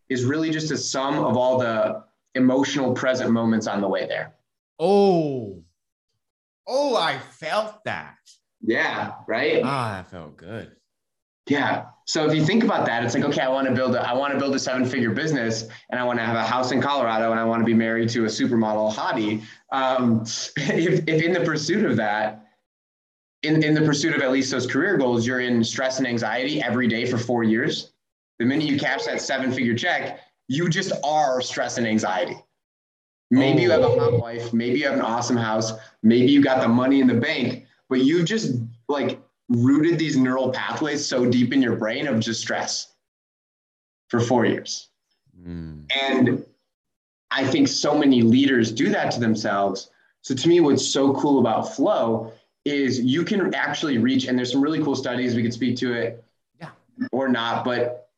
is 0.08 0.24
really 0.24 0.50
just 0.50 0.70
a 0.70 0.76
sum 0.76 1.22
of 1.22 1.36
all 1.36 1.58
the 1.58 2.02
emotional 2.34 2.92
present 2.94 3.30
moments 3.30 3.66
on 3.66 3.80
the 3.80 3.88
way 3.88 4.06
there. 4.06 4.34
Oh, 4.80 5.62
oh, 6.66 6.96
I 6.96 7.18
felt 7.18 7.84
that. 7.84 8.16
Yeah, 8.60 9.12
right. 9.28 9.62
Ah, 9.64 10.02
that 10.02 10.10
felt 10.10 10.36
good. 10.36 10.72
Yeah. 11.48 11.86
So 12.04 12.26
if 12.26 12.34
you 12.34 12.44
think 12.44 12.64
about 12.64 12.86
that, 12.86 13.04
it's 13.04 13.14
like, 13.14 13.24
okay, 13.24 13.42
I 13.42 13.48
want 13.48 13.68
to 13.68 13.74
build 13.74 13.94
a, 13.94 14.08
I 14.08 14.14
want 14.14 14.32
to 14.32 14.38
build 14.38 14.54
a 14.54 14.58
seven 14.58 14.86
figure 14.86 15.10
business 15.10 15.64
and 15.90 16.00
I 16.00 16.04
want 16.04 16.18
to 16.18 16.24
have 16.24 16.36
a 16.36 16.44
house 16.44 16.72
in 16.72 16.80
Colorado 16.80 17.32
and 17.32 17.40
I 17.40 17.44
want 17.44 17.60
to 17.60 17.66
be 17.66 17.74
married 17.74 18.08
to 18.10 18.24
a 18.24 18.28
supermodel 18.28 18.94
hottie. 18.94 19.42
Um, 19.72 20.22
if, 20.56 21.04
if 21.06 21.22
in 21.22 21.32
the 21.32 21.40
pursuit 21.40 21.84
of 21.84 21.96
that, 21.96 22.46
in, 23.42 23.62
in 23.62 23.74
the 23.74 23.82
pursuit 23.82 24.16
of 24.16 24.22
at 24.22 24.30
least 24.30 24.50
those 24.50 24.66
career 24.66 24.96
goals, 24.96 25.26
you're 25.26 25.40
in 25.40 25.62
stress 25.62 25.98
and 25.98 26.06
anxiety 26.06 26.62
every 26.62 26.88
day 26.88 27.04
for 27.04 27.18
four 27.18 27.44
years. 27.44 27.92
The 28.38 28.46
minute 28.46 28.66
you 28.66 28.78
cash 28.78 29.04
that 29.04 29.20
seven 29.20 29.52
figure 29.52 29.74
check, 29.74 30.20
you 30.48 30.68
just 30.68 30.92
are 31.04 31.40
stress 31.40 31.76
and 31.78 31.86
anxiety. 31.86 32.36
Maybe 33.30 33.62
you 33.62 33.70
have 33.70 33.82
a 33.82 33.88
hot 33.88 34.18
wife, 34.18 34.54
maybe 34.54 34.78
you 34.78 34.86
have 34.86 34.94
an 34.94 35.02
awesome 35.02 35.36
house, 35.36 35.72
maybe 36.02 36.32
you 36.32 36.42
got 36.42 36.62
the 36.62 36.68
money 36.68 37.00
in 37.00 37.06
the 37.06 37.14
bank, 37.14 37.66
but 37.90 38.00
you 38.00 38.24
just 38.24 38.54
like 38.88 39.20
rooted 39.48 39.98
these 39.98 40.16
neural 40.16 40.50
pathways 40.50 41.04
so 41.04 41.28
deep 41.28 41.52
in 41.52 41.62
your 41.62 41.76
brain 41.76 42.06
of 42.06 42.20
just 42.20 42.40
stress 42.40 42.92
for 44.08 44.20
four 44.20 44.44
years. 44.44 44.88
Mm. 45.40 45.84
And 46.02 46.44
I 47.30 47.46
think 47.46 47.68
so 47.68 47.96
many 47.96 48.22
leaders 48.22 48.72
do 48.72 48.88
that 48.90 49.10
to 49.12 49.20
themselves. 49.20 49.90
So 50.22 50.34
to 50.34 50.48
me, 50.48 50.60
what's 50.60 50.86
so 50.86 51.14
cool 51.14 51.38
about 51.38 51.74
flow 51.74 52.32
is 52.64 53.00
you 53.00 53.24
can 53.24 53.54
actually 53.54 53.98
reach, 53.98 54.26
and 54.26 54.36
there's 54.36 54.52
some 54.52 54.60
really 54.60 54.82
cool 54.82 54.96
studies, 54.96 55.34
we 55.34 55.42
could 55.42 55.54
speak 55.54 55.76
to 55.78 55.92
it 55.92 56.24
yeah. 56.60 56.70
or 57.12 57.28
not, 57.28 57.64
but 57.64 58.08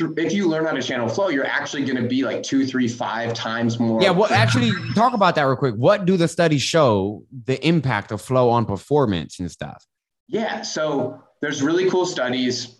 if 0.00 0.32
you 0.32 0.48
learn 0.48 0.64
how 0.64 0.72
to 0.72 0.82
channel 0.82 1.08
flow, 1.08 1.28
you're 1.28 1.46
actually 1.46 1.84
going 1.84 2.00
to 2.00 2.08
be 2.08 2.22
like 2.22 2.42
two, 2.42 2.64
three, 2.66 2.86
five 2.86 3.34
times 3.34 3.78
more. 3.80 4.00
Yeah. 4.00 4.10
Well, 4.10 4.28
actually, 4.32 4.72
talk 4.94 5.12
about 5.12 5.34
that 5.34 5.42
real 5.42 5.56
quick. 5.56 5.74
What 5.74 6.04
do 6.04 6.16
the 6.16 6.28
studies 6.28 6.62
show 6.62 7.24
the 7.44 7.64
impact 7.66 8.12
of 8.12 8.20
flow 8.20 8.50
on 8.50 8.64
performance 8.64 9.40
and 9.40 9.50
stuff? 9.50 9.84
Yeah. 10.28 10.62
So 10.62 11.22
there's 11.40 11.62
really 11.62 11.90
cool 11.90 12.06
studies. 12.06 12.76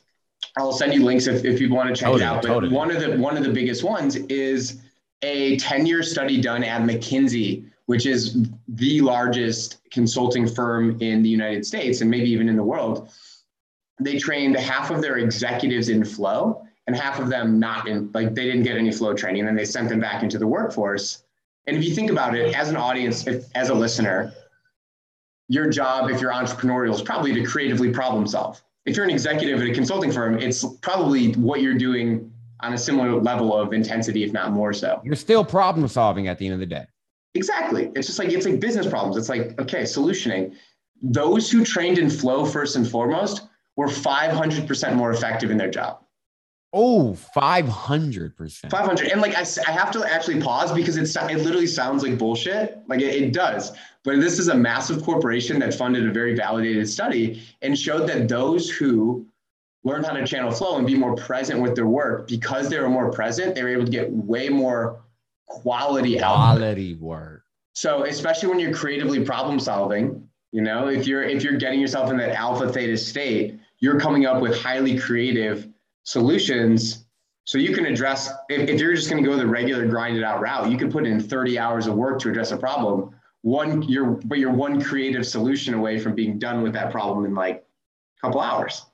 I'll 0.57 0.73
send 0.73 0.95
you 0.95 1.05
links 1.05 1.27
if, 1.27 1.45
if 1.45 1.61
you 1.61 1.73
want 1.73 1.89
to 1.89 1.95
check 1.95 2.07
totally, 2.07 2.23
it 2.23 2.27
out. 2.27 2.43
But 2.43 2.49
totally. 2.49 2.73
one 2.73 2.91
of 2.91 3.01
the 3.01 3.17
one 3.19 3.37
of 3.37 3.45
the 3.45 3.53
biggest 3.53 3.83
ones 3.83 4.17
is 4.17 4.81
a 5.23 5.57
10-year 5.57 6.03
study 6.03 6.41
done 6.41 6.63
at 6.63 6.83
McKinsey, 6.83 7.69
which 7.87 8.07
is 8.07 8.49
the 8.69 9.01
largest 9.01 9.79
consulting 9.91 10.47
firm 10.47 11.01
in 11.01 11.23
the 11.23 11.29
United 11.29 11.67
States 11.67 12.01
and 12.01 12.11
maybe 12.11 12.31
even 12.31 12.49
in 12.49 12.57
the 12.57 12.63
world. 12.63 13.11
They 14.01 14.17
trained 14.19 14.57
half 14.57 14.91
of 14.91 15.03
their 15.03 15.19
executives 15.19 15.89
in 15.89 16.05
flow 16.05 16.63
and 16.87 16.95
half 16.95 17.19
of 17.19 17.29
them 17.29 17.59
not 17.59 17.89
in 17.89 18.11
like 18.13 18.35
they 18.35 18.45
didn't 18.45 18.63
get 18.63 18.77
any 18.77 18.93
flow 18.93 19.13
training 19.15 19.41
and 19.41 19.49
then 19.49 19.57
they 19.57 19.65
sent 19.65 19.89
them 19.89 20.01
back 20.01 20.23
into 20.23 20.39
the 20.39 20.47
workforce. 20.47 21.25
And 21.67 21.77
if 21.77 21.85
you 21.85 21.95
think 21.95 22.11
about 22.11 22.35
it 22.35 22.55
as 22.55 22.71
an 22.71 22.77
audience, 22.77 23.27
if, 23.27 23.45
as 23.55 23.69
a 23.69 23.75
listener, 23.75 24.33
your 25.49 25.69
job, 25.69 26.11
if 26.11 26.21
you're 26.21 26.33
entrepreneurial, 26.33 26.95
is 26.95 27.03
probably 27.03 27.35
to 27.35 27.43
creatively 27.43 27.91
problem 27.91 28.27
solve. 28.27 28.63
If 28.87 28.97
you're 28.97 29.05
an 29.05 29.11
executive 29.11 29.61
at 29.61 29.67
a 29.67 29.75
consulting 29.75 30.13
firm, 30.13 30.39
it's 30.39 30.65
probably 30.81 31.33
what 31.33 31.61
you're 31.61 31.75
doing 31.75 32.33
on 32.61 32.75
a 32.75 32.79
similar 32.79 33.21
level 33.21 33.57
of 33.57 33.73
intensity, 33.73 34.25
if 34.25 34.33
not 34.33 34.53
more 34.53 34.73
so. 34.73 35.01
You're 35.05 35.15
still 35.15 35.45
problem 35.45 35.87
solving 35.89 36.29
at 36.29 36.39
the 36.39 36.47
end 36.47 36.55
of 36.55 36.61
the 36.61 36.67
day. 36.67 36.87
Exactly. 37.35 37.91
It's 37.95 38.07
just 38.07 38.19
like 38.19 38.31
it's 38.31 38.47
like 38.47 38.61
business 38.61 38.87
problems. 38.87 39.17
It's 39.17 39.29
like, 39.29 39.59
okay, 39.61 39.83
solutioning. 39.83 40.55
Those 41.03 41.51
who 41.51 41.65
trained 41.65 41.99
in 41.99 42.11
flow 42.11 42.45
first 42.45 42.77
and 42.77 42.89
foremost 42.89 43.43
were 43.77 43.87
500% 43.87 44.95
more 44.95 45.13
effective 45.13 45.51
in 45.51 45.57
their 45.57 45.71
job. 45.71 46.03
Oh, 46.73 47.17
500%. 47.35 48.71
500. 48.71 49.09
And 49.09 49.23
like, 49.23 49.35
I, 49.35 49.45
I 49.67 49.73
have 49.73 49.91
to 49.93 50.05
actually 50.05 50.41
pause 50.41 50.71
because 50.71 50.97
it's, 50.97 51.17
it 51.17 51.39
literally 51.39 51.67
sounds 51.67 52.03
like 52.03 52.19
bullshit. 52.19 52.79
Like 52.89 53.01
it, 53.01 53.15
it 53.15 53.33
does. 53.33 53.73
But 54.05 54.21
this 54.21 54.39
is 54.39 54.49
a 54.49 54.55
massive 54.55 55.03
corporation 55.03 55.59
that 55.61 55.75
funded 55.75 56.07
a 56.07 56.13
very 56.13 56.35
validated 56.35 56.89
study 56.89 57.43
and 57.63 57.79
showed 57.79 58.07
that 58.09 58.29
those 58.29 58.71
who 58.71 59.27
learned 59.85 60.07
how 60.07 60.13
to 60.13 60.27
channel 60.27 60.51
flow 60.51 60.77
and 60.77 60.87
be 60.87 60.95
more 60.95 61.15
present 61.15 61.61
with 61.61 61.75
their 61.75 61.87
work, 61.87 62.29
because 62.29 62.69
they 62.69 62.79
were 62.79 62.89
more 62.91 63.11
present, 63.11 63.55
they 63.55 63.63
were 63.63 63.71
able 63.71 63.85
to 63.85 63.91
get 63.91 64.11
way 64.11 64.49
more 64.49 65.01
quality 65.47 66.19
quality 66.19 66.21
output. 66.21 67.01
work. 67.01 67.43
So 67.73 68.05
especially 68.05 68.49
when 68.51 68.59
you're 68.59 68.75
creatively 68.75 69.25
problem 69.25 69.59
solving, 69.59 70.29
you 70.53 70.63
know, 70.63 70.89
if 70.89 71.07
you're 71.07 71.23
if 71.23 71.43
you're 71.43 71.57
getting 71.57 71.81
yourself 71.81 72.11
in 72.11 72.17
that 72.19 72.31
alpha 72.31 72.71
theta 72.71 72.97
state, 72.97 73.59
you're 73.79 74.01
coming 74.01 74.27
up 74.27 74.43
with 74.43 74.59
highly 74.59 74.99
creative 74.99 75.69
solutions 76.09 77.07
so 77.45 77.59
you 77.59 77.75
can 77.75 77.87
address 77.87 78.31
if, 78.49 78.69
if 78.69 78.81
you're 78.81 78.95
just 78.95 79.11
going 79.11 79.23
to 79.23 79.29
go 79.29 79.37
the 79.37 79.47
regular 79.47 79.87
grinded 79.87 80.23
out 80.23 80.41
route 80.41 80.71
you 80.71 80.79
can 80.79 80.91
put 80.91 81.07
in 81.07 81.21
30 81.21 81.59
hours 81.59 81.87
of 81.87 81.95
work 81.95 82.19
to 82.21 82.31
address 82.31 82.51
a 82.51 82.57
problem 82.57 83.15
one 83.43 83.83
you're 83.83 84.19
but 84.25 84.39
you're 84.39 84.53
one 84.53 84.83
creative 84.83 85.27
solution 85.27 85.75
away 85.75 85.99
from 85.99 86.15
being 86.15 86.39
done 86.39 86.63
with 86.63 86.73
that 86.73 86.91
problem 86.91 87.25
in 87.25 87.35
like 87.35 87.65
a 88.19 88.27
couple 88.27 88.41
hours. 88.41 88.85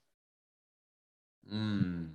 Mm. 1.53 2.11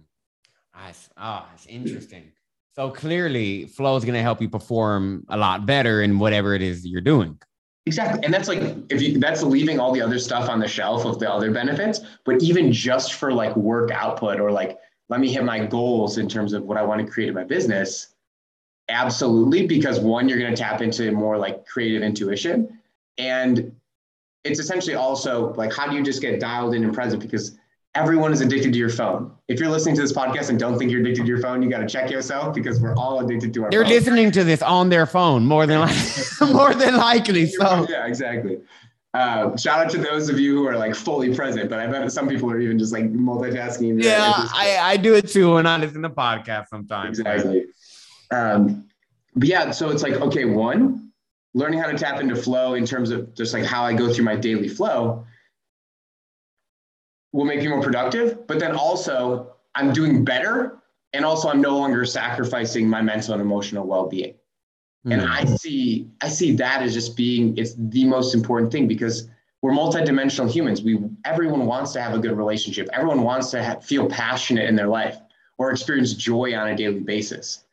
Nice. 0.75 1.09
Oh, 1.17 1.45
it's 1.53 1.65
interesting. 1.65 2.31
So 2.75 2.91
clearly, 2.91 3.65
flow 3.65 3.97
is 3.97 4.05
going 4.05 4.15
to 4.15 4.21
help 4.21 4.41
you 4.41 4.49
perform 4.49 5.25
a 5.29 5.38
lot 5.38 5.65
better 5.65 6.01
in 6.01 6.19
whatever 6.19 6.53
it 6.53 6.62
is 6.62 6.85
you're 6.85 7.01
doing. 7.01 7.38
Exactly. 7.85 8.23
And 8.23 8.33
that's 8.33 8.47
like 8.47 8.62
if 8.89 9.01
you 9.01 9.19
that's 9.19 9.41
leaving 9.41 9.79
all 9.79 9.91
the 9.91 10.01
other 10.01 10.19
stuff 10.19 10.49
on 10.49 10.59
the 10.59 10.67
shelf 10.67 11.05
of 11.05 11.19
the 11.19 11.29
other 11.29 11.51
benefits, 11.51 12.01
but 12.25 12.41
even 12.43 12.71
just 12.71 13.13
for 13.13 13.33
like 13.33 13.55
work 13.55 13.91
output 13.91 14.39
or 14.39 14.51
like 14.51 14.77
let 15.09 15.19
me 15.19 15.31
hit 15.31 15.43
my 15.43 15.65
goals 15.65 16.17
in 16.17 16.29
terms 16.29 16.53
of 16.53 16.63
what 16.63 16.77
I 16.77 16.83
want 16.83 17.05
to 17.05 17.11
create 17.11 17.29
in 17.29 17.35
my 17.35 17.43
business, 17.43 18.15
absolutely 18.87 19.67
because 19.67 19.99
one 19.99 20.29
you're 20.29 20.39
going 20.39 20.53
to 20.53 20.61
tap 20.61 20.81
into 20.81 21.11
more 21.11 21.37
like 21.37 21.65
creative 21.65 22.01
intuition 22.01 22.79
and 23.17 23.75
it's 24.43 24.59
essentially 24.59 24.95
also 24.95 25.53
like 25.53 25.73
how 25.73 25.87
do 25.87 25.95
you 25.95 26.03
just 26.03 26.21
get 26.21 26.39
dialed 26.39 26.73
in 26.73 26.83
and 26.83 26.93
present 26.93 27.21
because 27.21 27.57
everyone 27.95 28.31
is 28.31 28.41
addicted 28.41 28.71
to 28.73 28.79
your 28.79 28.89
phone. 28.89 29.31
If 29.47 29.59
you're 29.59 29.69
listening 29.69 29.95
to 29.95 30.01
this 30.01 30.13
podcast 30.13 30.49
and 30.49 30.59
don't 30.59 30.77
think 30.77 30.91
you're 30.91 31.01
addicted 31.01 31.23
to 31.23 31.27
your 31.27 31.41
phone, 31.41 31.61
you 31.61 31.69
got 31.69 31.79
to 31.79 31.87
check 31.87 32.09
yourself 32.09 32.53
because 32.53 32.79
we're 32.79 32.95
all 32.95 33.19
addicted 33.19 33.53
to 33.55 33.63
our. 33.65 33.71
They're 33.71 33.83
phone. 33.83 33.91
listening 33.91 34.31
to 34.31 34.43
this 34.43 34.61
on 34.61 34.89
their 34.89 35.05
phone 35.05 35.45
more 35.45 35.65
than 35.65 35.79
like, 35.79 35.95
more 36.51 36.73
than 36.73 36.97
likely. 36.97 37.47
So 37.47 37.87
yeah, 37.89 38.05
exactly. 38.05 38.59
Uh, 39.13 39.57
shout 39.57 39.85
out 39.85 39.91
to 39.91 39.97
those 39.97 40.29
of 40.29 40.39
you 40.39 40.55
who 40.55 40.67
are 40.67 40.77
like 40.77 40.93
fully 40.93 41.35
present, 41.35 41.69
but 41.69 41.79
I 41.79 41.87
bet 41.87 42.11
some 42.11 42.27
people 42.27 42.51
are 42.51 42.59
even 42.59 42.77
just 42.77 42.93
like 42.93 43.11
multitasking. 43.11 44.03
Yeah, 44.03 44.33
I, 44.35 44.77
I 44.81 44.97
do 44.97 45.15
it 45.15 45.27
too 45.27 45.55
when 45.55 45.65
I 45.65 45.77
listen 45.77 46.03
to 46.03 46.09
podcasts 46.09 46.67
sometimes. 46.67 47.19
Exactly. 47.19 47.65
Um, 48.31 48.87
but 49.35 49.47
yeah, 49.47 49.71
so 49.71 49.89
it's 49.89 50.03
like 50.03 50.13
okay, 50.13 50.45
one, 50.45 51.11
learning 51.55 51.79
how 51.79 51.89
to 51.89 51.97
tap 51.97 52.21
into 52.21 52.35
flow 52.35 52.75
in 52.75 52.85
terms 52.85 53.09
of 53.09 53.33
just 53.33 53.53
like 53.53 53.65
how 53.65 53.83
I 53.83 53.93
go 53.93 54.13
through 54.13 54.25
my 54.25 54.35
daily 54.35 54.67
flow 54.67 55.25
will 57.31 57.45
make 57.45 57.61
you 57.61 57.69
more 57.69 57.81
productive, 57.81 58.47
but 58.47 58.59
then 58.59 58.75
also 58.75 59.55
I'm 59.75 59.93
doing 59.93 60.23
better 60.23 60.79
and 61.13 61.25
also 61.25 61.49
I'm 61.49 61.61
no 61.61 61.77
longer 61.77 62.05
sacrificing 62.05 62.87
my 62.87 63.01
mental 63.01 63.33
and 63.33 63.41
emotional 63.41 63.85
well-being. 63.87 64.33
Mm. 64.33 64.38
And 65.05 65.21
I 65.21 65.45
see 65.45 66.09
I 66.21 66.27
see 66.27 66.55
that 66.55 66.81
as 66.81 66.93
just 66.93 67.15
being 67.15 67.57
it's 67.57 67.73
the 67.77 68.05
most 68.05 68.33
important 68.33 68.71
thing 68.71 68.88
because 68.88 69.29
we're 69.62 69.71
multidimensional 69.71 70.49
humans. 70.49 70.81
We 70.81 70.99
everyone 71.25 71.65
wants 71.65 71.93
to 71.93 72.01
have 72.01 72.13
a 72.13 72.19
good 72.19 72.38
relationship. 72.38 72.89
Everyone 72.93 73.23
wants 73.23 73.49
to 73.51 73.63
have, 73.63 73.83
feel 73.83 74.07
passionate 74.09 74.67
in 74.67 74.75
their 74.75 74.88
life 74.88 75.17
or 75.57 75.71
experience 75.71 76.13
joy 76.13 76.55
on 76.55 76.69
a 76.69 76.75
daily 76.75 76.99
basis. 76.99 77.65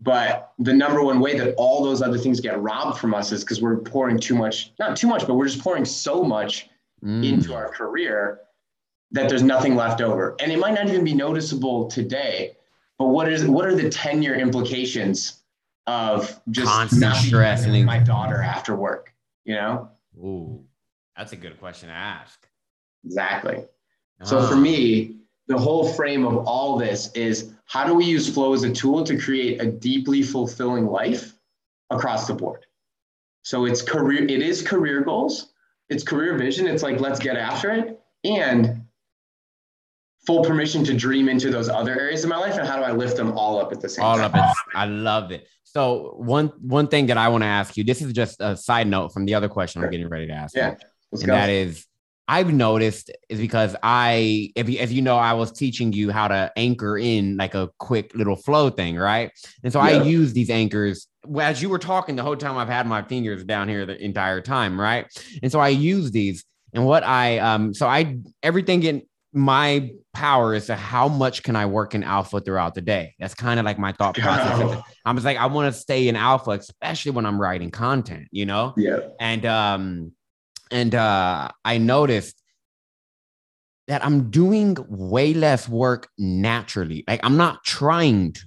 But 0.00 0.52
the 0.58 0.72
number 0.72 1.02
one 1.02 1.20
way 1.20 1.38
that 1.38 1.54
all 1.56 1.84
those 1.84 2.02
other 2.02 2.18
things 2.18 2.40
get 2.40 2.60
robbed 2.60 2.98
from 2.98 3.14
us 3.14 3.30
is 3.30 3.44
because 3.44 3.62
we're 3.62 3.76
pouring 3.76 4.18
too 4.18 4.34
much, 4.34 4.72
not 4.80 4.96
too 4.96 5.06
much, 5.06 5.26
but 5.26 5.34
we're 5.34 5.46
just 5.46 5.60
pouring 5.60 5.84
so 5.84 6.24
much 6.24 6.68
mm. 7.04 7.24
into 7.24 7.54
our 7.54 7.68
career 7.68 8.40
that 9.12 9.28
there's 9.28 9.44
nothing 9.44 9.76
left 9.76 10.00
over. 10.00 10.34
And 10.40 10.50
it 10.50 10.58
might 10.58 10.74
not 10.74 10.88
even 10.88 11.04
be 11.04 11.14
noticeable 11.14 11.86
today, 11.86 12.56
but 12.98 13.08
what 13.08 13.30
is 13.30 13.44
what 13.44 13.66
are 13.66 13.76
the 13.76 13.88
10 13.88 14.22
year 14.22 14.34
implications 14.34 15.41
of 15.86 16.40
just 16.50 16.68
constant 16.68 17.14
stress 17.16 17.64
and 17.64 17.84
my 17.84 17.98
daughter 17.98 18.40
after 18.40 18.76
work, 18.76 19.12
you 19.44 19.54
know? 19.54 19.90
Ooh, 20.18 20.64
that's 21.16 21.32
a 21.32 21.36
good 21.36 21.58
question 21.58 21.88
to 21.88 21.94
ask. 21.94 22.46
Exactly. 23.04 23.64
So 24.22 24.46
for 24.46 24.54
ah. 24.54 24.60
me, 24.60 25.16
the 25.48 25.58
whole 25.58 25.92
frame 25.92 26.24
of 26.24 26.46
all 26.46 26.78
this 26.78 27.10
is 27.12 27.52
how 27.64 27.84
do 27.84 27.94
we 27.94 28.04
use 28.04 28.32
flow 28.32 28.54
as 28.54 28.62
a 28.62 28.72
tool 28.72 29.02
to 29.04 29.18
create 29.18 29.60
a 29.60 29.66
deeply 29.66 30.22
fulfilling 30.22 30.86
life 30.86 31.34
across 31.90 32.26
the 32.26 32.34
board? 32.34 32.64
So 33.42 33.64
it's 33.64 33.82
career, 33.82 34.22
it 34.22 34.42
is 34.42 34.62
career 34.62 35.00
goals, 35.00 35.52
it's 35.88 36.04
career 36.04 36.36
vision. 36.38 36.66
It's 36.66 36.82
like, 36.82 37.00
let's 37.00 37.18
get 37.18 37.36
after 37.36 37.70
it. 37.70 38.00
And 38.24 38.81
full 40.26 40.44
permission 40.44 40.84
to 40.84 40.94
dream 40.94 41.28
into 41.28 41.50
those 41.50 41.68
other 41.68 41.98
areas 41.98 42.22
of 42.24 42.30
my 42.30 42.36
life 42.36 42.56
and 42.56 42.66
how 42.66 42.76
do 42.76 42.82
I 42.82 42.92
lift 42.92 43.16
them 43.16 43.32
all 43.36 43.60
up 43.60 43.72
at 43.72 43.80
the 43.80 43.88
same 43.88 44.04
all 44.04 44.16
time? 44.16 44.32
All 44.34 44.40
up. 44.40 44.56
I 44.74 44.86
love 44.86 45.32
it. 45.32 45.48
So 45.64 46.14
one 46.18 46.52
one 46.60 46.88
thing 46.88 47.06
that 47.06 47.16
I 47.16 47.28
want 47.28 47.42
to 47.42 47.48
ask 47.48 47.76
you, 47.76 47.84
this 47.84 48.02
is 48.02 48.12
just 48.12 48.40
a 48.40 48.56
side 48.56 48.86
note 48.86 49.12
from 49.12 49.24
the 49.24 49.34
other 49.34 49.48
question 49.48 49.80
sure. 49.80 49.86
I'm 49.86 49.90
getting 49.90 50.08
ready 50.08 50.26
to 50.26 50.32
ask. 50.32 50.54
Yeah. 50.54 50.74
and 51.12 51.26
go. 51.26 51.32
that 51.32 51.48
is 51.48 51.86
I've 52.28 52.52
noticed 52.52 53.10
is 53.28 53.40
because 53.40 53.74
I, 53.82 54.52
if 54.54 54.68
you, 54.68 54.78
if 54.78 54.92
you 54.92 55.02
know, 55.02 55.16
I 55.16 55.32
was 55.32 55.50
teaching 55.52 55.92
you 55.92 56.10
how 56.10 56.28
to 56.28 56.52
anchor 56.56 56.96
in 56.96 57.36
like 57.36 57.54
a 57.54 57.68
quick 57.78 58.14
little 58.14 58.36
flow 58.36 58.70
thing, 58.70 58.96
right? 58.96 59.30
And 59.64 59.72
so 59.72 59.82
yeah. 59.82 59.98
I 59.98 60.02
use 60.02 60.32
these 60.32 60.48
anchors 60.48 61.08
as 61.40 61.60
you 61.60 61.68
were 61.68 61.78
talking 61.78 62.16
the 62.16 62.22
whole 62.22 62.36
time. 62.36 62.56
I've 62.56 62.68
had 62.68 62.86
my 62.86 63.02
fingers 63.02 63.44
down 63.44 63.68
here 63.68 63.84
the 63.86 64.02
entire 64.02 64.40
time, 64.40 64.80
right? 64.80 65.06
And 65.42 65.50
so 65.50 65.58
I 65.58 65.68
use 65.68 66.10
these, 66.10 66.44
and 66.72 66.86
what 66.86 67.02
I, 67.02 67.38
um, 67.38 67.74
so 67.74 67.86
I 67.86 68.18
everything 68.42 68.82
in 68.84 69.02
my 69.32 69.90
power 70.12 70.54
is 70.54 70.66
to 70.66 70.76
how 70.76 71.08
much 71.08 71.42
can 71.42 71.56
I 71.56 71.66
work 71.66 71.94
in 71.94 72.02
alpha 72.02 72.40
throughout 72.40 72.74
the 72.74 72.82
day. 72.82 73.14
That's 73.18 73.34
kind 73.34 73.58
of 73.58 73.64
like 73.64 73.78
my 73.78 73.92
thought 73.92 74.16
process. 74.16 74.82
I 75.04 75.12
was 75.12 75.24
like, 75.24 75.38
I 75.38 75.46
want 75.46 75.72
to 75.72 75.80
stay 75.80 76.08
in 76.08 76.16
alpha, 76.16 76.50
especially 76.50 77.12
when 77.12 77.24
I'm 77.24 77.40
writing 77.40 77.70
content, 77.70 78.28
you 78.30 78.44
know? 78.44 78.74
Yeah. 78.76 78.98
And 79.18 79.46
um, 79.46 80.12
and 80.70 80.94
uh 80.94 81.48
I 81.64 81.78
noticed 81.78 82.42
that 83.88 84.04
I'm 84.04 84.30
doing 84.30 84.76
way 84.88 85.34
less 85.34 85.68
work 85.68 86.08
naturally. 86.18 87.04
Like 87.08 87.20
I'm 87.22 87.36
not 87.36 87.64
trying 87.64 88.32
to. 88.32 88.40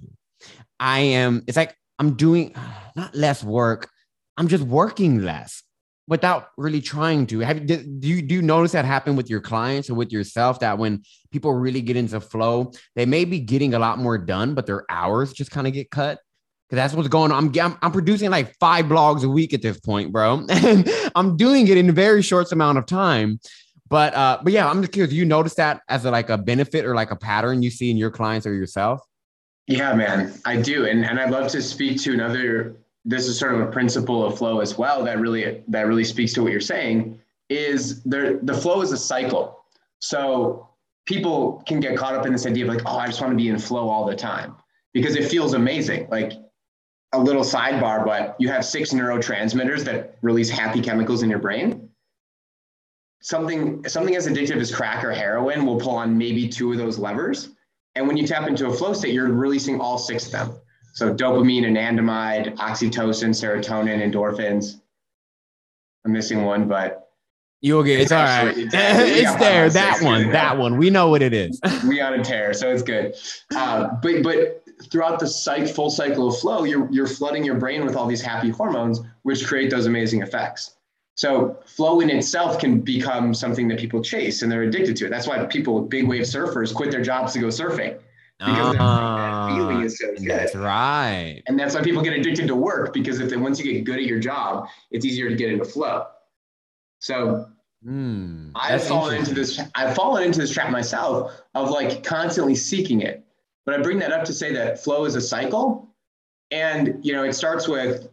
I 0.78 1.00
am, 1.00 1.42
it's 1.46 1.56
like 1.56 1.76
I'm 1.98 2.14
doing 2.14 2.54
not 2.96 3.14
less 3.14 3.42
work. 3.42 3.88
I'm 4.36 4.48
just 4.48 4.64
working 4.64 5.22
less 5.22 5.62
without 6.08 6.50
really 6.56 6.80
trying 6.80 7.26
to. 7.26 7.40
Have 7.40 7.66
do 7.66 7.84
you 8.00 8.22
do 8.22 8.34
you 8.34 8.42
notice 8.42 8.72
that 8.72 8.84
happen 8.84 9.16
with 9.16 9.28
your 9.28 9.40
clients 9.40 9.90
or 9.90 9.94
with 9.94 10.12
yourself 10.12 10.60
that 10.60 10.78
when 10.78 11.02
people 11.30 11.52
really 11.52 11.80
get 11.80 11.96
into 11.96 12.20
flow, 12.20 12.72
they 12.94 13.06
may 13.06 13.24
be 13.24 13.40
getting 13.40 13.74
a 13.74 13.78
lot 13.78 13.98
more 13.98 14.18
done, 14.18 14.54
but 14.54 14.66
their 14.66 14.84
hours 14.90 15.32
just 15.32 15.50
kind 15.50 15.66
of 15.66 15.72
get 15.72 15.90
cut? 15.90 16.18
Because 16.68 16.82
that's 16.82 16.94
what's 16.94 17.08
going 17.08 17.30
on. 17.30 17.44
I'm, 17.44 17.60
I'm, 17.60 17.78
I'm 17.80 17.92
producing 17.92 18.30
like 18.30 18.56
five 18.58 18.86
blogs 18.86 19.22
a 19.22 19.28
week 19.28 19.54
at 19.54 19.62
this 19.62 19.78
point, 19.78 20.12
bro, 20.12 20.44
and 20.50 20.88
I'm 21.14 21.36
doing 21.36 21.68
it 21.68 21.76
in 21.76 21.88
a 21.88 21.92
very 21.92 22.22
short 22.22 22.50
amount 22.52 22.78
of 22.78 22.86
time. 22.86 23.40
But 23.88 24.14
uh, 24.14 24.40
but 24.42 24.52
yeah, 24.52 24.68
I'm 24.68 24.80
just 24.80 24.92
curious. 24.92 25.12
You 25.12 25.24
notice 25.24 25.54
that 25.54 25.82
as 25.88 26.04
a, 26.04 26.10
like 26.10 26.28
a 26.28 26.38
benefit 26.38 26.84
or 26.84 26.94
like 26.94 27.12
a 27.12 27.16
pattern 27.16 27.62
you 27.62 27.70
see 27.70 27.90
in 27.90 27.96
your 27.96 28.10
clients 28.10 28.46
or 28.46 28.52
yourself? 28.52 29.00
Yeah, 29.68 29.94
man, 29.94 30.34
I 30.44 30.60
do, 30.60 30.86
and 30.86 31.04
and 31.04 31.20
I'd 31.20 31.30
love 31.30 31.50
to 31.52 31.62
speak 31.62 32.00
to 32.02 32.12
another 32.12 32.76
this 33.06 33.28
is 33.28 33.38
sort 33.38 33.54
of 33.54 33.60
a 33.60 33.66
principle 33.66 34.26
of 34.26 34.36
flow 34.36 34.60
as 34.60 34.76
well 34.76 35.04
that 35.04 35.20
really 35.20 35.62
that 35.68 35.86
really 35.86 36.04
speaks 36.04 36.32
to 36.34 36.42
what 36.42 36.50
you're 36.50 36.60
saying 36.60 37.18
is 37.48 38.02
there 38.02 38.38
the 38.38 38.52
flow 38.52 38.82
is 38.82 38.90
a 38.92 38.98
cycle. 38.98 39.64
So 40.00 40.68
people 41.06 41.62
can 41.66 41.78
get 41.78 41.96
caught 41.96 42.14
up 42.14 42.26
in 42.26 42.32
this 42.32 42.44
idea 42.46 42.64
of 42.64 42.74
like 42.74 42.82
oh 42.84 42.98
i 42.98 43.06
just 43.06 43.20
want 43.20 43.32
to 43.32 43.36
be 43.36 43.48
in 43.48 43.58
flow 43.58 43.88
all 43.88 44.04
the 44.04 44.16
time 44.16 44.56
because 44.92 45.14
it 45.14 45.30
feels 45.30 45.54
amazing. 45.54 46.08
Like 46.10 46.32
a 47.12 47.20
little 47.20 47.44
sidebar 47.44 48.04
but 48.04 48.36
you 48.40 48.48
have 48.48 48.64
six 48.64 48.92
neurotransmitters 48.92 49.84
that 49.84 50.18
release 50.22 50.50
happy 50.50 50.80
chemicals 50.80 51.22
in 51.22 51.30
your 51.30 51.38
brain. 51.38 51.88
Something 53.22 53.88
something 53.88 54.16
as 54.16 54.26
addictive 54.26 54.56
as 54.56 54.74
crack 54.74 55.04
or 55.04 55.12
heroin 55.12 55.64
will 55.64 55.78
pull 55.78 55.94
on 55.94 56.18
maybe 56.18 56.48
two 56.48 56.72
of 56.72 56.78
those 56.78 56.98
levers. 56.98 57.50
And 57.94 58.06
when 58.06 58.16
you 58.16 58.26
tap 58.26 58.48
into 58.48 58.66
a 58.66 58.72
flow 58.72 58.92
state 58.92 59.14
you're 59.14 59.32
releasing 59.32 59.80
all 59.80 59.96
six 59.96 60.26
of 60.26 60.32
them 60.32 60.58
so 60.96 61.12
dopamine, 61.14 61.64
anandamide, 61.64 62.56
oxytocin, 62.56 63.28
serotonin, 63.28 64.00
endorphins. 64.00 64.80
I'm 66.06 66.12
missing 66.12 66.42
one, 66.42 66.68
but 66.68 67.10
you'll 67.60 67.82
get 67.82 68.00
it's, 68.00 68.12
all 68.12 68.24
right. 68.24 68.56
It's, 68.56 68.72
it's 68.74 69.34
there. 69.34 69.68
That 69.68 70.00
one. 70.00 70.30
That 70.30 70.56
one. 70.56 70.78
We 70.78 70.88
know 70.88 71.10
what 71.10 71.20
it 71.20 71.34
is. 71.34 71.60
we 71.86 72.00
on 72.00 72.14
a 72.14 72.24
tear, 72.24 72.54
so 72.54 72.70
it's 72.70 72.82
good. 72.82 73.14
Uh, 73.54 73.88
but 74.02 74.22
but 74.22 74.64
throughout 74.90 75.20
the 75.20 75.26
psych, 75.26 75.68
full 75.68 75.90
cycle 75.90 76.28
of 76.28 76.38
flow, 76.38 76.64
you're 76.64 76.90
you're 76.90 77.06
flooding 77.06 77.44
your 77.44 77.56
brain 77.56 77.84
with 77.84 77.94
all 77.94 78.06
these 78.06 78.22
happy 78.22 78.48
hormones, 78.48 79.02
which 79.22 79.46
create 79.46 79.68
those 79.68 79.84
amazing 79.84 80.22
effects. 80.22 80.76
So 81.14 81.58
flow 81.66 82.00
in 82.00 82.08
itself 82.08 82.58
can 82.58 82.80
become 82.80 83.34
something 83.34 83.68
that 83.68 83.78
people 83.78 84.02
chase 84.02 84.40
and 84.40 84.50
they're 84.50 84.62
addicted 84.62 84.96
to 84.96 85.06
it. 85.06 85.10
That's 85.10 85.26
why 85.26 85.44
people, 85.44 85.82
big 85.82 86.08
wave 86.08 86.22
surfers, 86.22 86.74
quit 86.74 86.90
their 86.90 87.02
jobs 87.02 87.34
to 87.34 87.38
go 87.38 87.48
surfing 87.48 87.98
because 88.38 88.76
uh, 88.78 89.16
that 89.16 89.54
feeling 89.54 89.82
is 89.82 89.98
so 89.98 90.14
good. 90.14 90.28
That's 90.28 90.54
right. 90.54 91.42
And 91.46 91.58
that's 91.58 91.74
why 91.74 91.82
people 91.82 92.02
get 92.02 92.12
addicted 92.12 92.46
to 92.48 92.54
work 92.54 92.92
because 92.92 93.18
if 93.20 93.30
they, 93.30 93.36
once 93.36 93.58
you 93.58 93.72
get 93.72 93.84
good 93.84 93.96
at 93.96 94.04
your 94.04 94.18
job, 94.18 94.68
it's 94.90 95.06
easier 95.06 95.28
to 95.28 95.34
get 95.34 95.50
into 95.50 95.64
flow. 95.64 96.06
So 96.98 97.48
mm, 97.86 98.50
I've 98.54 98.84
fallen 98.84 99.16
into 99.16 99.32
this. 99.32 99.60
I've 99.74 99.94
fallen 99.94 100.24
into 100.24 100.38
this 100.38 100.52
trap 100.52 100.70
myself 100.70 101.40
of 101.54 101.70
like 101.70 102.04
constantly 102.04 102.54
seeking 102.54 103.00
it. 103.00 103.24
But 103.64 103.78
I 103.78 103.82
bring 103.82 103.98
that 104.00 104.12
up 104.12 104.24
to 104.26 104.32
say 104.32 104.52
that 104.52 104.82
flow 104.82 105.06
is 105.06 105.14
a 105.14 105.20
cycle, 105.20 105.94
and 106.50 106.98
you 107.02 107.12
know 107.12 107.24
it 107.24 107.34
starts 107.34 107.66
with 107.66 108.08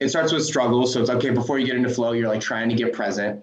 it 0.00 0.08
starts 0.08 0.32
with 0.32 0.44
struggle. 0.44 0.86
So 0.86 1.00
it's 1.00 1.10
okay 1.10 1.30
before 1.30 1.58
you 1.58 1.66
get 1.66 1.76
into 1.76 1.90
flow, 1.90 2.12
you're 2.12 2.28
like 2.28 2.40
trying 2.40 2.68
to 2.68 2.74
get 2.74 2.92
present. 2.92 3.42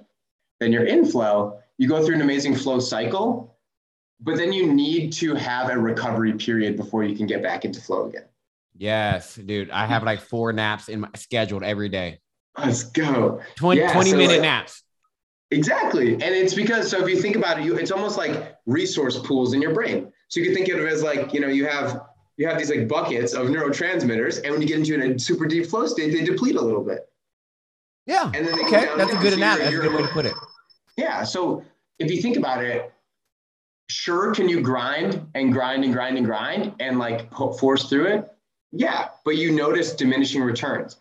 Then 0.59 0.71
you're 0.71 0.85
in 0.85 1.05
flow. 1.05 1.59
You 1.77 1.87
go 1.87 2.05
through 2.05 2.15
an 2.15 2.21
amazing 2.21 2.55
flow 2.55 2.79
cycle, 2.79 3.52
but 4.19 4.37
then 4.37 4.53
you 4.53 4.71
need 4.71 5.11
to 5.13 5.35
have 5.35 5.69
a 5.69 5.77
recovery 5.77 6.33
period 6.33 6.77
before 6.77 7.03
you 7.03 7.15
can 7.15 7.27
get 7.27 7.43
back 7.43 7.65
into 7.65 7.81
flow 7.81 8.07
again. 8.07 8.25
Yes, 8.75 9.35
dude. 9.35 9.69
I 9.69 9.85
have 9.85 10.03
like 10.03 10.21
four 10.21 10.51
naps 10.53 10.89
in 10.89 11.01
my 11.01 11.09
scheduled 11.15 11.63
every 11.63 11.89
day. 11.89 12.19
Let's 12.57 12.83
go. 12.83 13.41
20, 13.55 13.81
yeah, 13.81 13.93
20 13.93 14.09
so 14.11 14.17
minute 14.17 14.33
like, 14.33 14.41
naps. 14.41 14.83
Exactly. 15.51 16.13
And 16.13 16.23
it's 16.23 16.53
because, 16.53 16.89
so 16.89 17.03
if 17.03 17.09
you 17.09 17.21
think 17.21 17.35
about 17.35 17.59
it, 17.59 17.65
you, 17.65 17.77
it's 17.77 17.91
almost 17.91 18.17
like 18.17 18.57
resource 18.65 19.19
pools 19.19 19.53
in 19.53 19.61
your 19.61 19.73
brain. 19.73 20.11
So 20.29 20.39
you 20.39 20.47
can 20.47 20.55
think 20.55 20.69
of 20.69 20.79
it 20.79 20.91
as 20.91 21.03
like, 21.03 21.33
you 21.33 21.39
know, 21.39 21.47
you 21.47 21.67
have, 21.67 22.01
you 22.37 22.47
have 22.47 22.57
these 22.57 22.71
like 22.71 22.87
buckets 22.87 23.33
of 23.33 23.47
neurotransmitters. 23.47 24.41
And 24.43 24.51
when 24.51 24.61
you 24.61 24.67
get 24.67 24.79
into 24.79 24.99
a 24.99 25.19
super 25.19 25.45
deep 25.45 25.67
flow 25.67 25.85
state, 25.85 26.11
they 26.11 26.23
deplete 26.23 26.55
a 26.55 26.61
little 26.61 26.83
bit. 26.83 27.07
Yeah. 28.05 28.31
And 28.33 28.47
then 28.47 28.59
okay. 28.65 28.87
That's 28.97 29.13
a 29.13 29.17
good 29.17 29.33
analogy. 29.33 29.63
That's 29.63 29.75
a 29.75 29.79
good 29.79 29.93
way 29.93 30.01
to 30.01 30.07
put 30.07 30.25
it. 30.25 30.33
Yeah. 30.97 31.23
So 31.23 31.63
if 31.99 32.11
you 32.11 32.21
think 32.21 32.37
about 32.37 32.63
it, 32.63 32.92
sure, 33.87 34.33
can 34.33 34.49
you 34.49 34.61
grind 34.61 35.27
and 35.35 35.51
grind 35.51 35.83
and 35.83 35.93
grind 35.93 36.17
and 36.17 36.25
grind 36.25 36.73
and 36.79 36.99
like 36.99 37.31
force 37.33 37.89
through 37.89 38.07
it? 38.07 38.29
Yeah. 38.71 39.09
But 39.25 39.37
you 39.37 39.51
notice 39.51 39.93
diminishing 39.93 40.41
returns. 40.41 40.97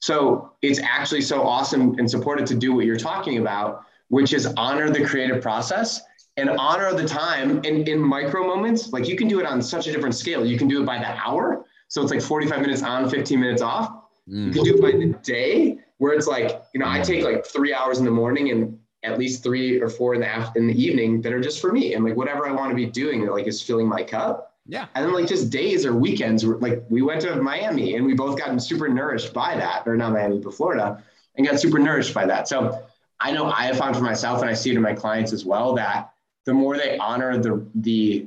So 0.00 0.52
it's 0.62 0.80
actually 0.80 1.22
so 1.22 1.42
awesome 1.42 1.98
and 1.98 2.10
supported 2.10 2.46
to 2.46 2.54
do 2.54 2.74
what 2.74 2.84
you're 2.84 2.96
talking 2.96 3.38
about 3.38 3.86
which 4.08 4.32
is 4.32 4.46
honor 4.56 4.90
the 4.90 5.04
creative 5.04 5.42
process 5.42 6.00
and 6.36 6.50
honor 6.50 6.92
the 6.92 7.06
time 7.06 7.64
in, 7.64 7.86
in 7.88 7.98
micro 7.98 8.46
moments. 8.46 8.92
Like 8.92 9.08
you 9.08 9.16
can 9.16 9.28
do 9.28 9.40
it 9.40 9.46
on 9.46 9.62
such 9.62 9.86
a 9.86 9.92
different 9.92 10.14
scale. 10.14 10.44
You 10.44 10.58
can 10.58 10.68
do 10.68 10.82
it 10.82 10.86
by 10.86 10.98
the 10.98 11.08
hour. 11.08 11.64
So 11.88 12.02
it's 12.02 12.10
like 12.10 12.20
45 12.22 12.60
minutes 12.60 12.82
on, 12.82 13.08
15 13.08 13.40
minutes 13.40 13.62
off. 13.62 13.90
Mm. 14.28 14.46
You 14.46 14.52
can 14.52 14.64
do 14.64 14.74
it 14.76 14.82
by 14.82 14.92
the 14.92 15.18
day 15.22 15.78
where 15.98 16.12
it's 16.12 16.26
like, 16.26 16.62
you 16.74 16.80
know, 16.80 16.88
I 16.88 17.00
take 17.00 17.24
like 17.24 17.46
three 17.46 17.72
hours 17.72 17.98
in 17.98 18.04
the 18.04 18.10
morning 18.10 18.50
and 18.50 18.78
at 19.06 19.18
least 19.18 19.42
three 19.42 19.80
or 19.80 19.88
four 19.88 20.14
in 20.14 20.20
the 20.20 20.28
after, 20.28 20.58
in 20.58 20.66
the 20.66 20.74
evening 20.74 21.22
that 21.22 21.32
are 21.32 21.40
just 21.40 21.60
for 21.60 21.72
me 21.72 21.94
and 21.94 22.04
like 22.04 22.16
whatever 22.16 22.46
I 22.48 22.52
want 22.52 22.70
to 22.70 22.76
be 22.76 22.86
doing 22.86 23.24
that 23.24 23.32
like 23.32 23.46
is 23.46 23.62
filling 23.62 23.88
my 23.88 24.02
cup. 24.02 24.54
Yeah. 24.68 24.86
And 24.94 25.04
then 25.04 25.14
like 25.14 25.28
just 25.28 25.50
days 25.50 25.86
or 25.86 25.94
weekends, 25.94 26.44
like 26.44 26.82
we 26.88 27.00
went 27.00 27.20
to 27.22 27.36
Miami 27.36 27.94
and 27.94 28.04
we 28.04 28.14
both 28.14 28.36
gotten 28.36 28.58
super 28.58 28.88
nourished 28.88 29.32
by 29.32 29.56
that, 29.56 29.86
or 29.86 29.96
not 29.96 30.12
Miami, 30.12 30.38
but 30.40 30.54
Florida, 30.54 31.02
and 31.36 31.46
got 31.46 31.60
super 31.60 31.78
nourished 31.78 32.12
by 32.12 32.26
that. 32.26 32.48
So 32.48 32.84
I 33.20 33.30
know 33.32 33.46
I 33.46 33.62
have 33.66 33.78
found 33.78 33.96
for 33.96 34.02
myself, 34.02 34.40
and 34.40 34.50
I 34.50 34.54
see 34.54 34.70
it 34.70 34.76
in 34.76 34.82
my 34.82 34.92
clients 34.92 35.32
as 35.32 35.44
well, 35.44 35.74
that 35.76 36.12
the 36.44 36.52
more 36.52 36.76
they 36.76 36.98
honor 36.98 37.38
the 37.38 37.66
the 37.76 38.26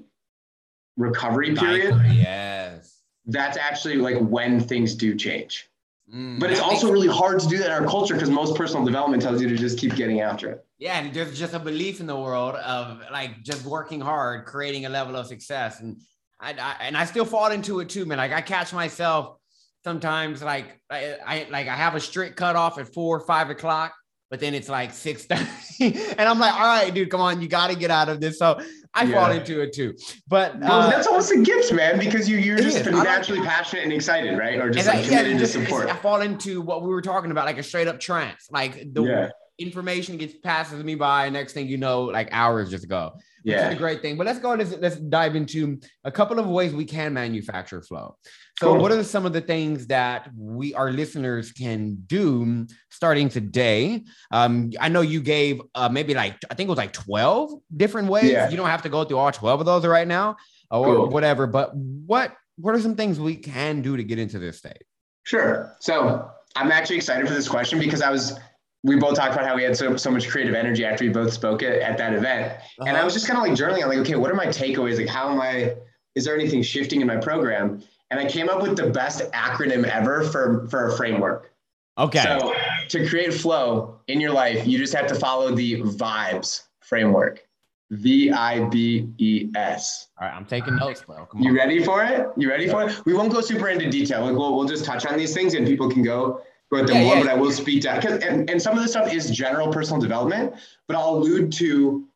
recovery 0.98 1.56
period, 1.56 1.96
yes, 2.12 3.02
that's 3.26 3.58
actually 3.58 3.98
like 3.98 4.18
when 4.20 4.60
things 4.60 4.96
do 4.96 5.16
change. 5.16 5.70
Mm, 6.14 6.40
but 6.40 6.52
it's 6.52 6.60
also 6.60 6.92
really 6.92 7.08
hard 7.08 7.40
to 7.40 7.48
do 7.48 7.58
that 7.60 7.68
in 7.68 7.72
our 7.72 7.86
culture 7.86 8.16
because 8.16 8.30
most 8.30 8.56
personal 8.56 8.84
development 8.84 9.22
tells 9.22 9.42
you 9.42 9.48
to 9.48 9.56
just 9.56 9.78
keep 9.78 9.96
getting 9.96 10.22
after 10.22 10.50
it. 10.52 10.66
Yeah, 10.80 11.00
and 11.00 11.14
there's 11.14 11.38
just 11.38 11.54
a 11.54 11.60
belief 11.60 12.00
in 12.00 12.08
the 12.08 12.16
world 12.16 12.56
of 12.56 13.02
like 13.12 13.44
just 13.44 13.64
working 13.66 14.02
hard, 14.02 14.46
creating 14.46 14.86
a 14.86 14.90
level 14.90 15.16
of 15.16 15.28
success, 15.28 15.82
and 15.82 15.98
I, 16.40 16.54
I 16.54 16.76
and 16.82 16.98
I 16.98 17.06
still 17.06 17.26
fall 17.26 17.52
into 17.52 17.80
it 17.80 17.90
too, 17.90 18.06
man. 18.06 18.18
Like 18.18 18.32
I 18.32 18.42
catch 18.42 18.74
myself 18.74 19.38
sometimes, 19.84 20.42
like 20.42 20.82
I, 20.90 21.18
I 21.26 21.48
like 21.52 21.68
I 21.68 21.76
have 21.76 21.96
a 21.96 22.00
strict 22.00 22.38
cutoff 22.38 22.80
at 22.80 22.92
four, 22.92 23.18
or 23.18 23.20
five 23.20 23.52
o'clock, 23.52 23.94
but 24.32 24.40
then 24.40 24.56
it's 24.56 24.70
like 24.70 24.92
6:30 24.92 26.16
and 26.18 26.22
I'm 26.22 26.40
like, 26.40 26.54
all 26.54 26.60
right, 26.60 26.94
dude, 26.94 27.10
come 27.10 27.22
on, 27.22 27.42
you 27.42 27.48
got 27.48 27.70
to 27.70 27.76
get 27.76 27.92
out 27.92 28.10
of 28.10 28.20
this. 28.20 28.40
So 28.40 28.60
I 28.94 29.04
yeah. 29.04 29.16
fall 29.16 29.32
into 29.32 29.62
it 29.62 29.74
too. 29.74 29.96
But 30.28 30.60
well, 30.60 30.82
uh, 30.82 30.90
that's 30.90 31.08
almost 31.08 31.32
a 31.32 31.42
gift, 31.42 31.72
man, 31.74 32.00
because 32.00 32.28
you 32.28 32.38
you're 32.38 32.58
just 32.58 32.86
naturally 32.86 33.40
like, 33.40 33.48
passionate 33.48 33.84
and 33.84 33.94
excited, 33.94 34.38
right? 34.38 34.60
Or 34.60 34.70
just 34.70 34.88
like 34.88 35.00
I, 35.00 35.04
committed 35.04 35.34
yeah, 35.34 35.40
to 35.40 35.48
support. 35.48 35.88
I 35.90 35.96
fall 35.96 36.22
into 36.22 36.62
what 36.62 36.82
we 36.82 36.90
were 36.90 37.02
talking 37.02 37.32
about, 37.32 37.46
like 37.46 37.60
a 37.60 37.64
straight 37.64 37.88
up 37.88 38.00
trance. 38.00 38.48
Like 38.50 38.94
the 38.94 39.04
yeah. 39.04 39.30
information 39.60 40.18
gets 40.18 40.34
passes 40.44 40.84
me 40.84 40.96
by, 40.96 41.30
next 41.30 41.54
thing 41.54 41.68
you 41.68 41.78
know, 41.78 42.06
like 42.06 42.30
hours 42.32 42.72
just 42.72 42.90
go. 42.90 43.14
Yeah, 43.44 43.70
a 43.70 43.76
great 43.76 44.02
thing. 44.02 44.18
But 44.18 44.28
let's 44.28 44.40
go 44.40 44.52
and 44.52 44.62
let's, 44.62 44.82
let's 44.82 44.96
dive 44.98 45.36
into 45.36 45.80
a 46.04 46.12
couple 46.12 46.40
of 46.40 46.48
ways 46.48 46.74
we 46.74 46.86
can 46.86 47.14
manufacture 47.14 47.82
flow. 47.82 48.18
So, 48.60 48.74
cool. 48.74 48.82
what 48.82 48.92
are 48.92 49.04
some 49.04 49.26
of 49.26 49.34
the 49.34 49.42
things 49.42 49.88
that 49.88 50.30
we, 50.36 50.74
our 50.74 50.92
listeners, 50.92 51.52
can 51.52 51.98
do 52.08 52.68
starting 52.90 53.30
today? 53.30 54.04
Um, 54.32 54.72
I 54.80 54.90
know 54.90 55.02
you 55.02 55.22
gave 55.22 55.62
uh, 55.76 55.90
maybe 55.90 56.14
like 56.14 56.36
I 56.50 56.56
think 56.56 56.68
it 56.68 56.72
was 56.72 56.78
like 56.78 56.94
twelve 56.94 57.52
different 57.76 58.10
ways. 58.10 58.32
Yeah. 58.32 58.50
You 58.50 58.58
don't 58.58 58.68
have 58.68 58.82
to 58.84 58.90
go 58.90 59.04
through 59.04 59.18
all 59.18 59.32
twelve 59.32 59.60
of 59.60 59.66
those 59.66 59.86
right 59.86 60.08
now, 60.08 60.36
or 60.70 60.96
cool. 60.96 61.10
whatever. 61.10 61.48
But 61.48 61.76
what 61.76 62.34
what 62.58 62.76
are 62.76 62.82
some 62.82 62.96
things 62.96 63.20
we 63.20 63.36
can 63.36 63.82
do 63.82 63.96
to 63.96 64.04
get 64.04 64.20
into 64.20 64.40
this 64.40 64.58
state? 64.58 64.84
Sure. 65.24 65.76
So 65.80 66.30
I'm 66.56 66.72
actually 66.72 66.98
excited 66.98 67.28
for 67.28 67.34
this 67.34 67.48
question 67.48 67.80
because 67.80 68.02
I 68.02 68.12
was 68.12 68.38
we 68.84 68.96
both 68.96 69.16
talked 69.16 69.34
about 69.34 69.46
how 69.46 69.56
we 69.56 69.64
had 69.64 69.76
so, 69.76 69.96
so 69.98 70.10
much 70.10 70.30
creative 70.30 70.56
energy 70.56 70.86
after 70.86 71.04
we 71.04 71.12
both 71.12 71.34
spoke 71.34 71.64
at, 71.64 71.80
at 71.80 71.98
that 71.98 72.14
event. 72.14 72.54
Uh-huh. 72.54 72.86
And 72.88 72.96
I 72.96 73.04
was 73.04 73.14
just 73.14 73.28
kind 73.28 73.38
of 73.38 73.44
like 73.44 73.58
journaling. 73.58 73.84
I'm 73.84 73.90
like, 73.90 74.00
okay, 74.00 74.16
what 74.16 74.32
are 74.32 74.36
my 74.36 74.48
takeaways? 74.48 74.98
Like, 74.98 75.10
how 75.10 75.30
am 75.30 75.42
I, 75.42 75.76
is 76.16 76.26
there 76.26 76.34
anything 76.34 76.62
shifting 76.62 77.02
in 77.02 77.08
my 77.08 77.18
program? 77.18 77.84
and 78.12 78.20
I 78.20 78.26
came 78.26 78.50
up 78.50 78.62
with 78.62 78.76
the 78.76 78.90
best 78.90 79.32
acronym 79.32 79.86
ever 79.86 80.24
for, 80.24 80.68
for 80.70 80.88
a 80.88 80.98
framework. 80.98 81.54
Okay. 81.98 82.24
So 82.24 82.54
to 82.90 83.08
create 83.08 83.34
flow 83.34 84.00
in 84.08 84.22
your 84.22 84.32
life, 84.32 84.66
you 84.66 84.78
just 84.78 84.94
have 84.94 85.08
to 85.08 85.16
follow 85.16 85.54
the 85.54 85.82
vibes 85.82 86.64
framework. 86.80 87.46
V 87.92 88.32
I 88.32 88.66
B 88.70 89.10
E 89.18 89.50
S. 89.56 90.10
All 90.22 90.28
right, 90.28 90.36
I'm 90.36 90.46
taking 90.46 90.76
notes, 90.76 91.02
bro. 91.02 91.26
Come 91.26 91.42
you 91.42 91.50
on. 91.50 91.56
ready 91.56 91.84
for 91.84 92.04
it? 92.04 92.28
You 92.38 92.48
ready 92.48 92.68
for 92.68 92.88
it? 92.88 93.02
We 93.06 93.16
won't 93.16 93.34
go 93.34 93.42
super 93.42 93.68
into 93.70 93.90
detail. 93.90 94.22
Like 94.22 94.36
we'll, 94.36 94.56
we'll 94.56 94.68
just 94.68 94.86
touch 94.86 95.08
on 95.08 95.18
these 95.18 95.34
things 95.34 95.56
and 95.56 95.66
people 95.66 95.90
can 95.90 96.04
go 96.04 96.42
go 96.72 96.80
at 96.80 96.88
them 96.88 96.98
yeah, 96.98 97.04
more, 97.04 97.16
yeah. 97.16 97.24
but 97.24 97.30
I 97.32 97.36
will 97.36 97.52
speak 97.52 97.82
to 97.84 97.96
because 97.96 98.24
and, 98.24 98.50
and 98.50 98.62
some 98.62 98.78
of 98.78 98.84
this 98.84 98.92
stuff 98.92 99.12
is 99.12 99.30
general 99.30 99.72
personal 99.72 100.02
development, 100.02 100.56
but 100.88 100.96
I'll 100.96 101.16
allude 101.16 101.52
to 101.54 102.08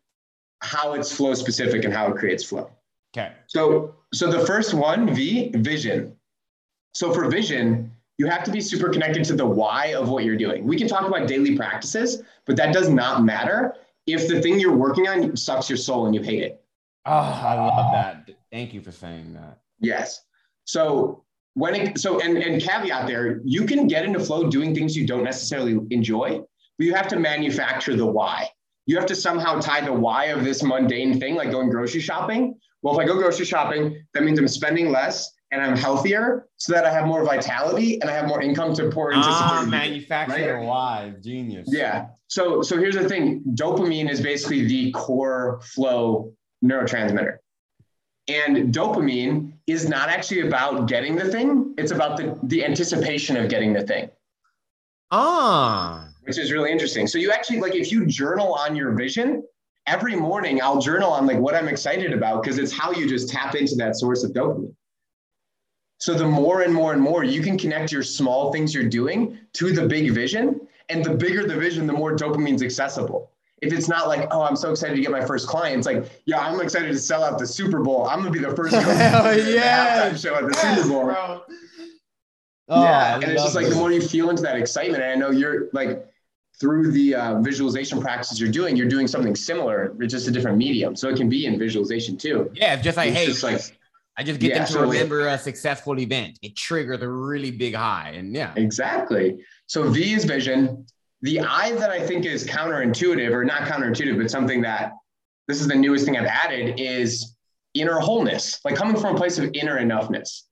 how 0.62 0.94
it's 0.94 1.12
flow 1.12 1.34
specific 1.34 1.84
and 1.84 1.94
how 1.94 2.08
it 2.08 2.18
creates 2.18 2.44
flow. 2.44 2.70
Okay. 3.16 3.32
So 3.48 3.96
so 4.14 4.32
the 4.32 4.46
first 4.46 4.74
one, 4.74 5.14
V, 5.14 5.52
vision. 5.56 6.16
So 6.94 7.12
for 7.12 7.28
vision, 7.28 7.92
you 8.18 8.28
have 8.28 8.44
to 8.44 8.52
be 8.52 8.62
super 8.62 8.90
connected 8.90 9.26
to 9.26 9.34
the 9.34 9.46
why 9.46 9.88
of 9.96 10.10
what 10.10 10.24
you're 10.24 10.38
doing. 10.38 10.66
We 10.66 10.78
can 10.78 10.88
talk 10.88 11.08
about 11.08 11.28
daily 11.28 11.56
practices, 11.56 12.22
but 12.46 12.56
that 12.58 12.74
does 12.74 12.90
not 12.90 13.24
matter 13.24 13.76
if 14.06 14.28
the 14.28 14.42
thing 14.42 14.60
you're 14.60 14.76
working 14.76 15.08
on 15.08 15.36
sucks 15.36 15.70
your 15.70 15.78
soul 15.78 16.06
and 16.06 16.14
you 16.14 16.22
hate 16.22 16.44
it. 16.44 16.64
Oh, 17.06 17.12
I 17.12 17.56
love 17.56 17.92
that. 17.94 18.30
Thank 18.52 18.74
you 18.74 18.82
for 18.82 18.92
saying 18.92 19.34
that. 19.34 19.60
Yes. 19.80 20.26
So 20.66 21.24
when 21.56 21.76
it 21.76 22.00
so 22.00 22.20
and, 22.20 22.38
and 22.38 22.62
caveat 22.62 23.08
there, 23.08 23.42
you 23.44 23.66
can 23.66 23.88
get 23.88 24.06
into 24.06 24.20
flow 24.20 24.50
doing 24.50 24.74
things 24.74 24.96
you 24.96 25.06
don't 25.06 25.24
necessarily 25.24 25.80
enjoy, 25.92 26.40
but 26.78 26.86
you 26.86 26.94
have 26.94 27.08
to 27.10 27.20
manufacture 27.20 27.96
the 27.96 28.06
why. 28.06 28.50
You 28.86 28.98
have 28.98 29.06
to 29.08 29.16
somehow 29.16 29.60
tie 29.62 29.82
the 29.82 29.94
why 29.94 30.26
of 30.26 30.44
this 30.44 30.62
mundane 30.62 31.20
thing, 31.20 31.36
like 31.36 31.52
going 31.52 31.70
grocery 31.70 32.02
shopping, 32.02 32.56
well, 32.84 33.00
if 33.00 33.04
I 33.04 33.08
go 33.08 33.16
grocery 33.18 33.46
shopping, 33.46 34.06
that 34.14 34.24
means 34.24 34.38
I'm 34.38 34.48
spending 34.48 34.92
less 34.92 35.32
and 35.52 35.62
I'm 35.62 35.78
healthier 35.78 36.48
so 36.58 36.74
that 36.74 36.84
I 36.86 36.92
have 36.92 37.06
more 37.06 37.24
vitality 37.24 38.00
and 38.02 38.10
I 38.10 38.14
have 38.14 38.28
more 38.28 38.42
income 38.42 38.76
to 38.76 38.90
pour 38.90 39.14
into 39.14 39.26
ah, 39.26 39.66
manufacturer 39.68 40.58
right? 40.58 40.66
why, 40.66 41.14
genius. 41.22 41.70
Yeah. 41.72 42.08
So 42.28 42.62
so 42.62 42.78
here's 42.78 42.96
the 42.96 43.08
thing. 43.08 43.42
Dopamine 43.54 44.10
is 44.10 44.20
basically 44.20 44.66
the 44.66 44.92
core 44.92 45.62
flow 45.64 46.34
neurotransmitter. 46.64 47.38
And 48.28 48.74
dopamine 48.74 49.53
is 49.68 49.88
not 49.88 50.10
actually 50.10 50.42
about 50.42 50.88
getting 50.88 51.16
the 51.16 51.26
thing, 51.26 51.74
it's 51.78 51.92
about 51.92 52.18
the, 52.18 52.38
the 52.44 52.66
anticipation 52.66 53.38
of 53.38 53.50
getting 53.50 53.74
the 53.74 53.82
thing. 53.82 54.10
Ah. 55.12 56.10
Which 56.24 56.38
is 56.38 56.52
really 56.52 56.72
interesting. 56.72 57.08
So 57.08 57.18
you 57.18 57.32
actually 57.32 57.60
like 57.60 57.76
if 57.76 57.92
you 57.92 58.06
journal 58.06 58.54
on 58.54 58.76
your 58.76 58.92
vision, 58.92 59.44
every 59.88 60.16
morning 60.16 60.62
I'll 60.62 60.80
journal 60.80 61.12
on 61.12 61.26
like 61.28 61.38
what 61.38 61.56
I'm 61.56 61.68
excited 61.68 62.14
about 62.14 62.44
because 62.44 62.58
it's 62.58 62.72
how 62.72 62.92
you 62.92 63.08
just 63.08 63.30
tap 63.30 63.56
into 63.56 63.76
that 63.76 63.96
source 63.96 64.24
of 64.24 64.32
dopamine. 64.32 64.74
So 66.00 66.14
the 66.14 66.28
more 66.28 66.62
and 66.62 66.74
more 66.74 66.94
and 66.94 67.02
more 67.02 67.24
you 67.24 67.42
can 67.42 67.58
connect 67.58 67.92
your 67.92 68.04
small 68.04 68.52
things 68.52 68.74
you're 68.74 68.90
doing 68.90 69.38
to 69.54 69.72
the 69.72 69.88
big 69.88 70.12
vision, 70.12 70.60
and 70.90 71.04
the 71.04 71.14
bigger 71.14 71.48
the 71.48 71.56
vision, 71.56 71.88
the 71.88 71.94
more 71.94 72.16
dopamine's 72.16 72.62
accessible. 72.62 73.32
If 73.64 73.74
it's 73.74 73.88
not 73.88 74.08
like, 74.08 74.28
oh, 74.32 74.42
I'm 74.42 74.56
so 74.56 74.72
excited 74.72 74.96
to 74.96 75.02
get 75.02 75.12
my 75.12 75.26
first 75.26 75.48
client, 75.48 75.78
it's 75.78 75.88
like, 75.88 76.22
yeah, 76.26 76.40
I'm 76.40 76.60
excited 76.62 76.88
to 76.88 76.98
sell 77.00 77.24
out 77.24 77.40
the 77.40 77.48
Super 77.48 77.80
Bowl. 77.80 78.08
I'm 78.08 78.20
gonna 78.20 78.32
be 78.32 78.40
the 78.40 78.56
first 78.56 78.74
Hell 78.76 79.38
yes. 79.38 80.22
show 80.22 80.36
at 80.36 80.44
the 80.44 80.52
yes, 80.52 80.84
Super 80.84 80.90
Bowl. 80.90 81.44
Oh, 82.70 82.84
yeah, 82.84 83.16
and 83.16 83.24
it's 83.24 83.44
just 83.44 83.56
like 83.56 83.68
the 83.68 83.76
more 83.76 83.92
you 83.92 84.02
feel 84.02 84.30
into 84.30 84.42
that 84.44 84.58
excitement, 84.58 85.04
and 85.04 85.12
I 85.12 85.16
know 85.16 85.32
you're 85.32 85.70
like 85.74 86.06
through 86.60 86.92
the 86.92 87.16
uh, 87.16 87.42
visualization 87.42 88.00
practices 88.00 88.40
you're 88.40 88.52
doing, 88.52 88.76
you're 88.76 88.88
doing 88.88 89.08
something 89.08 89.36
similar, 89.36 89.96
it's 90.00 90.14
just 90.14 90.28
a 90.28 90.32
different 90.32 90.58
medium. 90.58 90.96
So 90.96 91.10
it 91.10 91.18
can 91.18 91.30
be 91.30 91.46
in 91.46 91.58
visualization 91.58 92.18
too. 92.18 92.52
Yeah, 92.54 92.76
just 92.76 92.96
like, 92.96 93.10
it's 93.10 93.18
hey, 93.18 93.26
just 93.26 93.44
like, 93.44 93.62
I 94.16 94.24
just 94.24 94.40
get 94.40 94.50
yeah, 94.50 94.58
them 94.60 94.68
to 94.68 94.74
so 94.74 94.82
remember 94.82 95.28
a 95.28 95.38
successful 95.38 96.00
event. 96.00 96.38
It 96.42 96.56
triggers 96.56 97.02
a 97.02 97.10
really 97.10 97.52
big 97.52 97.74
high. 97.74 98.12
And 98.12 98.36
yeah. 98.36 98.54
Exactly. 98.56 99.44
So 99.66 99.90
V 99.90 100.14
is 100.14 100.26
vision. 100.26 100.86
The 101.24 101.40
I 101.40 101.72
that 101.74 101.90
I 101.90 102.06
think 102.06 102.26
is 102.26 102.46
counterintuitive, 102.46 103.32
or 103.32 103.44
not 103.44 103.64
counterintuitive, 103.64 104.18
but 104.18 104.30
something 104.30 104.62
that 104.62 104.92
this 105.48 105.60
is 105.60 105.68
the 105.68 105.76
newest 105.76 106.06
thing 106.06 106.18
I've 106.18 106.26
added 106.26 106.80
is 106.80 107.36
inner 107.74 108.00
wholeness, 108.00 108.60
like 108.64 108.76
coming 108.76 108.96
from 108.96 109.16
a 109.16 109.18
place 109.18 109.40
of 109.40 109.50
inner 109.54 109.80
enoughness. 109.80 110.44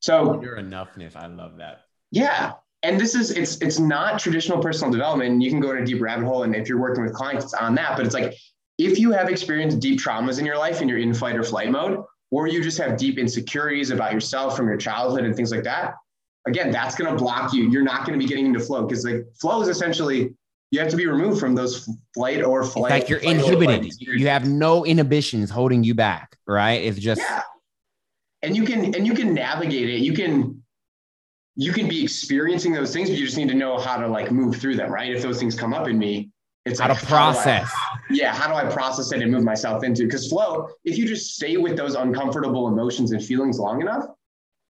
So 0.00 0.40
inner 0.40 0.56
enoughness. 0.56 1.16
I 1.16 1.26
love 1.26 1.56
that. 1.56 1.86
Yeah 2.10 2.52
and 2.84 3.00
this 3.00 3.14
is 3.14 3.30
it's 3.30 3.56
it's 3.62 3.78
not 3.78 4.18
traditional 4.18 4.62
personal 4.62 4.92
development. 4.92 5.42
You 5.42 5.50
can 5.50 5.58
go 5.58 5.70
in 5.70 5.78
a 5.78 5.86
deep 5.86 6.02
rabbit 6.02 6.26
hole, 6.26 6.42
and 6.42 6.54
if 6.54 6.68
you're 6.68 6.80
working 6.80 7.02
with 7.02 7.14
clients, 7.14 7.44
it's 7.44 7.54
on 7.54 7.74
that. 7.76 7.96
But 7.96 8.04
it's 8.04 8.14
like 8.14 8.34
if 8.78 8.98
you 8.98 9.10
have 9.10 9.28
experienced 9.28 9.80
deep 9.80 9.98
traumas 9.98 10.38
in 10.38 10.44
your 10.44 10.58
life 10.58 10.80
and 10.80 10.90
you're 10.90 10.98
in 10.98 11.14
fight 11.14 11.34
or 11.34 11.42
flight 11.42 11.70
mode, 11.70 12.04
or 12.30 12.46
you 12.46 12.62
just 12.62 12.76
have 12.78 12.98
deep 12.98 13.18
insecurities 13.18 13.90
about 13.90 14.12
yourself 14.12 14.54
from 14.54 14.68
your 14.68 14.76
childhood 14.76 15.24
and 15.24 15.34
things 15.34 15.50
like 15.50 15.64
that, 15.64 15.94
again, 16.46 16.70
that's 16.70 16.94
going 16.94 17.10
to 17.10 17.16
block 17.16 17.52
you. 17.52 17.70
You're 17.70 17.82
not 17.82 18.06
going 18.06 18.18
to 18.18 18.22
be 18.22 18.28
getting 18.28 18.46
into 18.46 18.60
flow 18.60 18.86
because 18.86 19.04
like 19.04 19.24
flow 19.40 19.62
is 19.62 19.68
essentially 19.68 20.34
you 20.70 20.80
have 20.80 20.88
to 20.88 20.96
be 20.96 21.06
removed 21.06 21.38
from 21.38 21.54
those 21.54 21.88
flight 22.14 22.42
or 22.42 22.64
flight. 22.64 22.92
It's 22.92 23.02
like 23.02 23.08
you're 23.10 23.20
inhibited. 23.20 23.92
You 24.00 24.28
have 24.28 24.48
no 24.48 24.84
inhibitions 24.84 25.50
holding 25.50 25.84
you 25.84 25.94
back, 25.94 26.36
right? 26.46 26.82
It's 26.82 26.98
just 26.98 27.20
yeah. 27.20 27.42
And 28.42 28.56
you 28.56 28.64
can 28.64 28.94
and 28.94 29.06
you 29.06 29.14
can 29.14 29.32
navigate 29.32 29.88
it. 29.88 30.00
You 30.00 30.12
can 30.12 30.62
you 31.56 31.72
can 31.72 31.88
be 31.88 32.02
experiencing 32.02 32.72
those 32.72 32.92
things, 32.92 33.08
but 33.08 33.18
you 33.18 33.24
just 33.24 33.38
need 33.38 33.48
to 33.48 33.54
know 33.54 33.78
how 33.78 33.96
to 33.96 34.08
like 34.08 34.32
move 34.32 34.56
through 34.56 34.76
them, 34.76 34.90
right? 34.90 35.14
If 35.14 35.22
those 35.22 35.38
things 35.38 35.54
come 35.54 35.72
up 35.72 35.86
in 35.86 35.98
me, 35.98 36.30
it's 36.64 36.80
how 36.80 36.88
like, 36.88 36.98
to 36.98 37.06
process. 37.06 37.70
How 37.72 37.94
I, 37.94 37.98
yeah, 38.10 38.34
how 38.34 38.48
do 38.48 38.54
I 38.54 38.70
process 38.72 39.12
it 39.12 39.22
and 39.22 39.30
move 39.30 39.44
myself 39.44 39.84
into? 39.84 40.04
Because 40.04 40.28
flow, 40.28 40.68
if 40.84 40.98
you 40.98 41.06
just 41.06 41.36
stay 41.36 41.56
with 41.56 41.76
those 41.76 41.94
uncomfortable 41.94 42.68
emotions 42.68 43.12
and 43.12 43.24
feelings 43.24 43.58
long 43.58 43.80
enough, 43.80 44.06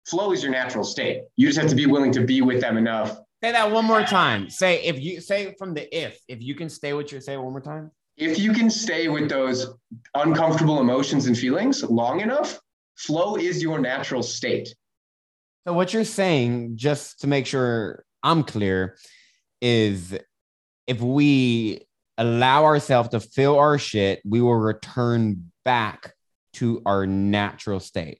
flow 0.07 0.31
is 0.31 0.41
your 0.41 0.51
natural 0.51 0.83
state. 0.83 1.23
You 1.35 1.47
just 1.47 1.59
have 1.59 1.69
to 1.69 1.75
be 1.75 1.85
willing 1.85 2.11
to 2.13 2.21
be 2.21 2.41
with 2.41 2.61
them 2.61 2.77
enough. 2.77 3.19
Say 3.43 3.51
that 3.51 3.69
one 3.69 3.85
more 3.85 4.03
time. 4.03 4.49
Say 4.49 4.83
if 4.83 4.99
you 4.99 5.21
say 5.21 5.53
from 5.59 5.73
the 5.73 5.95
if, 5.95 6.19
if 6.27 6.41
you 6.41 6.55
can 6.55 6.69
stay 6.69 6.93
with 6.93 7.11
your 7.11 7.21
say 7.21 7.37
one 7.37 7.51
more 7.51 7.61
time. 7.61 7.91
If 8.15 8.39
you 8.39 8.51
can 8.51 8.71
stay 8.71 9.09
with 9.09 9.29
those 9.29 9.67
uncomfortable 10.15 10.79
emotions 10.79 11.27
and 11.27 11.37
feelings 11.37 11.83
long 11.83 12.21
enough, 12.21 12.59
flow 12.95 13.35
is 13.35 13.61
your 13.61 13.79
natural 13.79 14.23
state. 14.23 14.73
So 15.67 15.73
what 15.73 15.93
you're 15.93 16.03
saying, 16.03 16.77
just 16.77 17.19
to 17.19 17.27
make 17.27 17.45
sure 17.45 18.03
I'm 18.23 18.43
clear, 18.43 18.97
is 19.61 20.17
if 20.87 20.99
we 20.99 21.85
allow 22.17 22.63
ourselves 22.63 23.09
to 23.09 23.19
feel 23.19 23.57
our 23.57 23.77
shit, 23.77 24.21
we 24.25 24.41
will 24.41 24.55
return 24.55 25.51
back 25.63 26.13
to 26.53 26.81
our 26.87 27.05
natural 27.05 27.79
state 27.79 28.19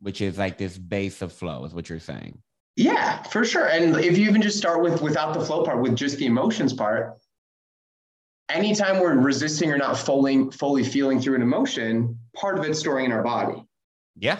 which 0.00 0.20
is 0.20 0.38
like 0.38 0.58
this 0.58 0.78
base 0.78 1.22
of 1.22 1.32
flow, 1.32 1.64
is 1.64 1.74
what 1.74 1.88
you're 1.88 1.98
saying. 1.98 2.40
Yeah, 2.76 3.22
for 3.24 3.44
sure. 3.44 3.66
And 3.66 3.96
if 3.96 4.16
you 4.16 4.28
even 4.28 4.40
just 4.40 4.56
start 4.56 4.82
with 4.82 5.02
without 5.02 5.34
the 5.34 5.44
flow 5.44 5.64
part, 5.64 5.82
with 5.82 5.96
just 5.96 6.18
the 6.18 6.26
emotions 6.26 6.72
part, 6.72 7.18
anytime 8.48 9.00
we're 9.00 9.14
resisting 9.14 9.72
or 9.72 9.76
not 9.76 9.98
fully 9.98 10.50
fully 10.52 10.84
feeling 10.84 11.20
through 11.20 11.36
an 11.36 11.42
emotion, 11.42 12.18
part 12.36 12.58
of 12.58 12.64
it's 12.64 12.78
storing 12.78 13.06
in 13.06 13.12
our 13.12 13.22
body. 13.22 13.64
Yeah. 14.16 14.38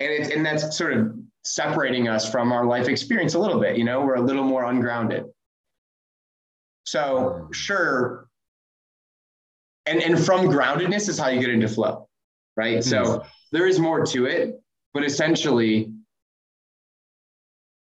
And 0.00 0.10
it's 0.10 0.30
and 0.30 0.44
that's 0.44 0.76
sort 0.76 0.92
of 0.94 1.14
separating 1.44 2.08
us 2.08 2.30
from 2.30 2.52
our 2.52 2.66
life 2.66 2.88
experience 2.88 3.34
a 3.34 3.38
little 3.38 3.60
bit. 3.60 3.76
You 3.76 3.84
know, 3.84 4.00
we're 4.00 4.16
a 4.16 4.20
little 4.20 4.44
more 4.44 4.64
ungrounded. 4.64 5.26
So 6.84 7.48
sure. 7.52 8.26
And 9.86 10.02
and 10.02 10.18
from 10.18 10.46
groundedness 10.46 11.08
is 11.08 11.16
how 11.18 11.28
you 11.28 11.40
get 11.40 11.50
into 11.50 11.68
flow, 11.68 12.08
right? 12.56 12.78
Mm-hmm. 12.78 12.90
So 12.90 13.24
there 13.52 13.66
is 13.66 13.78
more 13.78 14.04
to 14.06 14.26
it 14.26 14.60
but 14.94 15.04
essentially, 15.04 15.92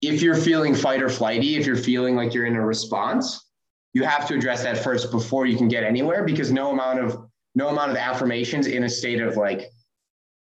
if 0.02 0.22
you're 0.22 0.36
feeling 0.36 0.74
fight 0.74 1.02
or 1.02 1.08
flighty, 1.08 1.56
if 1.56 1.66
you're 1.66 1.76
feeling 1.76 2.16
like 2.16 2.34
you're 2.34 2.46
in 2.46 2.56
a 2.56 2.64
response, 2.64 3.50
you 3.94 4.04
have 4.04 4.26
to 4.28 4.34
address 4.34 4.62
that 4.62 4.78
first 4.78 5.10
before 5.10 5.46
you 5.46 5.56
can 5.56 5.68
get 5.68 5.84
anywhere 5.84 6.24
because 6.24 6.50
no 6.50 6.70
amount 6.70 6.98
of 6.98 7.28
no 7.54 7.68
amount 7.68 7.92
of 7.92 7.96
affirmations 7.96 8.66
in 8.66 8.84
a 8.84 8.88
state 8.88 9.20
of 9.20 9.36
like, 9.36 9.70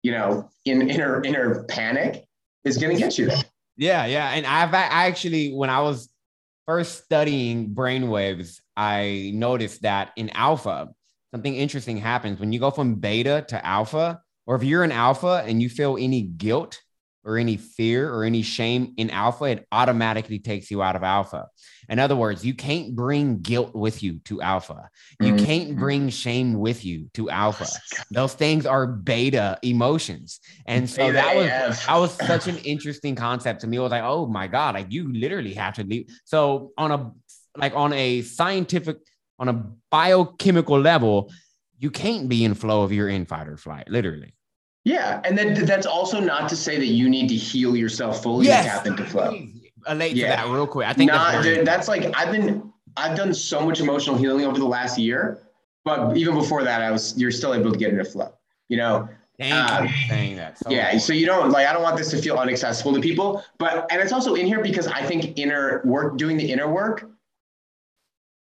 you 0.02 0.12
know, 0.12 0.48
in 0.64 0.90
inner 0.90 1.22
inner 1.24 1.64
panic 1.64 2.24
is 2.64 2.76
going 2.76 2.94
to 2.94 3.00
get 3.00 3.16
you 3.18 3.26
there. 3.26 3.42
Yeah, 3.76 4.06
yeah, 4.06 4.30
and 4.30 4.46
I've 4.46 4.74
I 4.74 5.06
actually 5.06 5.52
when 5.52 5.70
I 5.70 5.80
was 5.80 6.08
first 6.66 7.04
studying 7.04 7.70
brainwaves, 7.70 8.60
I 8.76 9.30
noticed 9.34 9.82
that 9.82 10.12
in 10.16 10.30
alpha, 10.30 10.88
something 11.30 11.54
interesting 11.54 11.96
happens 11.96 12.40
when 12.40 12.52
you 12.52 12.58
go 12.58 12.70
from 12.70 12.96
beta 12.96 13.44
to 13.48 13.64
alpha 13.64 14.20
or 14.46 14.56
if 14.56 14.62
you're 14.62 14.84
an 14.84 14.92
alpha 14.92 15.44
and 15.46 15.60
you 15.60 15.68
feel 15.68 15.96
any 15.98 16.22
guilt 16.22 16.80
or 17.26 17.36
any 17.36 17.56
fear 17.56 18.08
or 18.12 18.22
any 18.22 18.40
shame 18.40 18.94
in 18.96 19.10
alpha, 19.10 19.44
it 19.44 19.66
automatically 19.72 20.38
takes 20.38 20.70
you 20.70 20.80
out 20.80 20.94
of 20.94 21.02
alpha. 21.02 21.48
In 21.88 21.98
other 21.98 22.14
words, 22.14 22.46
you 22.46 22.54
can't 22.54 22.94
bring 22.94 23.40
guilt 23.40 23.74
with 23.74 24.02
you 24.02 24.20
to 24.26 24.40
alpha. 24.40 24.88
You 25.20 25.34
mm-hmm. 25.34 25.44
can't 25.44 25.76
bring 25.76 26.08
shame 26.08 26.54
with 26.54 26.84
you 26.84 27.10
to 27.14 27.28
alpha. 27.28 27.66
Those 28.12 28.34
things 28.34 28.64
are 28.64 28.86
beta 28.86 29.58
emotions. 29.62 30.38
And 30.66 30.88
so 30.88 31.10
that 31.10 31.34
was 31.34 31.48
that 31.48 31.96
was 31.96 32.12
such 32.12 32.46
an 32.46 32.58
interesting 32.58 33.16
concept 33.16 33.60
to 33.62 33.66
me. 33.66 33.78
I 33.78 33.80
was 33.82 33.90
like, 33.90 34.04
oh 34.04 34.26
my 34.26 34.46
God, 34.46 34.76
like 34.76 34.86
you 34.90 35.12
literally 35.12 35.54
have 35.54 35.74
to 35.74 35.84
leave. 35.84 36.08
So 36.24 36.70
on 36.78 36.92
a 36.92 37.10
like 37.56 37.74
on 37.74 37.92
a 37.92 38.22
scientific, 38.22 38.98
on 39.38 39.48
a 39.48 39.64
biochemical 39.90 40.78
level, 40.78 41.32
you 41.78 41.90
can't 41.90 42.28
be 42.28 42.44
in 42.44 42.54
flow 42.54 42.84
if 42.84 42.92
you're 42.92 43.08
in 43.08 43.26
fight 43.26 43.48
or 43.48 43.56
flight, 43.56 43.88
literally. 43.88 44.34
Yeah, 44.84 45.20
and 45.24 45.36
then 45.36 45.64
that's 45.64 45.86
also 45.86 46.20
not 46.20 46.48
to 46.48 46.56
say 46.56 46.78
that 46.78 46.86
you 46.86 47.08
need 47.08 47.28
to 47.28 47.34
heal 47.34 47.76
yourself 47.76 48.22
fully 48.22 48.46
yes. 48.46 48.64
to 48.64 48.70
tap 48.70 48.86
into 48.86 49.04
flow. 49.04 49.36
Relate 49.88 50.14
yeah. 50.14 50.36
to 50.36 50.42
that 50.42 50.52
real 50.52 50.66
quick. 50.66 50.88
I 50.88 50.92
think 50.92 51.10
not, 51.10 51.42
that's, 51.42 51.64
that's 51.64 51.88
like 51.88 52.16
I've 52.16 52.30
been 52.30 52.72
I've 52.96 53.16
done 53.16 53.34
so 53.34 53.60
much 53.60 53.80
emotional 53.80 54.16
healing 54.16 54.44
over 54.44 54.58
the 54.58 54.64
last 54.64 54.98
year, 54.98 55.40
but 55.84 56.16
even 56.16 56.34
before 56.34 56.62
that, 56.62 56.82
I 56.82 56.90
was 56.90 57.18
you're 57.18 57.32
still 57.32 57.52
able 57.52 57.72
to 57.72 57.78
get 57.78 57.90
into 57.90 58.04
flow. 58.04 58.32
You 58.68 58.76
know, 58.76 59.08
Thank 59.38 59.54
um. 59.54 59.88
So 60.54 60.70
yeah, 60.70 60.96
so 60.98 61.12
you 61.12 61.26
don't 61.26 61.50
like 61.50 61.66
I 61.66 61.72
don't 61.72 61.82
want 61.82 61.96
this 61.96 62.10
to 62.10 62.18
feel 62.18 62.40
inaccessible 62.40 62.94
to 62.94 63.00
people, 63.00 63.44
but 63.58 63.86
and 63.90 64.00
it's 64.00 64.12
also 64.12 64.34
in 64.34 64.46
here 64.46 64.62
because 64.62 64.86
I 64.86 65.02
think 65.02 65.38
inner 65.38 65.82
work, 65.84 66.16
doing 66.16 66.36
the 66.36 66.50
inner 66.50 66.68
work, 66.68 67.10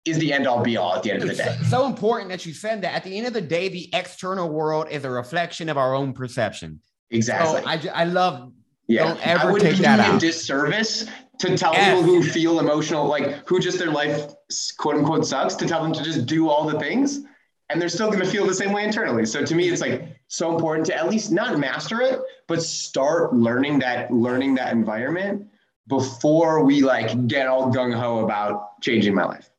is 0.06 0.18
the 0.20 0.34
end 0.34 0.48
all 0.48 0.62
be 0.62 0.78
all 0.78 0.96
at 0.96 1.04
the 1.04 1.12
end 1.12 1.22
of 1.24 1.30
the 1.30 1.36
day. 1.36 1.56
It's 1.60 1.70
so 1.70 1.86
important 1.86 2.30
that 2.30 2.46
you 2.46 2.54
said 2.54 2.82
that. 2.82 2.94
At 2.94 3.04
the 3.04 3.18
end 3.18 3.28
of 3.28 3.34
the 3.34 3.42
day, 3.42 3.70
the 3.70 3.90
external 3.94 4.50
world 4.50 4.88
is 4.90 5.06
a 5.06 5.10
reflection 5.10 5.70
of 5.70 5.78
our 5.78 5.96
own 5.96 6.14
perception. 6.14 6.82
Exactly. 7.10 7.62
So 7.62 7.92
I, 7.92 8.02
I 8.02 8.04
love. 8.06 8.52
Yeah. 8.88 9.08
Don't 9.08 9.26
ever 9.26 9.48
I 9.48 9.52
would 9.52 9.62
take 9.62 9.78
that 9.78 10.00
out. 10.02 10.20
disservice 10.20 11.08
to 11.40 11.58
tell 11.58 11.74
yes. 11.74 11.90
people 11.90 12.04
who 12.04 12.22
feel 12.22 12.60
emotional, 12.60 13.08
like 13.08 13.48
who 13.48 13.60
just 13.60 13.80
their 13.80 13.92
life 13.92 14.34
quote 14.78 14.96
unquote 14.96 15.26
sucks, 15.26 15.56
to 15.56 15.66
tell 15.66 15.82
them 15.82 15.94
to 15.94 16.04
just 16.04 16.26
do 16.26 16.50
all 16.50 16.68
the 16.68 16.78
things, 16.80 17.22
and 17.70 17.82
they're 17.82 17.90
still 17.90 18.08
going 18.08 18.20
to 18.20 18.26
feel 18.26 18.46
the 18.46 18.54
same 18.54 18.74
way 18.74 18.84
internally. 18.84 19.26
So 19.26 19.44
to 19.46 19.56
me, 19.56 19.70
it's 19.70 19.82
like 19.82 20.08
so 20.28 20.54
important 20.54 20.86
to 20.88 20.96
at 20.96 21.10
least 21.10 21.32
not 21.32 21.58
master 21.58 22.02
it, 22.02 22.20
but 22.48 22.62
start 22.62 23.34
learning 23.34 23.80
that 23.80 24.12
learning 24.12 24.56
that 24.56 24.74
environment 24.74 25.48
before 25.88 26.64
we 26.64 26.82
like 26.82 27.28
get 27.28 27.48
all 27.48 27.72
gung 27.72 27.94
ho 27.94 28.20
about 28.20 28.82
changing 28.82 29.16
my 29.16 29.24
life. 29.24 29.50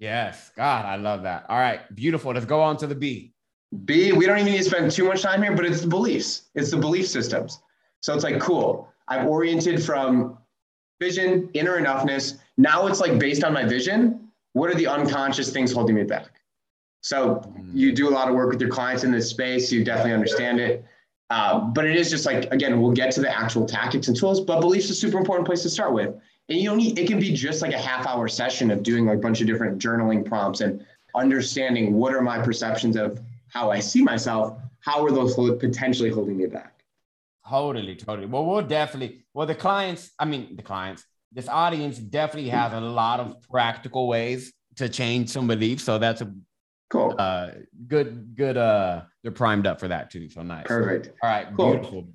Yes. 0.00 0.50
God, 0.56 0.86
I 0.86 0.96
love 0.96 1.22
that. 1.22 1.44
All 1.48 1.58
right. 1.58 1.80
Beautiful. 1.94 2.32
Let's 2.32 2.46
go 2.46 2.60
on 2.60 2.76
to 2.78 2.86
the 2.86 2.94
B. 2.94 3.34
B, 3.84 4.12
we 4.12 4.26
don't 4.26 4.38
even 4.38 4.50
need 4.50 4.58
to 4.58 4.64
spend 4.64 4.90
too 4.90 5.04
much 5.04 5.22
time 5.22 5.42
here, 5.42 5.54
but 5.54 5.64
it's 5.64 5.82
the 5.82 5.86
beliefs. 5.86 6.48
It's 6.56 6.72
the 6.72 6.76
belief 6.76 7.06
systems. 7.06 7.60
So 8.00 8.14
it's 8.14 8.24
like, 8.24 8.40
cool. 8.40 8.88
I've 9.06 9.26
oriented 9.26 9.82
from 9.84 10.38
vision, 11.00 11.50
inner 11.52 11.80
enoughness. 11.80 12.38
Now 12.56 12.86
it's 12.86 12.98
like 12.98 13.18
based 13.18 13.44
on 13.44 13.52
my 13.52 13.64
vision, 13.64 14.28
what 14.54 14.70
are 14.70 14.74
the 14.74 14.86
unconscious 14.86 15.52
things 15.52 15.70
holding 15.70 15.94
me 15.94 16.02
back? 16.02 16.40
So 17.02 17.36
mm. 17.36 17.70
you 17.72 17.92
do 17.92 18.08
a 18.08 18.10
lot 18.10 18.28
of 18.28 18.34
work 18.34 18.50
with 18.50 18.60
your 18.60 18.70
clients 18.70 19.04
in 19.04 19.12
this 19.12 19.28
space. 19.28 19.70
You 19.70 19.84
definitely 19.84 20.14
understand 20.14 20.60
it. 20.60 20.84
Uh, 21.28 21.60
but 21.60 21.86
it 21.86 21.94
is 21.94 22.10
just 22.10 22.26
like, 22.26 22.50
again, 22.52 22.80
we'll 22.80 22.90
get 22.92 23.12
to 23.12 23.20
the 23.20 23.30
actual 23.30 23.64
tactics 23.64 24.08
and 24.08 24.16
tools, 24.16 24.40
but 24.40 24.60
beliefs 24.60 24.86
is 24.86 24.90
a 24.92 24.94
super 24.94 25.18
important 25.18 25.46
place 25.46 25.62
to 25.62 25.70
start 25.70 25.92
with 25.92 26.14
and 26.50 26.58
you 26.58 26.68
don't 26.68 26.78
need 26.78 26.98
it 26.98 27.06
can 27.06 27.20
be 27.20 27.32
just 27.32 27.62
like 27.62 27.72
a 27.72 27.78
half 27.78 28.06
hour 28.06 28.28
session 28.28 28.70
of 28.70 28.82
doing 28.82 29.06
like 29.06 29.18
a 29.18 29.20
bunch 29.20 29.40
of 29.40 29.46
different 29.46 29.78
journaling 29.78 30.26
prompts 30.26 30.60
and 30.60 30.84
understanding 31.14 31.94
what 31.94 32.12
are 32.12 32.20
my 32.20 32.40
perceptions 32.40 32.96
of 32.96 33.20
how 33.48 33.70
I 33.70 33.80
see 33.80 34.02
myself, 34.02 34.58
how 34.80 35.04
are 35.04 35.10
those 35.10 35.34
potentially 35.58 36.10
holding 36.10 36.36
me 36.36 36.46
back? 36.46 36.84
Totally, 37.48 37.96
totally. 37.96 38.26
Well, 38.26 38.44
we'll 38.44 38.62
definitely, 38.62 39.24
well, 39.34 39.46
the 39.46 39.54
clients, 39.54 40.10
I 40.18 40.24
mean, 40.24 40.54
the 40.56 40.62
clients, 40.62 41.04
this 41.32 41.48
audience 41.48 41.98
definitely 41.98 42.50
has 42.50 42.72
a 42.72 42.80
lot 42.80 43.20
of 43.20 43.40
practical 43.42 44.06
ways 44.06 44.52
to 44.76 44.88
change 44.88 45.30
some 45.30 45.46
beliefs. 45.46 45.84
So 45.84 45.98
that's 45.98 46.20
a 46.20 46.32
cool, 46.90 47.14
uh, 47.18 47.50
good, 47.88 48.36
good, 48.36 48.56
uh, 48.56 49.02
they're 49.22 49.32
primed 49.32 49.66
up 49.66 49.80
for 49.80 49.88
that 49.88 50.10
too. 50.10 50.28
So 50.28 50.42
nice. 50.42 50.66
Perfect. 50.66 51.16
All 51.22 51.30
right. 51.30 51.48
Cool. 51.56 51.72
Beautiful. 51.72 52.08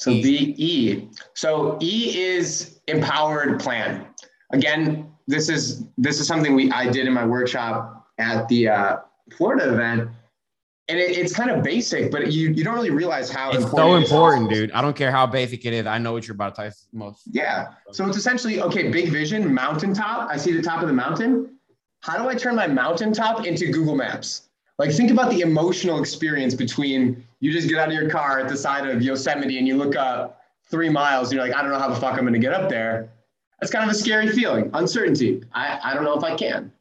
So 0.00 0.12
B 0.12 0.54
E. 0.56 1.08
So 1.34 1.76
E 1.82 2.18
is 2.18 2.80
empowered 2.88 3.60
plan. 3.60 4.06
Again, 4.50 5.12
this 5.26 5.50
is 5.50 5.84
this 5.98 6.20
is 6.20 6.26
something 6.26 6.54
we 6.54 6.72
I 6.72 6.88
did 6.88 7.06
in 7.06 7.12
my 7.12 7.26
workshop 7.26 8.06
at 8.18 8.48
the 8.48 8.68
uh, 8.68 8.96
Florida 9.36 9.70
event, 9.70 10.08
and 10.88 10.98
it, 10.98 11.18
it's 11.18 11.34
kind 11.34 11.50
of 11.50 11.62
basic, 11.62 12.10
but 12.10 12.32
you 12.32 12.48
you 12.48 12.64
don't 12.64 12.74
really 12.74 12.88
realize 12.88 13.30
how 13.30 13.50
it's 13.50 13.62
important 13.62 14.06
so 14.06 14.16
important, 14.16 14.48
dude. 14.48 14.72
I 14.72 14.80
don't 14.80 14.96
care 14.96 15.10
how 15.10 15.26
basic 15.26 15.66
it 15.66 15.74
is. 15.74 15.84
I 15.84 15.98
know 15.98 16.12
what 16.14 16.26
you're 16.26 16.34
about 16.34 16.54
to 16.54 16.62
tell 16.62 16.72
most. 16.94 17.24
Yeah. 17.30 17.66
So 17.92 18.06
it's 18.06 18.16
essentially 18.16 18.62
okay. 18.62 18.90
Big 18.90 19.10
vision, 19.10 19.52
mountaintop. 19.52 20.30
I 20.30 20.38
see 20.38 20.52
the 20.52 20.62
top 20.62 20.80
of 20.80 20.88
the 20.88 20.94
mountain. 20.94 21.58
How 22.00 22.16
do 22.16 22.26
I 22.26 22.34
turn 22.34 22.56
my 22.56 22.66
mountaintop 22.66 23.44
into 23.44 23.66
Google 23.70 23.96
Maps? 23.96 24.48
Like 24.78 24.92
think 24.92 25.10
about 25.10 25.28
the 25.28 25.42
emotional 25.42 26.00
experience 26.00 26.54
between 26.54 27.22
you 27.40 27.52
just 27.52 27.68
get 27.68 27.78
out 27.78 27.88
of 27.88 27.94
your 27.94 28.08
car 28.08 28.38
at 28.38 28.48
the 28.48 28.56
side 28.56 28.86
of 28.86 29.02
Yosemite 29.02 29.58
and 29.58 29.66
you 29.66 29.76
look 29.76 29.96
up 29.96 30.42
three 30.70 30.88
miles 30.88 31.28
and 31.28 31.36
you're 31.36 31.46
like, 31.46 31.56
I 31.56 31.62
don't 31.62 31.72
know 31.72 31.78
how 31.78 31.88
the 31.88 31.96
fuck 31.96 32.12
I'm 32.12 32.20
going 32.20 32.34
to 32.34 32.38
get 32.38 32.52
up 32.52 32.68
there. 32.68 33.10
That's 33.60 33.72
kind 33.72 33.84
of 33.84 33.94
a 33.94 33.98
scary 33.98 34.28
feeling, 34.28 34.70
uncertainty. 34.72 35.42
I, 35.52 35.78
I 35.82 35.94
don't 35.94 36.04
know 36.04 36.16
if 36.16 36.24
I 36.24 36.36
can. 36.36 36.72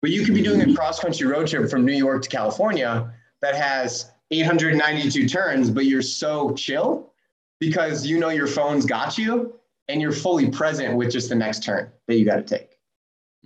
But 0.00 0.10
you 0.10 0.24
could 0.24 0.34
be 0.34 0.42
doing 0.42 0.60
a 0.60 0.74
cross 0.74 0.98
country 0.98 1.26
road 1.26 1.46
trip 1.46 1.70
from 1.70 1.86
New 1.86 1.92
York 1.92 2.22
to 2.22 2.28
California 2.28 3.12
that 3.40 3.54
has 3.54 4.10
892 4.30 5.28
turns, 5.28 5.70
but 5.70 5.84
you're 5.84 6.02
so 6.02 6.52
chill 6.54 7.12
because 7.60 8.06
you 8.06 8.18
know 8.18 8.30
your 8.30 8.46
phone's 8.46 8.84
got 8.84 9.16
you 9.16 9.54
and 9.88 10.00
you're 10.00 10.12
fully 10.12 10.50
present 10.50 10.96
with 10.96 11.12
just 11.12 11.28
the 11.28 11.34
next 11.34 11.62
turn 11.62 11.92
that 12.08 12.18
you 12.18 12.24
got 12.24 12.36
to 12.36 12.42
take. 12.42 12.78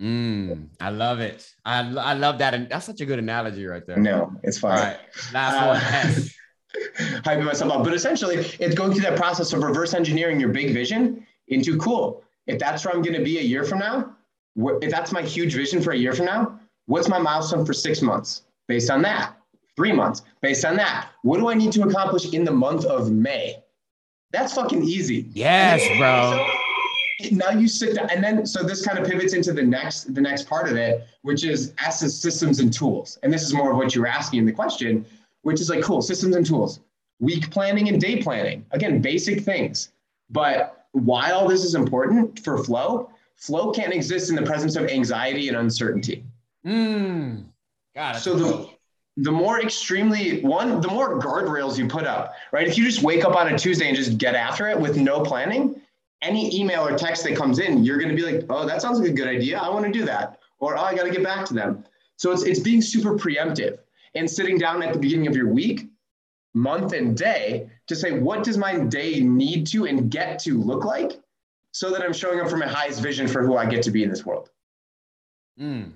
Mm, 0.01 0.69
I 0.79 0.89
love 0.89 1.19
it. 1.19 1.51
I, 1.65 1.79
I 1.79 2.13
love 2.13 2.39
that. 2.39 2.53
And 2.53 2.69
that's 2.69 2.85
such 2.85 3.01
a 3.01 3.05
good 3.05 3.19
analogy 3.19 3.65
right 3.65 3.85
there. 3.85 3.97
No, 3.97 4.33
it's 4.43 4.59
fine. 4.59 4.77
All 4.77 4.83
right. 4.83 4.99
Last 5.33 6.15
one. 6.15 6.29
Hyping 6.97 7.45
myself 7.45 7.71
up. 7.71 7.83
But 7.83 7.93
essentially, 7.93 8.37
it's 8.59 8.75
going 8.75 8.91
through 8.93 9.03
that 9.03 9.17
process 9.17 9.53
of 9.53 9.63
reverse 9.63 9.93
engineering 9.93 10.39
your 10.39 10.49
big 10.49 10.73
vision 10.73 11.25
into 11.47 11.77
cool. 11.77 12.23
If 12.47 12.59
that's 12.59 12.85
where 12.85 12.93
I'm 12.93 13.01
going 13.01 13.17
to 13.17 13.23
be 13.23 13.39
a 13.39 13.41
year 13.41 13.63
from 13.63 13.79
now, 13.79 14.15
if 14.81 14.91
that's 14.91 15.11
my 15.11 15.21
huge 15.21 15.53
vision 15.53 15.81
for 15.81 15.91
a 15.91 15.97
year 15.97 16.13
from 16.13 16.25
now, 16.25 16.59
what's 16.85 17.07
my 17.07 17.19
milestone 17.19 17.65
for 17.65 17.73
six 17.73 18.01
months 18.01 18.43
based 18.67 18.89
on 18.89 19.01
that? 19.03 19.35
Three 19.75 19.91
months 19.91 20.23
based 20.41 20.65
on 20.65 20.75
that. 20.77 21.09
What 21.21 21.37
do 21.37 21.49
I 21.49 21.53
need 21.53 21.71
to 21.73 21.83
accomplish 21.83 22.33
in 22.33 22.43
the 22.43 22.51
month 22.51 22.85
of 22.85 23.11
May? 23.11 23.63
That's 24.31 24.53
fucking 24.53 24.83
easy. 24.83 25.27
Yes, 25.33 25.87
bro. 25.97 26.45
So 27.21 27.35
now 27.35 27.49
you 27.51 27.67
sit 27.67 27.95
down, 27.95 28.09
and 28.09 28.23
then 28.23 28.45
so 28.45 28.63
this 28.63 28.85
kind 28.85 28.99
of 28.99 29.07
pivots 29.07 29.33
into 29.33 29.53
the 29.53 29.63
next 29.63 30.13
the 30.13 30.21
next 30.21 30.47
part 30.47 30.69
of 30.69 30.75
it, 30.75 31.07
which 31.21 31.43
is 31.43 31.73
assets, 31.79 32.15
systems, 32.15 32.59
and 32.59 32.71
tools. 32.71 33.17
And 33.23 33.31
this 33.31 33.43
is 33.43 33.53
more 33.53 33.71
of 33.71 33.77
what 33.77 33.95
you 33.95 34.01
were 34.01 34.07
asking 34.07 34.39
in 34.39 34.45
the 34.45 34.51
question, 34.51 35.05
which 35.47 35.61
is 35.61 35.69
like 35.69 35.81
cool 35.81 36.01
systems 36.01 36.35
and 36.35 36.45
tools, 36.45 36.81
week 37.21 37.49
planning 37.51 37.87
and 37.87 38.01
day 38.01 38.21
planning. 38.21 38.65
Again, 38.71 39.01
basic 39.01 39.39
things. 39.39 39.93
But 40.29 40.87
why 40.91 41.31
all 41.31 41.47
this 41.47 41.63
is 41.63 41.73
important 41.73 42.41
for 42.41 42.61
flow? 42.61 43.11
Flow 43.37 43.71
can't 43.71 43.93
exist 43.93 44.29
in 44.29 44.35
the 44.35 44.41
presence 44.41 44.75
of 44.75 44.89
anxiety 44.89 45.47
and 45.47 45.55
uncertainty. 45.55 46.25
Mm, 46.65 47.45
got 47.95 48.17
it. 48.17 48.19
So 48.19 48.35
the 48.35 48.69
the 49.23 49.31
more 49.31 49.61
extremely 49.61 50.41
one, 50.41 50.81
the 50.81 50.89
more 50.89 51.17
guardrails 51.17 51.77
you 51.77 51.87
put 51.87 52.03
up, 52.05 52.35
right? 52.51 52.67
If 52.67 52.77
you 52.77 52.83
just 52.83 53.01
wake 53.01 53.23
up 53.23 53.33
on 53.33 53.47
a 53.47 53.57
Tuesday 53.57 53.87
and 53.87 53.95
just 53.95 54.17
get 54.17 54.35
after 54.35 54.67
it 54.67 54.77
with 54.77 54.97
no 54.97 55.21
planning, 55.21 55.79
any 56.21 56.53
email 56.53 56.85
or 56.85 56.97
text 56.97 57.23
that 57.23 57.37
comes 57.37 57.59
in, 57.59 57.85
you're 57.85 57.99
going 57.99 58.09
to 58.09 58.15
be 58.15 58.29
like, 58.29 58.45
oh, 58.49 58.67
that 58.67 58.81
sounds 58.81 58.99
like 58.99 59.11
a 59.11 59.13
good 59.13 59.29
idea. 59.29 59.57
I 59.59 59.69
want 59.69 59.85
to 59.85 59.91
do 59.93 60.03
that. 60.03 60.39
Or, 60.59 60.77
oh, 60.77 60.81
I 60.81 60.93
got 60.93 61.05
to 61.05 61.09
get 61.09 61.23
back 61.23 61.45
to 61.45 61.53
them. 61.53 61.85
So 62.17 62.31
it's, 62.33 62.43
it's 62.43 62.59
being 62.59 62.81
super 62.81 63.15
preemptive 63.15 63.79
and 64.15 64.29
sitting 64.29 64.57
down 64.57 64.83
at 64.83 64.93
the 64.93 64.99
beginning 64.99 65.27
of 65.27 65.35
your 65.35 65.47
week, 65.47 65.87
month, 66.53 66.93
and 66.93 67.15
day 67.15 67.69
to 67.87 67.95
say, 67.95 68.19
what 68.19 68.43
does 68.43 68.57
my 68.57 68.77
day 68.77 69.19
need 69.19 69.67
to 69.67 69.85
and 69.85 70.09
get 70.09 70.39
to 70.39 70.61
look 70.61 70.85
like 70.85 71.19
so 71.71 71.91
that 71.91 72.01
I'm 72.01 72.13
showing 72.13 72.39
up 72.39 72.49
for 72.49 72.57
my 72.57 72.67
highest 72.67 73.01
vision 73.01 73.27
for 73.27 73.45
who 73.45 73.57
I 73.57 73.65
get 73.65 73.83
to 73.83 73.91
be 73.91 74.03
in 74.03 74.09
this 74.09 74.25
world? 74.25 74.49
Mm. 75.59 75.93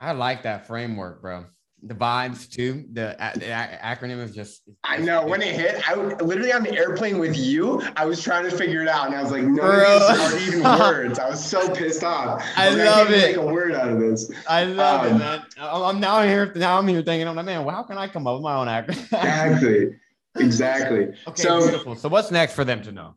I 0.00 0.12
like 0.12 0.42
that 0.42 0.66
framework, 0.66 1.22
bro 1.22 1.46
the 1.82 1.94
vibes 1.94 2.48
too. 2.48 2.84
The, 2.92 3.16
the 3.34 3.46
acronym 3.46 4.22
is 4.22 4.34
just. 4.34 4.62
I 4.84 4.98
know 4.98 5.26
when 5.26 5.42
it 5.42 5.54
hit, 5.54 5.88
I 5.88 5.94
literally 5.94 6.52
on 6.52 6.62
the 6.62 6.76
airplane 6.76 7.18
with 7.18 7.36
you. 7.36 7.82
I 7.96 8.04
was 8.04 8.22
trying 8.22 8.48
to 8.48 8.56
figure 8.56 8.82
it 8.82 8.88
out, 8.88 9.06
and 9.06 9.16
I 9.16 9.22
was 9.22 9.32
like, 9.32 9.42
"No, 9.42 9.62
aren't 9.62 10.40
even 10.46 10.62
words." 10.62 11.18
I 11.18 11.28
was 11.28 11.44
so 11.44 11.74
pissed 11.74 12.04
off. 12.04 12.42
I, 12.56 12.68
I 12.68 12.70
love 12.70 13.08
I 13.08 13.14
it. 13.14 13.20
Make 13.22 13.36
a 13.36 13.46
word 13.46 13.74
out 13.74 13.88
of 13.88 13.98
this. 13.98 14.30
I 14.48 14.64
love 14.64 15.06
um, 15.06 15.16
it, 15.16 15.18
man. 15.18 15.42
I'm 15.58 16.00
now 16.00 16.22
here. 16.22 16.52
Now 16.54 16.78
I'm 16.78 16.86
here 16.86 17.02
thinking, 17.02 17.26
I'm 17.26 17.34
like, 17.34 17.46
man, 17.46 17.64
well, 17.64 17.74
how 17.74 17.82
can 17.82 17.98
I 17.98 18.06
come 18.06 18.26
up 18.26 18.34
with 18.34 18.42
my 18.42 18.54
own 18.54 18.68
acronym? 18.68 19.02
exactly. 19.12 19.96
Exactly. 20.36 21.08
okay. 21.26 21.42
So 21.42 21.60
beautiful. 21.60 21.96
So 21.96 22.08
what's 22.08 22.30
next 22.30 22.54
for 22.54 22.64
them 22.64 22.82
to 22.82 22.92
know? 22.92 23.14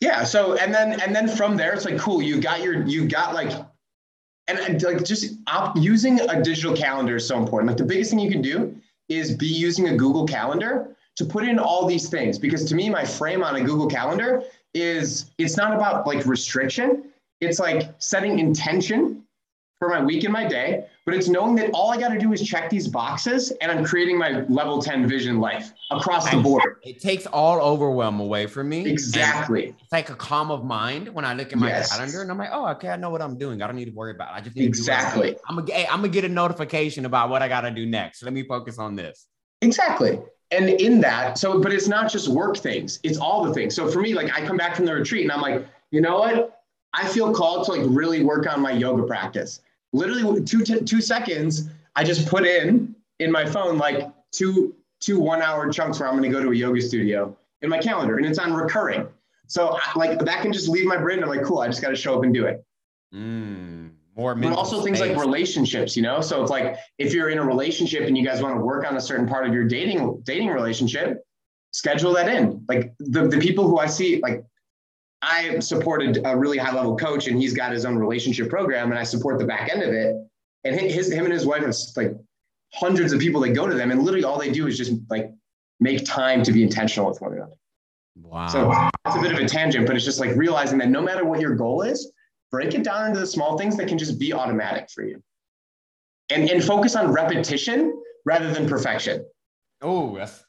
Yeah. 0.00 0.24
So 0.24 0.56
and 0.56 0.74
then 0.74 1.00
and 1.00 1.14
then 1.14 1.28
from 1.28 1.56
there, 1.56 1.72
it's 1.72 1.84
like 1.84 1.98
cool. 1.98 2.20
You 2.20 2.40
got 2.40 2.62
your 2.62 2.86
you 2.86 3.08
got 3.08 3.34
like 3.34 3.52
and 4.58 4.82
like 4.82 5.04
just 5.04 5.36
op- 5.46 5.76
using 5.76 6.20
a 6.20 6.42
digital 6.42 6.76
calendar 6.76 7.16
is 7.16 7.26
so 7.26 7.38
important. 7.38 7.68
Like 7.68 7.76
the 7.76 7.84
biggest 7.84 8.10
thing 8.10 8.18
you 8.18 8.30
can 8.30 8.42
do 8.42 8.74
is 9.08 9.34
be 9.36 9.46
using 9.46 9.88
a 9.88 9.96
Google 9.96 10.26
Calendar 10.26 10.96
to 11.16 11.24
put 11.24 11.44
in 11.44 11.58
all 11.58 11.86
these 11.86 12.08
things. 12.08 12.38
Because 12.38 12.64
to 12.66 12.74
me, 12.74 12.88
my 12.88 13.04
frame 13.04 13.42
on 13.42 13.56
a 13.56 13.60
Google 13.60 13.88
Calendar 13.88 14.42
is 14.74 15.30
it's 15.38 15.56
not 15.56 15.74
about 15.74 16.06
like 16.06 16.24
restriction. 16.26 17.04
It's 17.40 17.58
like 17.58 17.94
setting 17.98 18.38
intention 18.38 19.22
for 19.78 19.88
my 19.88 20.02
week 20.02 20.24
and 20.24 20.32
my 20.32 20.46
day, 20.46 20.86
but 21.04 21.14
it's 21.14 21.28
knowing 21.28 21.56
that 21.56 21.70
all 21.74 21.90
I 21.90 21.98
got 21.98 22.08
to 22.08 22.18
do 22.18 22.32
is 22.32 22.42
check 22.42 22.70
these 22.70 22.86
boxes 22.86 23.50
and 23.60 23.72
I'm 23.72 23.84
creating 23.84 24.16
my 24.16 24.44
level 24.48 24.80
10 24.80 25.08
vision 25.08 25.40
life 25.40 25.72
across 25.90 26.30
the 26.30 26.36
board. 26.36 26.76
It 26.84 27.00
takes 27.00 27.26
all 27.26 27.60
overwhelm 27.60 28.20
away 28.20 28.46
from 28.46 28.68
me. 28.68 28.88
Exactly. 28.88 29.74
It's 29.80 29.92
like 29.92 30.10
a 30.10 30.14
calm 30.14 30.52
of 30.52 30.64
mind 30.64 31.08
when 31.08 31.24
I 31.24 31.34
look 31.34 31.52
at 31.52 31.58
my 31.58 31.68
yes. 31.68 31.92
calendar 31.92 32.22
and 32.22 32.30
I'm 32.30 32.38
like, 32.38 32.50
oh, 32.52 32.68
okay, 32.68 32.88
I 32.88 32.96
know 32.96 33.10
what 33.10 33.20
I'm 33.20 33.36
doing. 33.36 33.62
I 33.62 33.66
don't 33.66 33.74
need 33.74 33.86
to 33.86 33.90
worry 33.92 34.12
about 34.12 34.28
it. 34.32 34.36
I 34.36 34.40
just 34.40 34.54
need 34.54 34.62
to 34.62 34.66
do 34.66 34.68
exactly. 34.68 35.36
I'm 35.48 35.56
gonna, 35.56 35.72
hey, 35.72 35.86
I'm 35.86 35.98
gonna 35.98 36.08
get 36.08 36.24
a 36.24 36.28
notification 36.28 37.04
about 37.04 37.30
what 37.30 37.42
I 37.42 37.48
got 37.48 37.62
to 37.62 37.72
do 37.72 37.84
next. 37.84 38.22
Let 38.22 38.32
me 38.32 38.44
focus 38.44 38.78
on 38.78 38.94
this. 38.94 39.26
Exactly. 39.60 40.20
And 40.52 40.68
in 40.68 41.00
that, 41.00 41.36
so, 41.36 41.60
but 41.60 41.72
it's 41.72 41.88
not 41.88 42.12
just 42.12 42.28
work 42.28 42.56
things, 42.58 43.00
it's 43.02 43.18
all 43.18 43.44
the 43.44 43.52
things. 43.52 43.74
So 43.74 43.90
for 43.90 44.00
me, 44.00 44.14
like 44.14 44.32
I 44.32 44.46
come 44.46 44.56
back 44.56 44.76
from 44.76 44.84
the 44.84 44.94
retreat 44.94 45.22
and 45.22 45.32
I'm 45.32 45.40
like, 45.40 45.66
you 45.90 46.00
know 46.00 46.18
what? 46.18 46.60
I 46.94 47.08
feel 47.08 47.32
called 47.32 47.66
to 47.66 47.72
like 47.72 47.82
really 47.86 48.22
work 48.22 48.46
on 48.46 48.60
my 48.60 48.70
yoga 48.70 49.02
practice 49.04 49.62
literally 49.92 50.42
two, 50.42 50.62
t- 50.64 50.80
two 50.80 51.00
seconds, 51.00 51.68
I 51.96 52.04
just 52.04 52.26
put 52.28 52.46
in 52.46 52.94
in 53.18 53.30
my 53.30 53.44
phone 53.44 53.78
like 53.78 54.08
two, 54.32 54.74
two 55.00 55.20
one 55.20 55.42
hour 55.42 55.70
chunks 55.70 56.00
where 56.00 56.08
I'm 56.08 56.16
going 56.16 56.30
to 56.30 56.36
go 56.36 56.42
to 56.42 56.50
a 56.50 56.54
yoga 56.54 56.80
studio 56.80 57.36
in 57.60 57.70
my 57.70 57.78
calendar 57.78 58.16
and 58.16 58.26
it's 58.26 58.38
on 58.38 58.52
recurring. 58.52 59.06
So 59.46 59.78
like 59.96 60.18
that 60.20 60.42
can 60.42 60.52
just 60.52 60.68
leave 60.68 60.86
my 60.86 60.96
brain. 60.96 61.22
I'm 61.22 61.28
like, 61.28 61.44
cool, 61.44 61.58
I 61.58 61.66
just 61.68 61.82
got 61.82 61.90
to 61.90 61.96
show 61.96 62.16
up 62.16 62.24
and 62.24 62.32
do 62.32 62.46
it. 62.46 62.64
Mm, 63.14 63.90
more, 64.16 64.34
but 64.34 64.52
also 64.52 64.76
space. 64.76 64.98
things 64.98 65.00
like 65.00 65.16
relationships, 65.18 65.96
you 65.96 66.02
know? 66.02 66.20
So 66.20 66.40
it's 66.40 66.50
like, 66.50 66.76
if 66.98 67.12
you're 67.12 67.28
in 67.28 67.38
a 67.38 67.44
relationship 67.44 68.06
and 68.06 68.16
you 68.16 68.24
guys 68.24 68.42
want 68.42 68.56
to 68.56 68.60
work 68.60 68.86
on 68.86 68.96
a 68.96 69.00
certain 69.00 69.26
part 69.26 69.46
of 69.46 69.52
your 69.52 69.64
dating, 69.64 70.22
dating 70.24 70.48
relationship, 70.48 71.22
schedule 71.72 72.14
that 72.14 72.28
in. 72.28 72.64
Like 72.68 72.94
the, 72.98 73.28
the 73.28 73.38
people 73.38 73.66
who 73.68 73.78
I 73.78 73.86
see, 73.86 74.20
like 74.22 74.44
I 75.22 75.60
supported 75.60 76.20
a 76.24 76.36
really 76.36 76.58
high 76.58 76.74
level 76.74 76.96
coach 76.96 77.28
and 77.28 77.40
he's 77.40 77.54
got 77.54 77.72
his 77.72 77.84
own 77.84 77.96
relationship 77.96 78.50
program 78.50 78.90
and 78.90 78.98
I 78.98 79.04
support 79.04 79.38
the 79.38 79.44
back 79.44 79.70
end 79.72 79.82
of 79.82 79.90
it. 79.90 80.16
And 80.64 80.78
his, 80.78 81.12
him 81.12 81.24
and 81.24 81.32
his 81.32 81.46
wife 81.46 81.62
have 81.62 81.74
like 81.96 82.12
hundreds 82.74 83.12
of 83.12 83.20
people 83.20 83.40
that 83.42 83.50
go 83.50 83.68
to 83.68 83.74
them 83.74 83.90
and 83.90 84.02
literally 84.02 84.24
all 84.24 84.38
they 84.38 84.50
do 84.50 84.66
is 84.66 84.76
just 84.76 84.92
like 85.10 85.30
make 85.78 86.04
time 86.04 86.42
to 86.42 86.52
be 86.52 86.62
intentional 86.62 87.08
with 87.08 87.20
one 87.20 87.34
another. 87.34 87.54
Wow. 88.16 88.46
So 88.48 88.90
it's 89.06 89.16
a 89.16 89.20
bit 89.20 89.32
of 89.32 89.38
a 89.38 89.48
tangent, 89.48 89.86
but 89.86 89.96
it's 89.96 90.04
just 90.04 90.20
like 90.20 90.34
realizing 90.36 90.78
that 90.78 90.88
no 90.88 91.00
matter 91.00 91.24
what 91.24 91.40
your 91.40 91.54
goal 91.54 91.82
is, 91.82 92.12
break 92.50 92.74
it 92.74 92.82
down 92.82 93.08
into 93.08 93.20
the 93.20 93.26
small 93.26 93.56
things 93.56 93.76
that 93.76 93.88
can 93.88 93.98
just 93.98 94.18
be 94.18 94.32
automatic 94.32 94.90
for 94.90 95.02
you. 95.02 95.22
And, 96.30 96.48
and 96.50 96.62
focus 96.62 96.96
on 96.96 97.12
repetition 97.12 98.00
rather 98.24 98.52
than 98.52 98.68
perfection. 98.68 99.24
Oh, 99.80 100.16
that's 100.16 100.41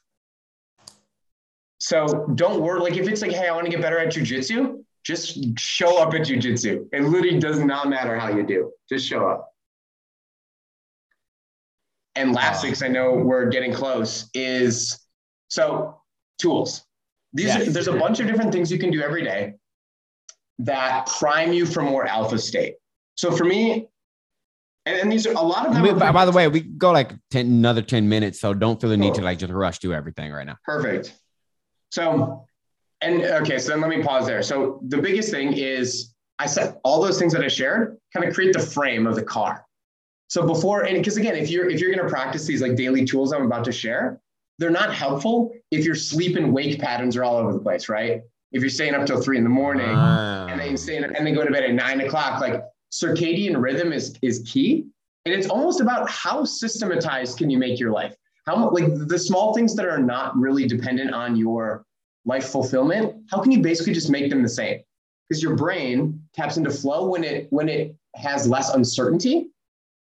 so 1.78 2.26
don't 2.34 2.60
worry. 2.60 2.80
Like 2.80 2.96
if 2.96 3.08
it's 3.08 3.22
like, 3.22 3.32
hey, 3.32 3.48
I 3.48 3.52
want 3.52 3.66
to 3.66 3.70
get 3.70 3.80
better 3.80 3.98
at 3.98 4.12
jujitsu, 4.12 4.82
just 5.04 5.58
show 5.58 5.98
up 6.00 6.14
at 6.14 6.22
jujitsu. 6.22 6.86
It 6.92 7.02
literally 7.02 7.38
does 7.38 7.58
not 7.58 7.88
matter 7.88 8.18
how 8.18 8.28
you 8.28 8.44
do. 8.44 8.72
Just 8.88 9.06
show 9.06 9.28
up. 9.28 9.50
And 12.16 12.32
last 12.32 12.62
six, 12.62 12.82
I 12.82 12.88
know 12.88 13.12
we're 13.12 13.46
getting 13.46 13.72
close, 13.72 14.30
is 14.34 15.00
so 15.48 16.00
tools. 16.38 16.84
These 17.32 17.46
yes. 17.46 17.68
are, 17.68 17.70
there's 17.70 17.88
a 17.88 17.96
bunch 17.96 18.20
of 18.20 18.28
different 18.28 18.52
things 18.52 18.70
you 18.70 18.78
can 18.78 18.90
do 18.90 19.02
every 19.02 19.24
day 19.24 19.54
that 20.60 21.06
prime 21.06 21.52
you 21.52 21.66
for 21.66 21.82
more 21.82 22.06
alpha 22.06 22.38
state. 22.38 22.74
So 23.16 23.32
for 23.32 23.44
me, 23.44 23.88
and, 24.86 24.96
and 24.98 25.12
these 25.12 25.26
are 25.26 25.32
a 25.32 25.40
lot 25.40 25.66
of 25.66 25.74
them. 25.74 25.98
By, 25.98 26.12
by 26.12 26.24
the 26.24 26.32
way, 26.32 26.46
we 26.46 26.60
go 26.60 26.92
like 26.92 27.12
10, 27.30 27.46
another 27.46 27.82
10 27.82 28.08
minutes, 28.08 28.40
so 28.40 28.54
don't 28.54 28.80
feel 28.80 28.90
the 28.90 28.96
need 28.96 29.14
to 29.14 29.22
like 29.22 29.38
just 29.38 29.52
rush 29.52 29.78
through 29.78 29.94
everything 29.94 30.30
right 30.32 30.46
now. 30.46 30.56
Perfect. 30.64 31.12
So, 31.94 32.44
and 33.02 33.22
okay, 33.22 33.56
so 33.56 33.70
then 33.70 33.80
let 33.80 33.88
me 33.88 34.02
pause 34.02 34.26
there. 34.26 34.42
So 34.42 34.80
the 34.88 34.98
biggest 34.98 35.30
thing 35.30 35.52
is 35.52 36.12
I 36.40 36.46
said 36.46 36.76
all 36.82 37.00
those 37.00 37.20
things 37.20 37.32
that 37.34 37.44
I 37.44 37.46
shared 37.46 37.96
kind 38.12 38.26
of 38.26 38.34
create 38.34 38.52
the 38.52 38.58
frame 38.58 39.06
of 39.06 39.14
the 39.14 39.22
car. 39.22 39.64
So 40.28 40.44
before, 40.44 40.86
and 40.86 40.98
because 40.98 41.18
again, 41.18 41.36
if 41.36 41.50
you're 41.50 41.70
if 41.70 41.78
you're 41.78 41.94
going 41.94 42.04
to 42.04 42.10
practice 42.12 42.46
these 42.46 42.60
like 42.60 42.74
daily 42.74 43.04
tools 43.04 43.32
I'm 43.32 43.46
about 43.46 43.64
to 43.66 43.72
share, 43.72 44.20
they're 44.58 44.70
not 44.70 44.92
helpful 44.92 45.52
if 45.70 45.84
your 45.84 45.94
sleep 45.94 46.34
and 46.34 46.52
wake 46.52 46.80
patterns 46.80 47.16
are 47.16 47.22
all 47.22 47.36
over 47.36 47.52
the 47.52 47.60
place, 47.60 47.88
right? 47.88 48.22
If 48.50 48.60
you're 48.60 48.70
staying 48.70 48.96
up 48.96 49.06
till 49.06 49.22
three 49.22 49.38
in 49.38 49.44
the 49.44 49.50
morning 49.50 49.86
wow. 49.86 50.48
and 50.48 50.58
then 50.58 50.76
staying 50.76 51.04
and 51.04 51.24
then 51.24 51.32
go 51.32 51.44
to 51.44 51.52
bed 51.52 51.62
at 51.62 51.74
nine 51.74 52.00
o'clock, 52.00 52.40
like 52.40 52.60
circadian 52.92 53.62
rhythm 53.62 53.92
is 53.92 54.18
is 54.20 54.42
key. 54.44 54.86
And 55.26 55.32
it's 55.32 55.48
almost 55.48 55.80
about 55.80 56.10
how 56.10 56.44
systematized 56.44 57.38
can 57.38 57.50
you 57.50 57.58
make 57.58 57.78
your 57.78 57.92
life? 57.92 58.16
How 58.46 58.70
like 58.70 58.86
the 59.08 59.18
small 59.18 59.54
things 59.54 59.74
that 59.76 59.86
are 59.86 59.98
not 59.98 60.36
really 60.36 60.66
dependent 60.66 61.12
on 61.12 61.36
your 61.36 61.84
life 62.24 62.46
fulfillment 62.46 63.16
how 63.30 63.40
can 63.40 63.52
you 63.52 63.60
basically 63.60 63.92
just 63.92 64.10
make 64.10 64.30
them 64.30 64.42
the 64.42 64.48
same? 64.48 64.80
Because 65.28 65.42
your 65.42 65.56
brain 65.56 66.20
taps 66.34 66.56
into 66.56 66.70
flow 66.70 67.06
when 67.06 67.24
it 67.24 67.46
when 67.50 67.68
it 67.68 67.96
has 68.14 68.46
less 68.46 68.74
uncertainty. 68.74 69.48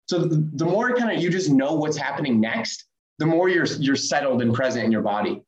So 0.08 0.20
the, 0.20 0.50
the 0.54 0.66
more 0.66 0.96
kind 0.96 1.16
of 1.16 1.22
you 1.22 1.30
just 1.30 1.50
know 1.50 1.74
what's 1.74 1.98
happening 1.98 2.40
next 2.40 2.86
the 3.20 3.26
more 3.26 3.50
you're 3.50 3.66
you're 3.66 3.96
settled 3.96 4.42
and 4.42 4.54
present 4.54 4.86
in 4.86 4.92
your 4.92 5.02
body. 5.02 5.44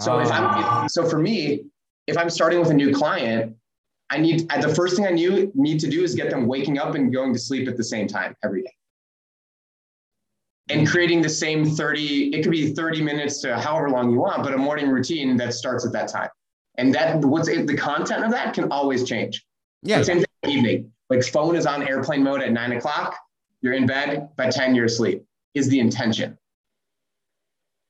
So 0.00 0.18
if 0.18 0.30
i'm 0.30 0.44
ah. 0.44 0.86
so 0.88 1.08
for 1.08 1.18
me 1.18 1.64
if 2.06 2.16
i'm 2.16 2.30
starting 2.30 2.58
with 2.58 2.70
a 2.70 2.74
new 2.74 2.92
client 2.94 3.54
i 4.10 4.16
need 4.18 4.48
the 4.60 4.74
first 4.74 4.96
thing 4.96 5.06
i 5.06 5.10
need 5.10 5.80
to 5.80 5.88
do 5.88 6.02
is 6.02 6.14
get 6.14 6.30
them 6.30 6.46
waking 6.46 6.78
up 6.78 6.94
and 6.94 7.12
going 7.12 7.32
to 7.32 7.38
sleep 7.38 7.68
at 7.68 7.76
the 7.76 7.84
same 7.84 8.08
time 8.08 8.34
every 8.42 8.62
day 8.62 8.72
and 10.68 10.86
creating 10.86 11.22
the 11.22 11.28
same 11.28 11.64
30, 11.64 12.34
it 12.34 12.42
could 12.42 12.52
be 12.52 12.72
30 12.72 13.02
minutes 13.02 13.40
to 13.42 13.58
however 13.58 13.90
long 13.90 14.10
you 14.10 14.18
want, 14.18 14.42
but 14.42 14.54
a 14.54 14.58
morning 14.58 14.88
routine 14.88 15.36
that 15.36 15.54
starts 15.54 15.84
at 15.84 15.92
that 15.92 16.08
time. 16.08 16.28
And 16.78 16.94
that 16.94 17.16
what's 17.20 17.48
the 17.48 17.76
content 17.76 18.24
of 18.24 18.30
that 18.30 18.54
can 18.54 18.70
always 18.70 19.04
change. 19.04 19.44
Yeah. 19.82 20.02
Same 20.02 20.18
thing 20.18 20.26
evening. 20.46 20.92
Like 21.10 21.24
phone 21.24 21.56
is 21.56 21.66
on 21.66 21.86
airplane 21.86 22.22
mode 22.22 22.40
at 22.40 22.52
nine 22.52 22.72
o'clock. 22.72 23.16
You're 23.60 23.74
in 23.74 23.86
bed 23.86 24.30
by 24.36 24.50
10, 24.50 24.74
you're 24.74 24.86
asleep. 24.86 25.24
Is 25.54 25.68
the 25.68 25.78
intention. 25.78 26.38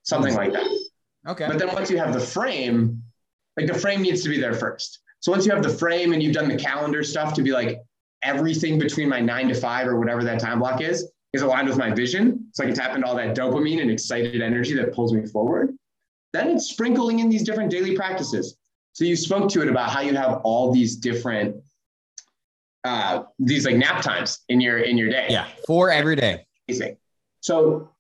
Something 0.03 0.35
like 0.35 0.53
that. 0.53 0.67
Okay. 1.29 1.47
But 1.47 1.59
then 1.59 1.73
once 1.73 1.91
you 1.91 1.99
have 1.99 2.13
the 2.13 2.21
frame, 2.21 3.03
like 3.57 3.67
the 3.67 3.79
frame 3.79 4.03
needs 4.03 4.23
to 4.25 4.29
be 4.29 4.41
there 4.41 4.55
first. 4.55 5.01
So 5.21 5.31
once 5.31 5.47
you 5.47 5.53
have 5.53 5.63
the 5.63 5.69
frame 5.69 6.13
and 6.13 6.21
you've 6.21 6.35
done 6.35 6.49
the 6.49 6.57
calendar 6.57 7.05
stuff 7.05 7.35
to 7.35 7.43
be 7.43 7.53
like 7.53 7.81
everything 8.23 8.79
between 8.79 9.09
my 9.09 9.21
nine 9.21 9.49
to 9.49 9.55
five 9.55 9.87
or 9.87 9.99
whatever 9.99 10.25
that 10.25 10.41
time 10.41 10.59
block 10.59 10.81
is, 10.81 11.09
is 11.33 11.43
aligned 11.43 11.69
with 11.69 11.79
my 11.79 11.91
vision. 11.91 12.47
So 12.53 12.63
I 12.63 12.67
can 12.67 12.75
tap 12.75 12.95
into 12.95 13.07
all 13.07 13.17
that 13.17 13.37
dopamine 13.37 13.81
and 13.81 13.91
excited 13.91 14.41
energy 14.43 14.75
that 14.75 14.95
pulls 14.95 15.13
me 15.13 15.27
forward. 15.27 15.75
Then 16.33 16.51
it's 16.51 16.67
sprinkling 16.67 17.21
in 17.21 17.29
these 17.29 17.43
different 17.43 17.71
daily 17.71 17.97
practices. 17.97 18.57
So 18.93 19.05
you 19.05 19.17
spoke 19.17 19.51
to 19.51 19.63
it 19.63 19.69
about 19.69 19.91
how 19.91 20.01
you 20.01 20.15
have 20.15 20.41
all 20.45 20.73
these 20.73 20.97
different 20.97 21.57
uh, 22.85 23.23
these 23.39 23.65
like 23.65 23.77
nap 23.77 24.03
times 24.03 24.41
in 24.49 24.61
your 24.61 24.79
in 24.79 24.99
your 24.99 25.09
day. 25.09 25.27
Yeah, 25.31 25.47
four 25.67 25.91
every 25.91 26.17
day. 26.17 26.45
Amazing. 26.69 26.97
So 27.41 27.91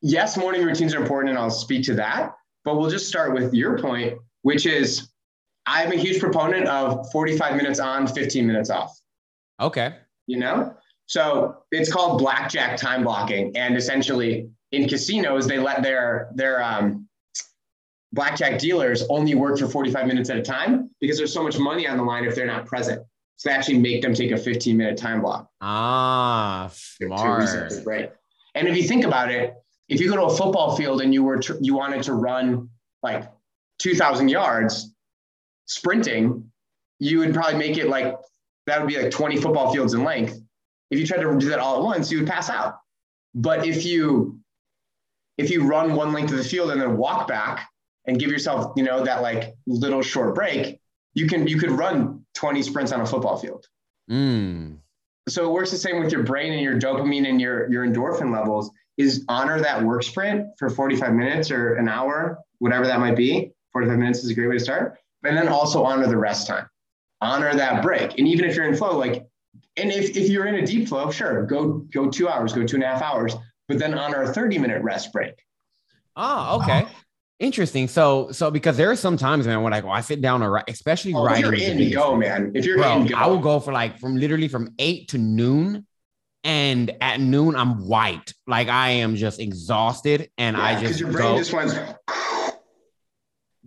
yes, 0.00 0.36
morning 0.36 0.64
routines 0.64 0.94
are 0.94 1.00
important, 1.00 1.30
and 1.30 1.38
I'll 1.38 1.50
speak 1.50 1.84
to 1.86 1.94
that. 1.94 2.34
But 2.64 2.76
we'll 2.76 2.90
just 2.90 3.08
start 3.08 3.32
with 3.32 3.52
your 3.54 3.78
point, 3.78 4.18
which 4.42 4.66
is 4.66 5.08
I'm 5.66 5.92
a 5.92 5.96
huge 5.96 6.20
proponent 6.20 6.66
of 6.68 7.10
45 7.10 7.56
minutes 7.56 7.80
on, 7.80 8.06
15 8.06 8.46
minutes 8.46 8.70
off. 8.70 8.98
Okay. 9.60 9.94
You 10.26 10.38
know, 10.38 10.74
so 11.12 11.58
it's 11.70 11.92
called 11.92 12.18
blackjack 12.18 12.78
time 12.78 13.04
blocking, 13.04 13.54
and 13.54 13.76
essentially 13.76 14.48
in 14.70 14.88
casinos 14.88 15.46
they 15.46 15.58
let 15.58 15.82
their 15.82 16.30
their 16.34 16.62
um, 16.62 17.06
blackjack 18.14 18.58
dealers 18.58 19.04
only 19.10 19.34
work 19.34 19.58
for 19.58 19.68
45 19.68 20.06
minutes 20.06 20.30
at 20.30 20.38
a 20.38 20.42
time 20.42 20.88
because 21.02 21.18
there's 21.18 21.30
so 21.30 21.42
much 21.42 21.58
money 21.58 21.86
on 21.86 21.98
the 21.98 22.02
line 22.02 22.24
if 22.24 22.34
they're 22.34 22.46
not 22.46 22.64
present. 22.64 23.04
So 23.36 23.50
they 23.50 23.54
actually 23.54 23.80
make 23.80 24.00
them 24.00 24.14
take 24.14 24.30
a 24.30 24.38
15 24.38 24.74
minute 24.74 24.96
time 24.96 25.20
block. 25.20 25.50
Ah, 25.60 26.70
smart. 26.72 27.72
Right. 27.84 28.10
And 28.54 28.66
if 28.66 28.74
you 28.74 28.84
think 28.84 29.04
about 29.04 29.30
it, 29.30 29.52
if 29.90 30.00
you 30.00 30.08
go 30.08 30.16
to 30.16 30.24
a 30.24 30.34
football 30.34 30.76
field 30.76 31.02
and 31.02 31.12
you 31.12 31.22
were 31.24 31.40
to, 31.40 31.58
you 31.60 31.74
wanted 31.74 32.04
to 32.04 32.14
run 32.14 32.70
like 33.02 33.30
2,000 33.80 34.30
yards 34.30 34.94
sprinting, 35.66 36.50
you 37.00 37.18
would 37.18 37.34
probably 37.34 37.58
make 37.58 37.76
it 37.76 37.90
like 37.90 38.16
that 38.66 38.80
would 38.80 38.88
be 38.88 38.96
like 38.96 39.10
20 39.10 39.36
football 39.36 39.74
fields 39.74 39.92
in 39.92 40.04
length. 40.04 40.40
If 40.92 40.98
you 40.98 41.06
tried 41.06 41.22
to 41.22 41.38
do 41.38 41.48
that 41.48 41.58
all 41.58 41.78
at 41.78 41.82
once, 41.82 42.12
you 42.12 42.18
would 42.18 42.28
pass 42.28 42.50
out. 42.50 42.78
But 43.34 43.66
if 43.66 43.86
you 43.86 44.38
if 45.38 45.50
you 45.50 45.64
run 45.64 45.94
one 45.94 46.12
length 46.12 46.30
of 46.32 46.36
the 46.36 46.44
field 46.44 46.70
and 46.70 46.80
then 46.80 46.98
walk 46.98 47.26
back 47.26 47.66
and 48.06 48.18
give 48.18 48.30
yourself, 48.30 48.74
you 48.76 48.84
know, 48.84 49.02
that 49.02 49.22
like 49.22 49.54
little 49.66 50.02
short 50.02 50.34
break, 50.34 50.80
you 51.14 51.26
can 51.26 51.46
you 51.46 51.58
could 51.58 51.70
run 51.70 52.26
20 52.34 52.62
sprints 52.62 52.92
on 52.92 53.00
a 53.00 53.06
football 53.06 53.38
field. 53.38 53.66
Mm. 54.10 54.80
So 55.30 55.48
it 55.48 55.52
works 55.52 55.70
the 55.70 55.78
same 55.78 55.98
with 55.98 56.12
your 56.12 56.24
brain 56.24 56.52
and 56.52 56.60
your 56.60 56.78
dopamine 56.78 57.26
and 57.26 57.40
your 57.40 57.70
your 57.72 57.86
endorphin 57.86 58.30
levels 58.30 58.70
is 58.98 59.24
honor 59.30 59.58
that 59.60 59.82
work 59.82 60.02
sprint 60.02 60.46
for 60.58 60.68
45 60.68 61.14
minutes 61.14 61.50
or 61.50 61.76
an 61.76 61.88
hour, 61.88 62.38
whatever 62.58 62.86
that 62.86 63.00
might 63.00 63.16
be. 63.16 63.50
45 63.72 63.98
minutes 63.98 64.22
is 64.24 64.28
a 64.28 64.34
great 64.34 64.48
way 64.48 64.58
to 64.58 64.60
start. 64.60 64.98
And 65.24 65.34
then 65.34 65.48
also 65.48 65.84
honor 65.84 66.06
the 66.06 66.18
rest 66.18 66.46
time. 66.46 66.66
Honor 67.22 67.54
that 67.54 67.82
break. 67.82 68.18
And 68.18 68.28
even 68.28 68.44
if 68.44 68.54
you're 68.54 68.66
in 68.66 68.76
flow, 68.76 68.98
like, 68.98 69.26
and 69.76 69.90
if, 69.90 70.16
if 70.16 70.28
you're 70.28 70.46
in 70.46 70.56
a 70.56 70.66
deep 70.66 70.88
flow, 70.88 71.10
sure, 71.10 71.44
go 71.46 71.78
go 71.92 72.10
two 72.10 72.28
hours, 72.28 72.52
go 72.52 72.64
two 72.66 72.76
and 72.76 72.84
a 72.84 72.86
half 72.86 73.02
hours, 73.02 73.34
but 73.68 73.78
then 73.78 73.94
honor 73.94 74.22
a 74.22 74.32
30 74.32 74.58
minute 74.58 74.82
rest 74.82 75.12
break. 75.12 75.34
Oh, 76.16 76.60
okay. 76.60 76.86
Interesting. 77.38 77.88
So, 77.88 78.30
so 78.30 78.50
because 78.50 78.76
there 78.76 78.90
are 78.90 78.96
some 78.96 79.16
times, 79.16 79.46
man, 79.46 79.62
when 79.62 79.72
I 79.72 79.80
go, 79.80 79.90
I 79.90 80.00
sit 80.00 80.20
down 80.20 80.42
or 80.42 80.62
especially 80.68 81.12
oh, 81.14 81.24
writing. 81.24 81.52
If 81.52 81.60
you're 81.60 81.70
in, 81.70 81.92
go, 81.92 82.16
man. 82.16 82.52
If 82.54 82.64
you're 82.64 82.76
Bro, 82.76 83.00
in, 83.00 83.06
go. 83.08 83.16
I 83.16 83.26
will 83.26 83.40
go 83.40 83.58
for 83.58 83.72
like 83.72 83.98
from 83.98 84.16
literally 84.16 84.46
from 84.46 84.74
eight 84.78 85.08
to 85.08 85.18
noon, 85.18 85.86
and 86.44 86.94
at 87.00 87.20
noon 87.20 87.56
I'm 87.56 87.88
white, 87.88 88.32
like 88.46 88.68
I 88.68 88.90
am 88.90 89.16
just 89.16 89.40
exhausted, 89.40 90.30
and 90.38 90.56
yeah, 90.56 90.62
I 90.62 90.80
just 90.80 91.00
your 91.00 91.10
brain 91.10 91.32
go, 91.32 91.38
just 91.38 91.52
went. 91.52 91.72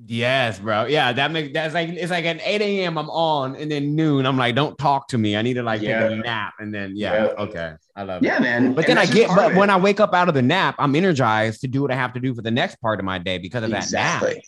Yes, 0.03 0.59
bro. 0.59 0.85
Yeah, 0.85 1.13
that 1.13 1.31
makes 1.31 1.53
that's 1.53 1.73
like 1.73 1.89
it's 1.89 2.11
like 2.11 2.25
at 2.25 2.41
8 2.43 2.61
a.m. 2.61 2.97
I'm 2.97 3.09
on, 3.09 3.55
and 3.55 3.71
then 3.71 3.95
noon 3.95 4.25
I'm 4.25 4.37
like, 4.37 4.53
don't 4.53 4.77
talk 4.77 5.07
to 5.09 5.17
me. 5.17 5.37
I 5.37 5.41
need 5.41 5.53
to 5.53 5.63
like 5.63 5.81
yeah. 5.81 6.09
take 6.09 6.19
a 6.19 6.21
nap, 6.21 6.55
and 6.59 6.73
then 6.73 6.93
yeah, 6.95 7.13
yeah. 7.13 7.43
okay, 7.43 7.73
I 7.95 8.03
love 8.03 8.21
yeah, 8.21 8.37
it. 8.37 8.41
man. 8.41 8.73
But 8.73 8.89
and 8.89 8.97
then 8.97 8.97
I 8.97 9.05
get, 9.05 9.29
but 9.29 9.55
when 9.55 9.69
I 9.69 9.77
wake 9.77 10.01
up 10.01 10.13
out 10.13 10.27
of 10.27 10.33
the 10.33 10.41
nap, 10.41 10.75
I'm 10.79 10.95
energized 10.95 11.61
to 11.61 11.67
do 11.67 11.81
what 11.81 11.91
I 11.91 11.95
have 11.95 12.13
to 12.13 12.19
do 12.19 12.35
for 12.35 12.41
the 12.41 12.51
next 12.51 12.75
part 12.81 12.99
of 12.99 13.05
my 13.05 13.19
day 13.19 13.37
because 13.37 13.63
of 13.63 13.71
exactly. 13.71 14.29
that 14.29 14.35
nap. 14.35 14.43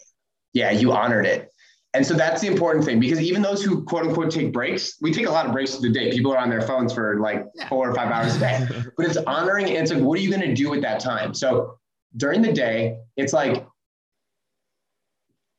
Yeah, 0.53 0.71
you 0.71 0.91
honored 0.91 1.25
it. 1.25 1.49
And 1.93 2.05
so 2.05 2.13
that's 2.13 2.41
the 2.41 2.47
important 2.47 2.83
thing 2.83 2.99
because 2.99 3.21
even 3.21 3.41
those 3.41 3.63
who 3.63 3.83
quote 3.83 4.05
unquote 4.05 4.29
take 4.29 4.51
breaks, 4.51 4.97
we 5.01 5.13
take 5.13 5.27
a 5.27 5.31
lot 5.31 5.45
of 5.45 5.53
breaks 5.53 5.75
of 5.75 5.81
the 5.81 5.89
day. 5.89 6.11
People 6.11 6.33
are 6.33 6.37
on 6.37 6.49
their 6.49 6.61
phones 6.61 6.93
for 6.93 7.19
like 7.19 7.45
four 7.69 7.89
or 7.89 7.95
five 7.95 8.11
hours 8.11 8.35
a 8.35 8.39
day, 8.39 8.67
but 8.97 9.05
it's 9.05 9.17
honoring. 9.17 9.67
And 9.67 9.77
it's 9.77 9.93
like, 9.93 10.03
what 10.03 10.19
are 10.19 10.21
you 10.21 10.29
going 10.29 10.41
to 10.41 10.53
do 10.53 10.69
with 10.69 10.81
that 10.81 10.99
time? 10.99 11.33
So 11.33 11.77
during 12.17 12.41
the 12.41 12.51
day, 12.51 12.97
it's 13.15 13.33
like 13.33 13.65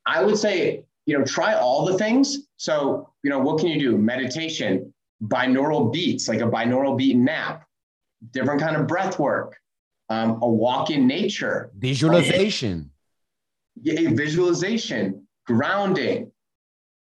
I 0.09 0.25
would 0.25 0.39
say, 0.39 0.85
you 1.05 1.17
know, 1.17 1.25
try 1.25 1.55
all 1.55 1.85
the 1.85 1.99
things. 1.99 2.49
So, 2.57 3.11
you 3.23 3.31
know, 3.31 3.39
what 3.39 3.59
can 3.59 3.69
you 3.69 3.79
do? 3.79 3.99
Meditation, 3.99 4.93
binaural 5.23 5.93
beats, 5.93 6.29
like 6.29 6.41
a 6.41 6.49
binaural 6.49 6.97
beat 6.97 7.17
nap, 7.17 7.67
different 8.33 8.61
kind 8.61 8.75
of 8.75 8.87
breath 8.87 9.19
work, 9.19 9.57
um, 10.09 10.43
a 10.43 10.49
walk 10.49 10.91
in 10.91 11.07
nature, 11.07 11.71
visualization, 11.77 12.91
yeah, 13.83 14.11
visualization, 14.15 15.27
grounding, 15.47 16.33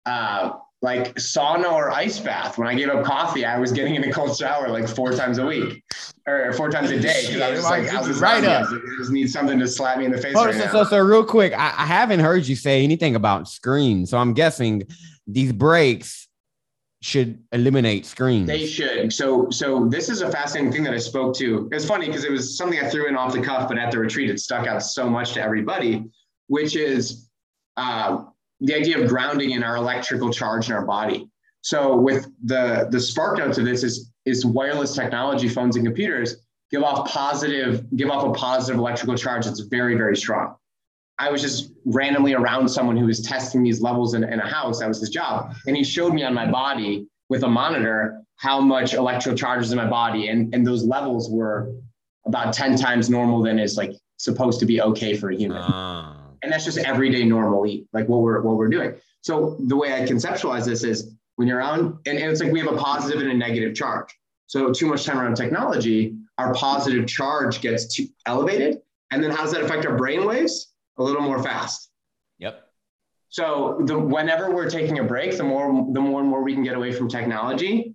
uh, 0.05 0.55
like 0.83 1.15
sauna 1.15 1.73
or 1.73 1.93
ice 1.93 2.19
bath. 2.19 2.59
When 2.59 2.67
I 2.67 2.75
gave 2.75 2.89
up 2.89 3.05
coffee, 3.05 3.45
I 3.45 3.59
was 3.59 3.71
getting 3.71 3.95
in 3.95 4.03
a 4.05 4.13
cold 4.13 4.37
shower 4.37 4.69
like 4.69 4.89
four 4.89 5.13
times 5.13 5.39
a 5.39 5.47
week 5.47 5.85
or 6.27 6.53
four 6.53 6.71
times 6.71 6.91
a 6.91 7.01
day 7.01 7.25
because 7.27 7.41
I 7.41 7.51
was 7.51 7.65
like, 7.65 7.93
I 7.93 8.01
was 8.01 8.21
right 8.21 8.45
up. 8.45 8.69
I 8.69 8.79
just 8.99 9.11
need 9.11 9.31
something 9.31 9.59
to 9.59 9.69
slap 9.69 9.99
me 9.99 10.07
in 10.07 10.11
the 10.11 10.19
face. 10.19 10.35
Right 10.35 10.55
so, 10.55 10.69
so, 10.69 10.85
so, 10.85 10.99
real 10.99 11.25
quick, 11.25 11.53
I, 11.53 11.67
I 11.67 11.87
haven't 11.87 12.21
heard 12.21 12.47
you 12.47 12.57
say 12.57 12.83
anything 12.83 13.15
about 13.15 13.49
screens, 13.49 14.11
so 14.11 14.19
I'm 14.19 14.35
guessing 14.35 14.83
these 15.27 15.53
breaks 15.53 16.29
should 17.03 17.43
eliminate 17.53 18.07
screens. 18.07 18.49
They 18.49 18.67
should. 18.67 19.13
So, 19.13 19.49
so 19.51 19.87
this 19.87 20.09
is 20.09 20.23
a 20.23 20.31
fascinating 20.31 20.73
thing 20.73 20.83
that 20.85 20.95
I 20.95 20.99
spoke 20.99 21.37
to. 21.37 21.69
It's 21.71 21.85
funny 21.85 22.07
because 22.07 22.25
it 22.25 22.33
was 22.33 22.57
something 22.57 22.81
I 22.81 22.89
threw 22.89 23.07
in 23.07 23.17
off 23.17 23.33
the 23.33 23.41
cuff, 23.41 23.69
but 23.69 23.79
at 23.79 23.93
the 23.93 23.99
retreat, 23.99 24.31
it 24.31 24.41
stuck 24.41 24.67
out 24.67 24.83
so 24.83 25.09
much 25.09 25.35
to 25.35 25.43
everybody, 25.43 26.05
which 26.49 26.75
is. 26.77 27.29
Uh, 27.77 28.25
the 28.61 28.75
idea 28.75 28.99
of 28.99 29.09
grounding 29.09 29.51
in 29.51 29.63
our 29.63 29.77
electrical 29.77 30.31
charge 30.31 30.69
in 30.69 30.75
our 30.75 30.85
body. 30.85 31.29
So 31.63 31.97
with 31.97 32.27
the 32.45 32.89
the 32.91 33.01
spark 33.01 33.39
notes 33.39 33.59
of 33.59 33.65
this 33.65 33.83
is 33.83 34.13
is 34.27 34.45
wireless 34.45 34.95
technology, 34.95 35.49
phones 35.49 35.77
and 35.77 35.85
computers 35.85 36.37
give 36.71 36.83
off 36.83 37.09
positive, 37.09 37.87
give 37.97 38.11
off 38.11 38.25
a 38.25 38.33
positive 38.33 38.79
electrical 38.79 39.15
charge 39.15 39.47
that's 39.47 39.61
very, 39.61 39.97
very 39.97 40.17
strong. 40.17 40.57
I 41.19 41.31
was 41.31 41.41
just 41.41 41.73
randomly 41.85 42.35
around 42.35 42.69
someone 42.69 42.97
who 42.97 43.07
was 43.07 43.23
testing 43.23 43.63
these 43.63 43.81
levels 43.81 44.15
in, 44.15 44.25
in 44.25 44.41
a 44.41 44.47
house. 44.47 44.81
That 44.81 44.89
was 44.89 45.01
his 45.01 45.11
job. 45.11 45.55
And 45.67 45.77
he 45.77 45.85
showed 45.85 46.13
me 46.13 46.25
on 46.25 46.35
my 46.35 46.51
body 46.51 47.07
with 47.29 47.45
a 47.45 47.49
monitor 47.49 48.23
how 48.37 48.61
much 48.61 48.93
electrical 48.93 49.37
charge 49.37 49.63
is 49.63 49.73
in 49.73 49.79
my 49.79 49.89
body. 49.89 50.29
And, 50.29 50.53
and 50.55 50.67
those 50.67 50.85
levels 50.85 51.31
were 51.31 51.73
about 52.27 52.53
10 52.53 52.77
times 52.77 53.09
normal 53.09 53.43
than 53.43 53.59
is 53.59 53.77
like 53.77 53.93
supposed 54.19 54.61
to 54.61 54.67
be 54.67 54.83
okay 54.83 55.17
for 55.17 55.31
a 55.31 55.37
human. 55.37 55.57
Uh 55.59 56.27
and 56.43 56.53
that's 56.53 56.65
just 56.65 56.79
everyday 56.79 57.25
normal 57.25 57.67
eat, 57.67 57.89
like 57.93 58.09
what 58.09 58.21
we're 58.21 58.41
what 58.41 58.57
we're 58.57 58.69
doing. 58.69 58.95
So 59.23 59.57
the 59.67 59.77
way 59.77 59.95
I 59.95 60.07
conceptualize 60.07 60.65
this 60.65 60.85
is 60.85 61.16
when 61.37 61.49
you're 61.49 61.63
on, 61.63 61.99
and, 62.07 62.19
and 62.19 62.31
it's 62.31 62.43
like 62.43 62.53
we 62.53 62.61
have 62.61 62.73
a 62.73 62.77
positive 62.77 63.21
and 63.21 63.31
a 63.31 63.35
negative 63.35 63.75
charge. 63.75 64.09
So 64.47 64.73
too 64.73 64.87
much 64.87 65.05
time 65.05 65.19
around 65.19 65.37
technology, 65.37 66.17
our 66.39 66.55
positive 66.55 67.07
charge 67.07 67.61
gets 67.61 67.95
too 67.95 68.07
elevated, 68.27 68.79
and 69.11 69.23
then 69.23 69.31
how 69.31 69.43
does 69.43 69.53
that 69.53 69.63
affect 69.63 69.87
our 69.87 69.97
brain 69.97 70.27
waves? 70.27 70.73
A 70.99 71.03
little 71.03 71.23
more 71.23 71.43
fast. 71.43 71.91
Yep. 72.39 72.63
So 73.29 73.83
the 73.85 73.99
whenever 73.99 74.51
we're 74.51 74.71
taking 74.71 74.99
a 74.99 75.05
break, 75.05 75.37
the 75.37 75.45
more 75.45 75.87
the 75.93 76.01
more 76.01 76.21
and 76.21 76.29
more 76.29 76.43
we 76.43 76.55
can 76.55 76.63
get 76.63 76.75
away 76.75 76.93
from 76.93 77.09
technology, 77.09 77.95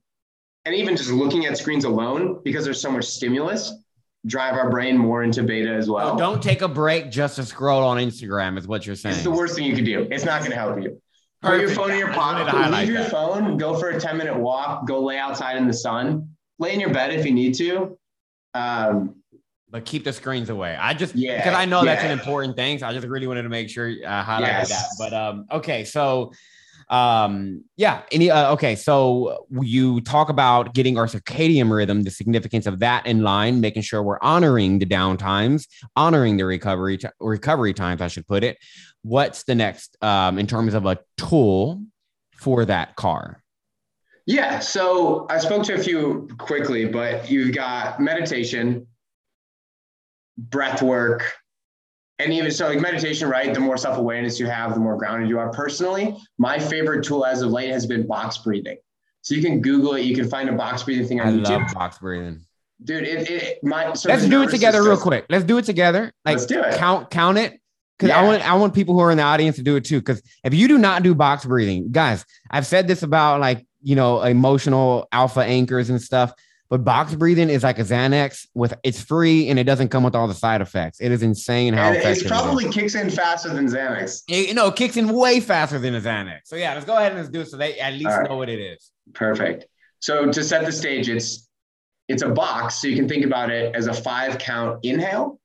and 0.66 0.76
even 0.76 0.96
just 0.96 1.12
looking 1.12 1.46
at 1.46 1.58
screens 1.58 1.86
alone 1.86 2.42
because 2.44 2.64
there's 2.64 2.82
so 2.82 2.92
much 2.92 3.06
stimulus, 3.06 3.74
drive 4.28 4.54
our 4.56 4.70
brain 4.70 4.98
more 4.98 5.24
into 5.24 5.42
beta 5.42 5.72
as 5.72 5.90
well. 5.90 6.14
Oh, 6.14 6.18
don't 6.18 6.44
take 6.44 6.62
a 6.62 6.68
break 6.68 7.10
just 7.10 7.38
to 7.38 7.44
scroll 7.44 7.84
on 7.84 7.98
Instagram, 7.98 8.58
is 8.58 8.68
what 8.68 8.86
you're 8.86 8.96
saying. 8.96 9.16
It's 9.16 9.24
the 9.24 9.32
worst 9.32 9.56
thing 9.56 9.66
you 9.66 9.76
can 9.76 9.86
do. 9.86 10.08
It's 10.12 10.26
not 10.26 10.42
going 10.42 10.52
to 10.52 10.58
help 10.58 10.82
you. 10.82 11.02
Put 11.42 11.60
your 11.60 11.70
phone 11.70 11.92
in 11.92 11.98
your 11.98 12.14
pocket. 12.14 12.72
Leave 12.72 12.90
your 12.90 13.04
that. 13.04 13.12
phone. 13.12 13.58
Go 13.58 13.78
for 13.78 13.90
a 13.90 14.00
10 14.00 14.18
minute 14.18 14.38
walk. 14.38 14.88
Go 14.88 15.02
lay 15.02 15.18
outside 15.18 15.58
in 15.58 15.68
the 15.68 15.74
sun. 15.74 16.30
Lay 16.60 16.74
in 16.74 16.80
your 16.80 16.94
bed 16.94 17.12
if 17.12 17.26
you 17.26 17.32
need 17.32 17.56
to. 17.56 17.98
Um, 18.54 19.16
but 19.70 19.86
keep 19.86 20.04
the 20.04 20.14
screens 20.14 20.50
away. 20.50 20.76
I 20.76 20.94
just 20.94 21.16
yeah, 21.16 21.38
because 21.38 21.56
I 21.56 21.66
know 21.66 21.80
yeah. 21.80 21.96
that's 21.96 22.04
an 22.04 22.12
important 22.12 22.56
thing. 22.58 22.78
So 22.78 22.88
I 22.88 22.94
just 22.94 23.08
really 23.08 23.26
wanted 23.26 23.44
to 23.44 23.50
make 23.50 23.70
sure 23.70 23.88
I 23.88 24.24
highlighted 24.24 24.42
yes. 24.42 24.70
that. 24.70 24.88
But 25.00 25.14
um, 25.14 25.46
okay, 25.52 25.86
so 25.86 26.32
Um, 26.92 27.64
yeah. 27.78 28.02
Any 28.12 28.30
uh, 28.30 28.52
okay. 28.52 28.76
So 28.76 29.48
you 29.62 30.02
talk 30.02 30.28
about 30.28 30.74
getting 30.74 30.98
our 30.98 31.08
circadian 31.08 31.72
rhythm, 31.72 32.04
the 32.04 32.12
significance 32.12 32.66
of 32.66 32.80
that 32.80 33.08
in 33.08 33.24
line, 33.24 33.62
making 33.62 33.84
sure 33.84 34.04
we're 34.04 34.20
honoring 34.22 34.80
the 34.80 34.86
downtimes, 34.86 35.68
honoring 35.96 36.36
the 36.36 36.46
recovery 36.46 36.98
t- 36.98 37.08
recovery 37.22 37.74
times. 37.74 38.02
I 38.02 38.10
should 38.10 38.28
put 38.28 38.44
it. 38.44 38.58
What's 39.04 39.44
the 39.44 39.56
next 39.56 39.98
um, 40.04 40.38
in 40.38 40.48
terms 40.48 40.74
of 40.74 40.86
a 40.86 41.00
tool 41.18 41.84
for 42.36 42.66
that 42.66 42.96
car? 42.96 43.42
Yeah. 44.26 44.60
So 44.60 45.26
I 45.30 45.40
spoke 45.40 45.64
to 45.64 45.74
a 45.74 45.80
few 45.80 46.30
quickly, 46.38 46.86
but 46.86 47.30
you've 47.30 47.56
got 47.56 48.00
meditation, 48.00 48.88
breath 50.38 50.82
work, 50.82 51.34
and 52.20 52.32
even 52.34 52.52
so, 52.52 52.68
like 52.68 52.80
meditation, 52.80 53.28
right? 53.30 53.54
The 53.54 53.60
more 53.60 53.78
self 53.78 53.98
awareness 53.98 54.40
you 54.40 54.46
have, 54.46 54.74
the 54.74 54.80
more 54.80 54.98
grounded 54.98 55.30
you 55.30 55.40
are. 55.40 55.50
Personally, 55.50 56.16
my 56.38 56.60
favorite 56.60 57.04
tool 57.04 57.26
as 57.26 57.42
of 57.42 57.52
late 57.52 57.72
has 57.72 57.86
been 57.86 58.06
box 58.06 58.38
breathing. 58.38 58.78
So 59.22 59.36
you 59.36 59.42
can 59.42 59.62
Google 59.62 59.96
it. 59.96 60.02
You 60.02 60.16
can 60.16 60.30
find 60.30 60.50
a 60.50 60.54
box 60.54 60.84
breathing 60.84 61.08
thing 61.08 61.22
on 61.22 61.28
I 61.28 61.32
YouTube. 61.32 61.66
love 61.66 61.74
box 61.74 62.00
breathing, 62.00 62.46
dude. 62.84 63.04
It, 63.04 63.30
it 63.30 63.64
my 63.64 63.88
let's 63.88 64.04
do 64.04 64.44
it 64.44 64.50
together 64.50 64.80
system. 64.80 64.88
real 64.88 64.98
quick. 64.98 65.26
Let's 65.30 65.46
do 65.46 65.58
it 65.58 65.66
together. 65.66 66.12
Like 66.26 66.38
let's 66.38 66.46
do 66.46 66.62
it. 66.62 66.76
Count 66.76 67.10
count 67.10 67.38
it. 67.38 67.60
Because 68.02 68.16
yeah. 68.16 68.20
I 68.20 68.24
want 68.24 68.50
I 68.50 68.56
want 68.56 68.74
people 68.74 68.96
who 68.96 69.02
are 69.02 69.12
in 69.12 69.18
the 69.18 69.24
audience 69.24 69.58
to 69.58 69.62
do 69.62 69.76
it 69.76 69.86
too. 69.86 70.00
Because 70.00 70.24
if 70.44 70.56
you 70.56 70.68
do 70.68 70.80
not 70.80 71.04
do 71.04 71.14
box 71.14 71.46
breathing, 71.46 71.92
guys, 71.92 72.26
I've 72.50 72.66
said 72.66 72.88
this 72.88 73.04
about 73.04 73.40
like 73.40 73.66
you 73.84 73.96
know 73.96 74.24
emotional 74.24 75.08
alpha 75.12 75.42
anchors 75.42 75.92
and 75.92 76.02
stuff. 76.02 76.34
But 76.72 76.84
box 76.84 77.14
breathing 77.14 77.50
is 77.50 77.64
like 77.64 77.78
a 77.80 77.84
Xanax 77.84 78.48
with 78.56 78.74
it's 78.84 79.02
free 79.02 79.50
and 79.50 79.60
it 79.60 79.66
doesn't 79.66 79.90
come 79.90 80.04
with 80.04 80.16
all 80.16 80.28
the 80.28 80.34
side 80.34 80.62
effects. 80.62 81.00
It 81.00 81.12
is 81.12 81.22
insane 81.22 81.74
how 81.74 81.92
and 81.92 81.98
it 81.98 82.28
probably 82.28 82.66
it 82.66 82.72
kicks 82.72 82.96
in 82.96 83.10
faster 83.10 83.54
than 83.54 83.68
Xanax. 83.68 84.24
It, 84.28 84.48
you 84.48 84.54
know, 84.56 84.68
it 84.68 84.78
kicks 84.78 84.98
in 84.98 85.10
way 85.14 85.42
faster 85.42 85.78
than 85.78 85.94
a 85.94 86.02
Xanax. 86.02 86.40
So 86.46 86.56
yeah, 86.56 86.74
let's 86.74 86.86
go 86.86 86.96
ahead 86.96 87.12
and 87.12 87.20
let's 87.20 87.30
do 87.30 87.42
it 87.42 87.50
so 87.50 87.58
they 87.58 87.78
at 87.78 87.94
least 87.94 88.06
right. 88.06 88.28
know 88.28 88.38
what 88.38 88.50
it 88.50 88.60
is. 88.60 88.90
Perfect. 89.14 89.66
So 90.00 90.32
to 90.32 90.44
set 90.44 90.66
the 90.66 90.72
stage, 90.72 91.10
it's 91.10 91.48
it's 92.08 92.24
a 92.24 92.30
box, 92.30 92.76
so 92.76 92.88
you 92.88 92.96
can 92.96 93.08
think 93.08 93.26
about 93.26 93.52
it 93.52 93.76
as 93.76 93.88
a 93.88 93.94
five 93.94 94.40
count 94.40 94.80
inhale. 94.84 95.40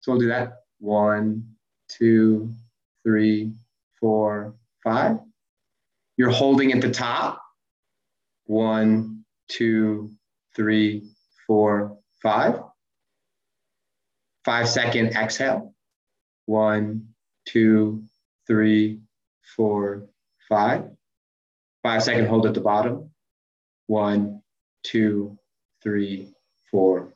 So 0.00 0.12
we'll 0.12 0.20
do 0.20 0.28
that. 0.28 0.62
One, 0.78 1.53
two, 1.98 2.50
three, 3.02 3.52
four, 4.00 4.54
five. 4.82 5.18
You're 6.16 6.30
holding 6.30 6.72
at 6.72 6.80
the 6.80 6.90
top. 6.90 7.42
One, 8.46 9.24
two, 9.48 10.10
three, 10.54 11.10
four, 11.46 11.98
five. 12.22 12.60
Five 14.44 14.68
second 14.68 15.16
exhale. 15.16 15.74
One, 16.46 17.08
two, 17.46 18.04
three, 18.46 19.00
four, 19.56 20.06
five. 20.48 20.84
Five 21.82 22.02
second 22.02 22.26
hold 22.26 22.46
at 22.46 22.54
the 22.54 22.60
bottom. 22.60 23.10
One, 23.86 24.42
two, 24.82 25.38
three, 25.82 26.28
four. 26.70 27.13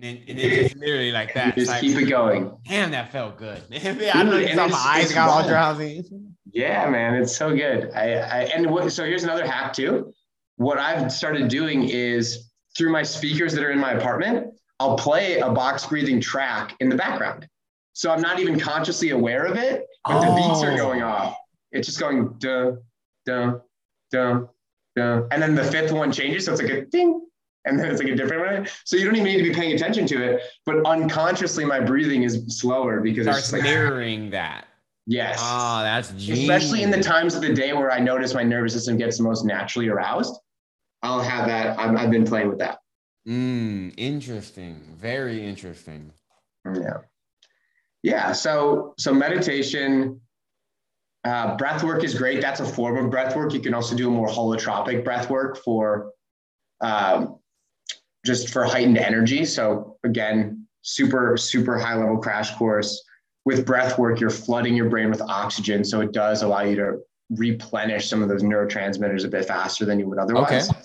And 0.00 0.18
then, 0.18 0.24
and 0.28 0.38
then 0.38 0.50
just 0.50 0.76
literally 0.76 1.12
like 1.12 1.34
that. 1.34 1.54
just 1.56 1.68
like, 1.68 1.82
keep 1.82 1.96
it 1.96 2.06
going. 2.06 2.56
Damn, 2.66 2.90
that 2.92 3.12
felt 3.12 3.36
good. 3.36 3.62
I 3.72 4.22
don't 4.22 4.56
know 4.56 4.68
my 4.68 4.76
eyes 4.76 5.12
got 5.12 5.28
all 5.28 5.46
drowsy. 5.46 6.04
Yeah, 6.52 6.88
man, 6.88 7.14
it's 7.14 7.36
so 7.36 7.54
good. 7.54 7.92
I, 7.94 8.14
I 8.14 8.38
and 8.54 8.70
what, 8.70 8.90
so 8.92 9.04
here's 9.04 9.24
another 9.24 9.46
hack 9.46 9.72
too 9.72 10.12
what 10.60 10.76
I've 10.76 11.10
started 11.10 11.48
doing 11.48 11.88
is 11.88 12.50
through 12.76 12.92
my 12.92 13.02
speakers 13.02 13.54
that 13.54 13.64
are 13.64 13.70
in 13.70 13.78
my 13.78 13.92
apartment, 13.92 14.60
I'll 14.78 14.94
play 14.94 15.38
a 15.38 15.48
box 15.48 15.86
breathing 15.86 16.20
track 16.20 16.76
in 16.80 16.90
the 16.90 16.96
background. 16.96 17.48
So 17.94 18.10
I'm 18.10 18.20
not 18.20 18.40
even 18.40 18.60
consciously 18.60 19.08
aware 19.08 19.46
of 19.46 19.56
it, 19.56 19.86
but 20.04 20.16
oh. 20.16 20.20
the 20.20 20.36
beats 20.36 20.62
are 20.62 20.72
oh. 20.72 20.76
going 20.76 21.02
off. 21.02 21.34
It's 21.72 21.86
just 21.86 21.98
going 21.98 22.34
duh, 22.36 22.72
duh, 23.24 23.60
duh, 24.10 24.42
duh. 24.96 25.22
And 25.30 25.40
then 25.40 25.54
the 25.54 25.64
fifth 25.64 25.92
one 25.92 26.12
changes. 26.12 26.44
So 26.44 26.52
it's 26.52 26.60
like 26.60 26.70
a 26.70 26.84
ding. 26.84 27.26
And 27.64 27.78
then 27.78 27.90
it's 27.90 28.02
like 28.02 28.10
a 28.12 28.16
different 28.16 28.56
one. 28.56 28.68
So 28.84 28.96
you 28.96 29.04
don't 29.04 29.16
even 29.16 29.26
need 29.26 29.38
to 29.38 29.42
be 29.42 29.54
paying 29.54 29.72
attention 29.72 30.06
to 30.06 30.22
it. 30.22 30.42
But 30.64 30.84
unconsciously, 30.86 31.64
my 31.64 31.80
breathing 31.80 32.22
is 32.22 32.42
slower 32.48 33.00
because 33.00 33.26
Starts 33.26 33.44
it's 33.44 33.52
like, 33.52 33.62
mirroring 33.62 34.30
that. 34.30 34.66
Yes. 35.06 35.38
Oh, 35.42 35.82
that's 35.82 36.10
genius. 36.10 36.40
Especially 36.40 36.82
in 36.82 36.90
the 36.90 37.02
times 37.02 37.34
of 37.34 37.42
the 37.42 37.52
day 37.52 37.72
where 37.72 37.90
I 37.90 37.98
notice 37.98 38.32
my 38.32 38.44
nervous 38.44 38.72
system 38.72 38.96
gets 38.96 39.18
the 39.18 39.24
most 39.24 39.44
naturally 39.44 39.88
aroused. 39.88 40.38
I'll 41.02 41.20
have 41.20 41.46
that. 41.48 41.78
I've, 41.78 41.96
I've 41.96 42.10
been 42.10 42.24
playing 42.24 42.48
with 42.48 42.58
that. 42.58 42.78
Mm, 43.28 43.92
interesting. 43.96 44.96
Very 44.98 45.44
interesting. 45.44 46.12
Yeah. 46.64 46.98
Yeah. 48.02 48.32
So, 48.32 48.94
so 48.98 49.12
meditation, 49.12 50.20
uh, 51.24 51.56
breath 51.56 51.82
work 51.82 52.04
is 52.04 52.14
great. 52.14 52.40
That's 52.40 52.60
a 52.60 52.64
form 52.64 52.96
of 53.04 53.10
breath 53.10 53.36
work. 53.36 53.52
You 53.52 53.60
can 53.60 53.74
also 53.74 53.94
do 53.94 54.08
a 54.08 54.10
more 54.10 54.28
holotropic 54.28 55.04
breath 55.04 55.28
work 55.28 55.58
for 55.58 56.12
um, 56.80 57.39
just 58.24 58.50
for 58.50 58.64
heightened 58.64 58.98
energy. 58.98 59.44
So 59.44 59.96
again, 60.04 60.66
super, 60.82 61.36
super 61.36 61.78
high 61.78 61.94
level 61.94 62.18
crash 62.18 62.54
course 62.56 63.02
with 63.44 63.66
breath 63.66 63.98
work. 63.98 64.20
You're 64.20 64.30
flooding 64.30 64.74
your 64.74 64.88
brain 64.88 65.10
with 65.10 65.22
oxygen. 65.22 65.84
So 65.84 66.00
it 66.00 66.12
does 66.12 66.42
allow 66.42 66.62
you 66.62 66.76
to 66.76 66.98
replenish 67.30 68.08
some 68.08 68.22
of 68.22 68.28
those 68.28 68.42
neurotransmitters 68.42 69.24
a 69.24 69.28
bit 69.28 69.46
faster 69.46 69.84
than 69.84 69.98
you 69.98 70.08
would 70.08 70.18
otherwise. 70.18 70.70
Okay. 70.70 70.80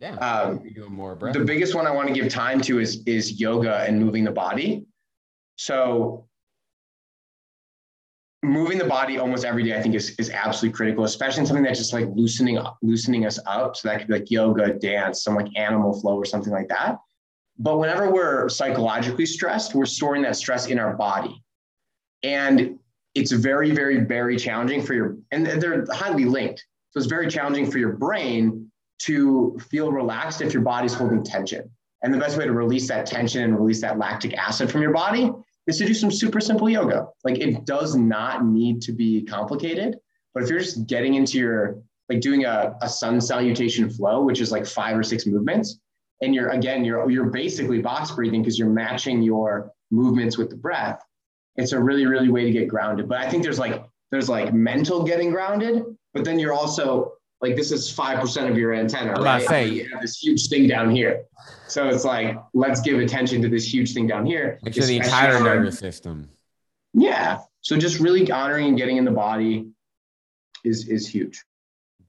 Yeah. 0.00 0.16
Um, 0.16 0.68
doing 0.74 0.92
more 0.92 1.14
breath. 1.14 1.34
The 1.34 1.44
biggest 1.44 1.74
one 1.74 1.86
I 1.86 1.90
want 1.90 2.08
to 2.08 2.14
give 2.14 2.30
time 2.30 2.60
to 2.62 2.80
is 2.80 3.02
is 3.06 3.40
yoga 3.40 3.78
and 3.86 3.98
moving 3.98 4.24
the 4.24 4.32
body. 4.32 4.84
So 5.56 6.26
moving 8.44 8.78
the 8.78 8.84
body 8.84 9.18
almost 9.18 9.44
every 9.44 9.64
day, 9.64 9.76
I 9.76 9.82
think 9.82 9.94
is, 9.94 10.14
is 10.18 10.30
absolutely 10.30 10.76
critical, 10.76 11.04
especially 11.04 11.40
in 11.40 11.46
something 11.46 11.64
that's 11.64 11.78
just 11.78 11.92
like 11.92 12.06
loosening 12.14 12.58
up, 12.58 12.78
loosening 12.82 13.26
us 13.26 13.38
up. 13.46 13.76
So 13.76 13.88
that 13.88 13.98
could 13.98 14.08
be 14.08 14.14
like 14.14 14.30
yoga, 14.30 14.74
dance, 14.74 15.24
some 15.24 15.34
like 15.34 15.48
animal 15.56 15.98
flow 15.98 16.16
or 16.16 16.24
something 16.24 16.52
like 16.52 16.68
that. 16.68 16.98
But 17.58 17.78
whenever 17.78 18.10
we're 18.10 18.48
psychologically 18.48 19.26
stressed, 19.26 19.74
we're 19.74 19.86
storing 19.86 20.22
that 20.22 20.36
stress 20.36 20.66
in 20.66 20.78
our 20.78 20.94
body. 20.94 21.42
And 22.22 22.78
it's 23.14 23.32
very, 23.32 23.70
very, 23.70 24.00
very 24.00 24.36
challenging 24.36 24.82
for 24.82 24.94
your, 24.94 25.16
and 25.30 25.46
they're 25.46 25.86
highly 25.92 26.24
linked. 26.24 26.64
So 26.90 26.98
it's 26.98 27.06
very 27.06 27.28
challenging 27.28 27.70
for 27.70 27.78
your 27.78 27.92
brain 27.92 28.70
to 29.00 29.58
feel 29.70 29.92
relaxed 29.92 30.40
if 30.40 30.52
your 30.52 30.62
body's 30.62 30.94
holding 30.94 31.22
tension. 31.22 31.70
And 32.02 32.12
the 32.12 32.18
best 32.18 32.36
way 32.36 32.44
to 32.44 32.52
release 32.52 32.88
that 32.88 33.06
tension 33.06 33.42
and 33.42 33.58
release 33.58 33.80
that 33.80 33.98
lactic 33.98 34.34
acid 34.34 34.70
from 34.70 34.82
your 34.82 34.92
body 34.92 35.32
is 35.66 35.78
to 35.78 35.86
do 35.86 35.94
some 35.94 36.10
super 36.10 36.40
simple 36.40 36.68
yoga. 36.68 37.06
Like 37.24 37.38
it 37.38 37.64
does 37.64 37.96
not 37.96 38.44
need 38.44 38.82
to 38.82 38.92
be 38.92 39.22
complicated, 39.22 39.98
but 40.34 40.42
if 40.42 40.50
you're 40.50 40.60
just 40.60 40.86
getting 40.86 41.14
into 41.14 41.38
your, 41.38 41.78
like 42.08 42.20
doing 42.20 42.44
a, 42.44 42.76
a 42.82 42.88
sun 42.88 43.20
salutation 43.20 43.88
flow, 43.88 44.22
which 44.22 44.40
is 44.40 44.52
like 44.52 44.66
five 44.66 44.96
or 44.96 45.02
six 45.02 45.26
movements, 45.26 45.78
and 46.22 46.34
you're 46.34 46.50
again, 46.50 46.84
you're 46.84 47.10
you're 47.10 47.30
basically 47.30 47.80
box 47.80 48.10
breathing 48.10 48.42
because 48.42 48.58
you're 48.58 48.68
matching 48.68 49.22
your 49.22 49.72
movements 49.90 50.36
with 50.38 50.50
the 50.50 50.56
breath 50.56 51.02
it's 51.56 51.72
a 51.72 51.80
really 51.80 52.06
really 52.06 52.28
way 52.28 52.44
to 52.44 52.50
get 52.50 52.68
grounded 52.68 53.08
but 53.08 53.18
i 53.18 53.28
think 53.28 53.42
there's 53.42 53.58
like 53.58 53.84
there's 54.10 54.28
like 54.28 54.52
mental 54.52 55.04
getting 55.04 55.30
grounded 55.30 55.84
but 56.12 56.24
then 56.24 56.38
you're 56.38 56.52
also 56.52 57.12
like 57.44 57.56
this 57.56 57.72
is 57.72 57.92
5% 57.92 58.50
of 58.50 58.56
your 58.56 58.72
antenna 58.72 59.12
right. 59.12 59.46
say, 59.46 59.68
you 59.68 59.88
have 59.90 60.00
this 60.00 60.18
huge 60.18 60.48
thing 60.48 60.66
down 60.66 60.90
here. 60.90 61.24
So 61.68 61.88
it's 61.88 62.04
like 62.04 62.38
let's 62.54 62.80
give 62.80 62.98
attention 62.98 63.42
to 63.42 63.48
this 63.48 63.72
huge 63.72 63.92
thing 63.92 64.06
down 64.06 64.24
here 64.24 64.58
to 64.64 64.80
the 64.80 64.96
entire 64.96 65.40
nervous 65.40 65.78
system. 65.78 66.30
Yeah. 66.94 67.40
So 67.60 67.76
just 67.76 68.00
really 68.00 68.30
honoring 68.30 68.68
and 68.68 68.78
getting 68.78 68.96
in 68.96 69.04
the 69.04 69.10
body 69.10 69.68
is 70.64 70.88
is 70.88 71.06
huge. 71.06 71.44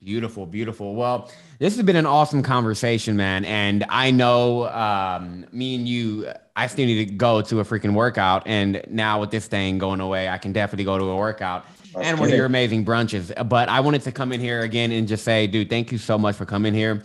Beautiful, 0.01 0.45
beautiful. 0.45 0.95
Well, 0.95 1.31
this 1.59 1.75
has 1.75 1.83
been 1.83 1.95
an 1.95 2.05
awesome 2.05 2.43
conversation, 2.43 3.17
man. 3.17 3.43
And 3.43 3.85
I 3.89 4.11
know 4.11 4.67
um, 4.69 5.47
me 5.51 5.75
and 5.75 5.89
you, 5.89 6.31
I 6.55 6.67
still 6.67 6.85
need 6.85 7.07
to 7.07 7.15
go 7.15 7.41
to 7.41 7.59
a 7.59 7.63
freaking 7.63 7.93
workout. 7.93 8.43
And 8.45 8.83
now 8.87 9.19
with 9.19 9.31
this 9.31 9.47
thing 9.47 9.79
going 9.79 10.01
away, 10.01 10.29
I 10.29 10.37
can 10.37 10.53
definitely 10.53 10.85
go 10.85 10.99
to 10.99 11.05
a 11.05 11.15
workout 11.15 11.65
That's 11.95 12.07
and 12.07 12.19
one 12.19 12.29
of 12.29 12.35
your 12.35 12.45
amazing 12.45 12.85
brunches. 12.85 13.31
But 13.47 13.69
I 13.69 13.79
wanted 13.79 14.01
to 14.03 14.11
come 14.11 14.31
in 14.31 14.39
here 14.39 14.61
again 14.61 14.91
and 14.91 15.07
just 15.07 15.23
say, 15.23 15.47
dude, 15.47 15.69
thank 15.69 15.91
you 15.91 15.97
so 15.97 16.17
much 16.17 16.35
for 16.35 16.45
coming 16.45 16.73
here 16.73 17.03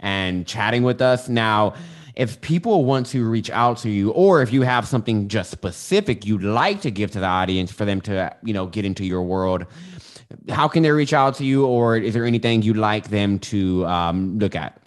and 0.00 0.46
chatting 0.46 0.82
with 0.82 1.00
us. 1.00 1.28
Now, 1.28 1.74
if 2.16 2.40
people 2.40 2.84
want 2.84 3.06
to 3.06 3.26
reach 3.28 3.48
out 3.50 3.78
to 3.78 3.88
you 3.88 4.10
or 4.10 4.42
if 4.42 4.52
you 4.52 4.62
have 4.62 4.86
something 4.86 5.28
just 5.28 5.50
specific 5.50 6.26
you'd 6.26 6.42
like 6.42 6.82
to 6.82 6.90
give 6.90 7.10
to 7.10 7.20
the 7.20 7.26
audience 7.26 7.72
for 7.72 7.86
them 7.86 8.02
to 8.02 8.36
you 8.42 8.52
know 8.52 8.66
get 8.66 8.84
into 8.84 9.02
your 9.02 9.22
world 9.22 9.64
how 10.48 10.68
can 10.68 10.82
they 10.82 10.90
reach 10.90 11.12
out 11.12 11.34
to 11.36 11.44
you, 11.44 11.66
or 11.66 11.96
is 11.96 12.14
there 12.14 12.24
anything 12.24 12.62
you'd 12.62 12.76
like 12.76 13.08
them 13.08 13.38
to 13.40 13.86
um, 13.86 14.38
look 14.38 14.54
at? 14.54 14.80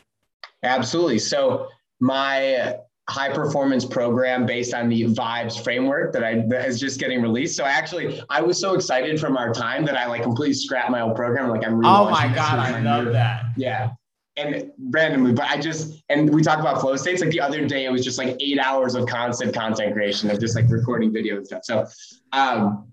Absolutely. 0.64 1.20
So 1.20 1.70
my 2.00 2.78
high 3.10 3.30
performance 3.30 3.86
program 3.86 4.46
based 4.46 4.74
on 4.74 4.90
the 4.90 5.04
vibes 5.04 5.64
framework 5.64 6.12
that 6.14 6.24
I 6.24 6.44
that 6.48 6.68
is 6.68 6.80
just 6.80 7.00
getting 7.00 7.22
released. 7.22 7.56
So 7.56 7.64
actually, 7.66 8.22
I 8.30 8.42
was 8.42 8.60
so 8.60 8.74
excited 8.74 9.20
from 9.20 9.38
our 9.38 9.54
time 9.54 9.86
that 9.86 9.96
I 9.98 10.08
like 10.08 10.24
completely 10.24 10.54
scrapped 10.54 10.90
my 10.90 11.02
old 11.02 11.16
program. 11.16 11.50
Like 11.50 11.66
I'm. 11.66 11.86
Oh 11.86 12.10
my 12.10 12.28
god, 12.34 12.60
I 12.60 12.80
love 12.80 13.12
that. 13.14 13.46
Yeah. 13.58 13.92
And 14.38 14.70
randomly, 14.90 15.32
but 15.32 15.46
I 15.46 15.58
just 15.58 16.04
and 16.10 16.34
we 16.34 16.42
talk 16.42 16.60
about 16.60 16.82
flow 16.82 16.98
states. 16.98 17.22
Like 17.22 17.30
the 17.30 17.40
other 17.40 17.66
day, 17.66 17.86
it 17.86 17.90
was 17.90 18.04
just 18.04 18.18
like 18.18 18.36
eight 18.42 18.60
hours 18.60 18.94
of 18.96 19.08
constant 19.08 19.54
content 19.54 19.94
creation 19.94 20.30
of 20.30 20.42
just 20.42 20.58
like 20.58 20.70
recording 20.70 21.14
video 21.14 21.38
and 21.38 21.48
stuff. 21.48 21.64
So, 21.64 21.88
um, 22.34 22.92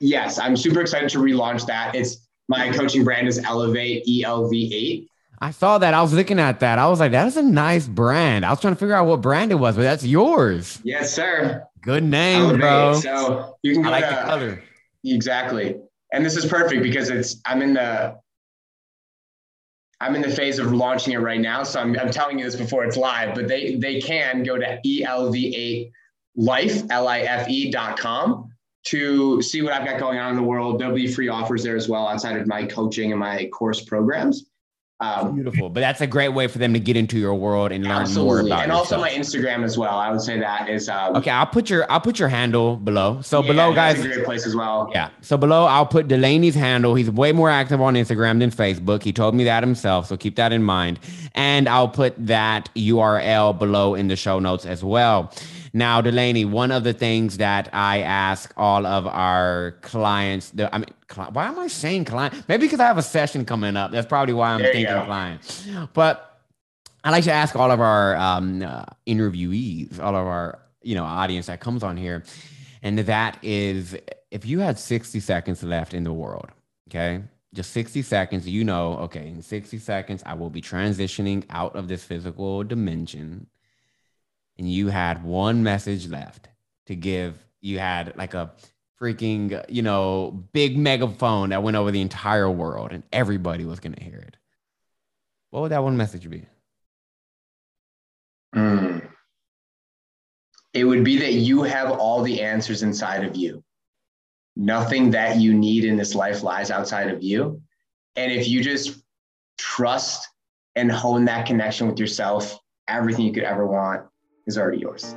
Yes, 0.00 0.38
I'm 0.38 0.56
super 0.56 0.80
excited 0.80 1.08
to 1.10 1.18
relaunch 1.18 1.66
that. 1.66 1.94
It's 1.94 2.28
my 2.48 2.70
coaching 2.70 3.04
brand 3.04 3.28
is 3.28 3.38
Elevate 3.38 4.04
ELV8. 4.06 5.06
I 5.44 5.50
saw 5.50 5.76
that. 5.76 5.92
I 5.92 6.00
was 6.00 6.14
looking 6.14 6.38
at 6.38 6.60
that. 6.60 6.78
I 6.78 6.88
was 6.88 7.00
like, 7.00 7.12
that 7.12 7.26
is 7.26 7.36
a 7.36 7.42
nice 7.42 7.86
brand. 7.86 8.46
I 8.46 8.50
was 8.50 8.62
trying 8.62 8.72
to 8.72 8.78
figure 8.80 8.94
out 8.94 9.04
what 9.04 9.20
brand 9.20 9.52
it 9.52 9.56
was, 9.56 9.76
but 9.76 9.82
that's 9.82 10.02
yours. 10.02 10.80
Yes, 10.84 11.12
sir. 11.12 11.62
Good 11.82 12.02
name, 12.02 12.58
bro. 12.58 12.94
So 12.94 13.54
you 13.60 13.74
can 13.74 13.82
go 13.82 13.90
I 13.90 13.92
like 13.92 14.08
to, 14.08 14.14
the 14.14 14.22
color. 14.22 14.62
Exactly. 15.04 15.76
And 16.14 16.24
this 16.24 16.38
is 16.38 16.46
perfect 16.46 16.82
because 16.82 17.10
it's 17.10 17.42
I'm 17.44 17.60
in 17.60 17.74
the 17.74 18.16
I'm 20.00 20.14
in 20.14 20.22
the 20.22 20.30
phase 20.30 20.58
of 20.58 20.72
launching 20.72 21.12
it 21.12 21.18
right 21.18 21.40
now. 21.40 21.62
So 21.62 21.78
I'm, 21.78 21.94
I'm 21.98 22.10
telling 22.10 22.38
you 22.38 22.46
this 22.46 22.56
before 22.56 22.86
it's 22.86 22.96
live, 22.96 23.34
but 23.34 23.46
they 23.46 23.74
they 23.74 24.00
can 24.00 24.44
go 24.44 24.56
to 24.56 24.80
ELV8 24.86 25.90
life, 26.36 26.82
L-I-F-E 26.88 27.70
dot 27.70 27.98
com 27.98 28.50
to 28.84 29.42
see 29.42 29.60
what 29.60 29.74
I've 29.74 29.86
got 29.86 30.00
going 30.00 30.18
on 30.18 30.30
in 30.30 30.36
the 30.36 30.42
world. 30.42 30.78
There'll 30.78 30.94
be 30.94 31.06
free 31.06 31.28
offers 31.28 31.62
there 31.62 31.76
as 31.76 31.86
well 31.86 32.08
outside 32.08 32.38
of 32.38 32.46
my 32.46 32.64
coaching 32.64 33.10
and 33.12 33.20
my 33.20 33.50
course 33.52 33.82
programs. 33.82 34.46
Um, 35.04 35.34
Beautiful, 35.34 35.68
but 35.68 35.80
that's 35.80 36.00
a 36.00 36.06
great 36.06 36.30
way 36.30 36.46
for 36.46 36.58
them 36.58 36.72
to 36.72 36.80
get 36.80 36.96
into 36.96 37.18
your 37.18 37.34
world 37.34 37.72
and 37.72 37.84
learn 37.84 38.02
absolutely. 38.02 38.24
more 38.24 38.40
about. 38.40 38.60
It. 38.60 38.62
And 38.64 38.72
also 38.72 38.98
my 38.98 39.10
Instagram 39.10 39.64
as 39.64 39.76
well. 39.76 39.96
I 39.96 40.10
would 40.10 40.20
say 40.20 40.38
that 40.38 40.68
is. 40.68 40.88
Um, 40.88 41.16
okay, 41.16 41.30
I'll 41.30 41.46
put 41.46 41.70
your 41.70 41.90
I'll 41.90 42.00
put 42.00 42.18
your 42.18 42.28
handle 42.28 42.76
below. 42.76 43.20
So 43.22 43.42
yeah, 43.42 43.48
below, 43.48 43.74
guys, 43.74 44.04
a 44.04 44.08
great 44.08 44.24
place 44.24 44.46
as 44.46 44.54
well. 44.54 44.90
Yeah. 44.92 45.10
So 45.20 45.36
below, 45.36 45.64
I'll 45.66 45.86
put 45.86 46.08
Delaney's 46.08 46.54
handle. 46.54 46.94
He's 46.94 47.10
way 47.10 47.32
more 47.32 47.50
active 47.50 47.80
on 47.80 47.94
Instagram 47.94 48.38
than 48.38 48.50
Facebook. 48.50 49.02
He 49.02 49.12
told 49.12 49.34
me 49.34 49.44
that 49.44 49.62
himself, 49.62 50.06
so 50.06 50.16
keep 50.16 50.36
that 50.36 50.52
in 50.52 50.62
mind. 50.62 50.98
And 51.34 51.68
I'll 51.68 51.88
put 51.88 52.14
that 52.26 52.70
URL 52.74 53.58
below 53.58 53.94
in 53.94 54.08
the 54.08 54.16
show 54.16 54.38
notes 54.38 54.66
as 54.66 54.82
well. 54.84 55.32
Now, 55.76 56.00
Delaney, 56.00 56.44
one 56.44 56.70
of 56.70 56.84
the 56.84 56.92
things 56.92 57.38
that 57.38 57.68
I 57.72 58.02
ask 58.02 58.54
all 58.56 58.86
of 58.86 59.08
our 59.08 59.72
clients, 59.82 60.50
the, 60.50 60.72
I 60.72 60.78
mean, 60.78 60.86
why 61.32 61.46
am 61.46 61.58
I 61.58 61.66
saying 61.66 62.04
client? 62.04 62.44
Maybe 62.46 62.66
because 62.66 62.78
I 62.78 62.86
have 62.86 62.96
a 62.96 63.02
session 63.02 63.44
coming 63.44 63.76
up. 63.76 63.90
That's 63.90 64.06
probably 64.06 64.34
why 64.34 64.50
I'm 64.50 64.62
there 64.62 64.72
thinking 64.72 65.04
client. 65.04 65.66
But 65.92 66.40
I 67.02 67.10
like 67.10 67.24
to 67.24 67.32
ask 67.32 67.56
all 67.56 67.72
of 67.72 67.80
our 67.80 68.14
um, 68.14 68.62
uh, 68.62 68.84
interviewees, 69.08 69.98
all 69.98 70.14
of 70.14 70.24
our 70.24 70.60
you 70.82 70.94
know 70.94 71.04
audience 71.04 71.46
that 71.46 71.58
comes 71.58 71.82
on 71.82 71.96
here, 71.96 72.22
and 72.84 73.00
that 73.00 73.38
is 73.42 73.96
if 74.30 74.46
you 74.46 74.60
had 74.60 74.78
60 74.78 75.18
seconds 75.18 75.64
left 75.64 75.92
in 75.92 76.04
the 76.04 76.12
world, 76.12 76.50
okay, 76.88 77.20
just 77.52 77.72
60 77.72 78.02
seconds, 78.02 78.48
you 78.48 78.62
know, 78.62 78.94
okay, 78.98 79.26
in 79.26 79.42
60 79.42 79.78
seconds, 79.78 80.22
I 80.24 80.34
will 80.34 80.50
be 80.50 80.62
transitioning 80.62 81.44
out 81.50 81.74
of 81.74 81.88
this 81.88 82.04
physical 82.04 82.62
dimension 82.62 83.48
and 84.58 84.70
you 84.70 84.88
had 84.88 85.24
one 85.24 85.62
message 85.62 86.08
left 86.08 86.48
to 86.86 86.94
give, 86.94 87.34
you 87.60 87.78
had 87.78 88.16
like 88.16 88.34
a 88.34 88.52
freaking, 89.00 89.64
you 89.68 89.82
know, 89.82 90.30
big 90.52 90.78
megaphone 90.78 91.50
that 91.50 91.62
went 91.62 91.76
over 91.76 91.90
the 91.90 92.00
entire 92.00 92.50
world 92.50 92.92
and 92.92 93.02
everybody 93.12 93.64
was 93.64 93.80
going 93.80 93.94
to 93.94 94.02
hear 94.02 94.18
it. 94.18 94.36
What 95.50 95.60
would 95.60 95.72
that 95.72 95.82
one 95.82 95.96
message 95.96 96.28
be? 96.28 96.46
Mm. 98.54 99.08
It 100.72 100.84
would 100.84 101.04
be 101.04 101.18
that 101.18 101.34
you 101.34 101.62
have 101.62 101.90
all 101.90 102.22
the 102.22 102.42
answers 102.42 102.82
inside 102.82 103.24
of 103.24 103.36
you. 103.36 103.62
Nothing 104.56 105.10
that 105.10 105.40
you 105.40 105.52
need 105.52 105.84
in 105.84 105.96
this 105.96 106.14
life 106.14 106.42
lies 106.42 106.70
outside 106.70 107.10
of 107.10 107.22
you. 107.22 107.60
And 108.16 108.30
if 108.30 108.48
you 108.48 108.62
just 108.62 109.02
trust 109.58 110.28
and 110.76 110.90
hone 110.90 111.24
that 111.24 111.46
connection 111.46 111.88
with 111.88 111.98
yourself, 111.98 112.58
everything 112.86 113.24
you 113.24 113.32
could 113.32 113.44
ever 113.44 113.66
want 113.66 114.06
is 114.46 114.58
already 114.58 114.78
yours. 114.78 115.14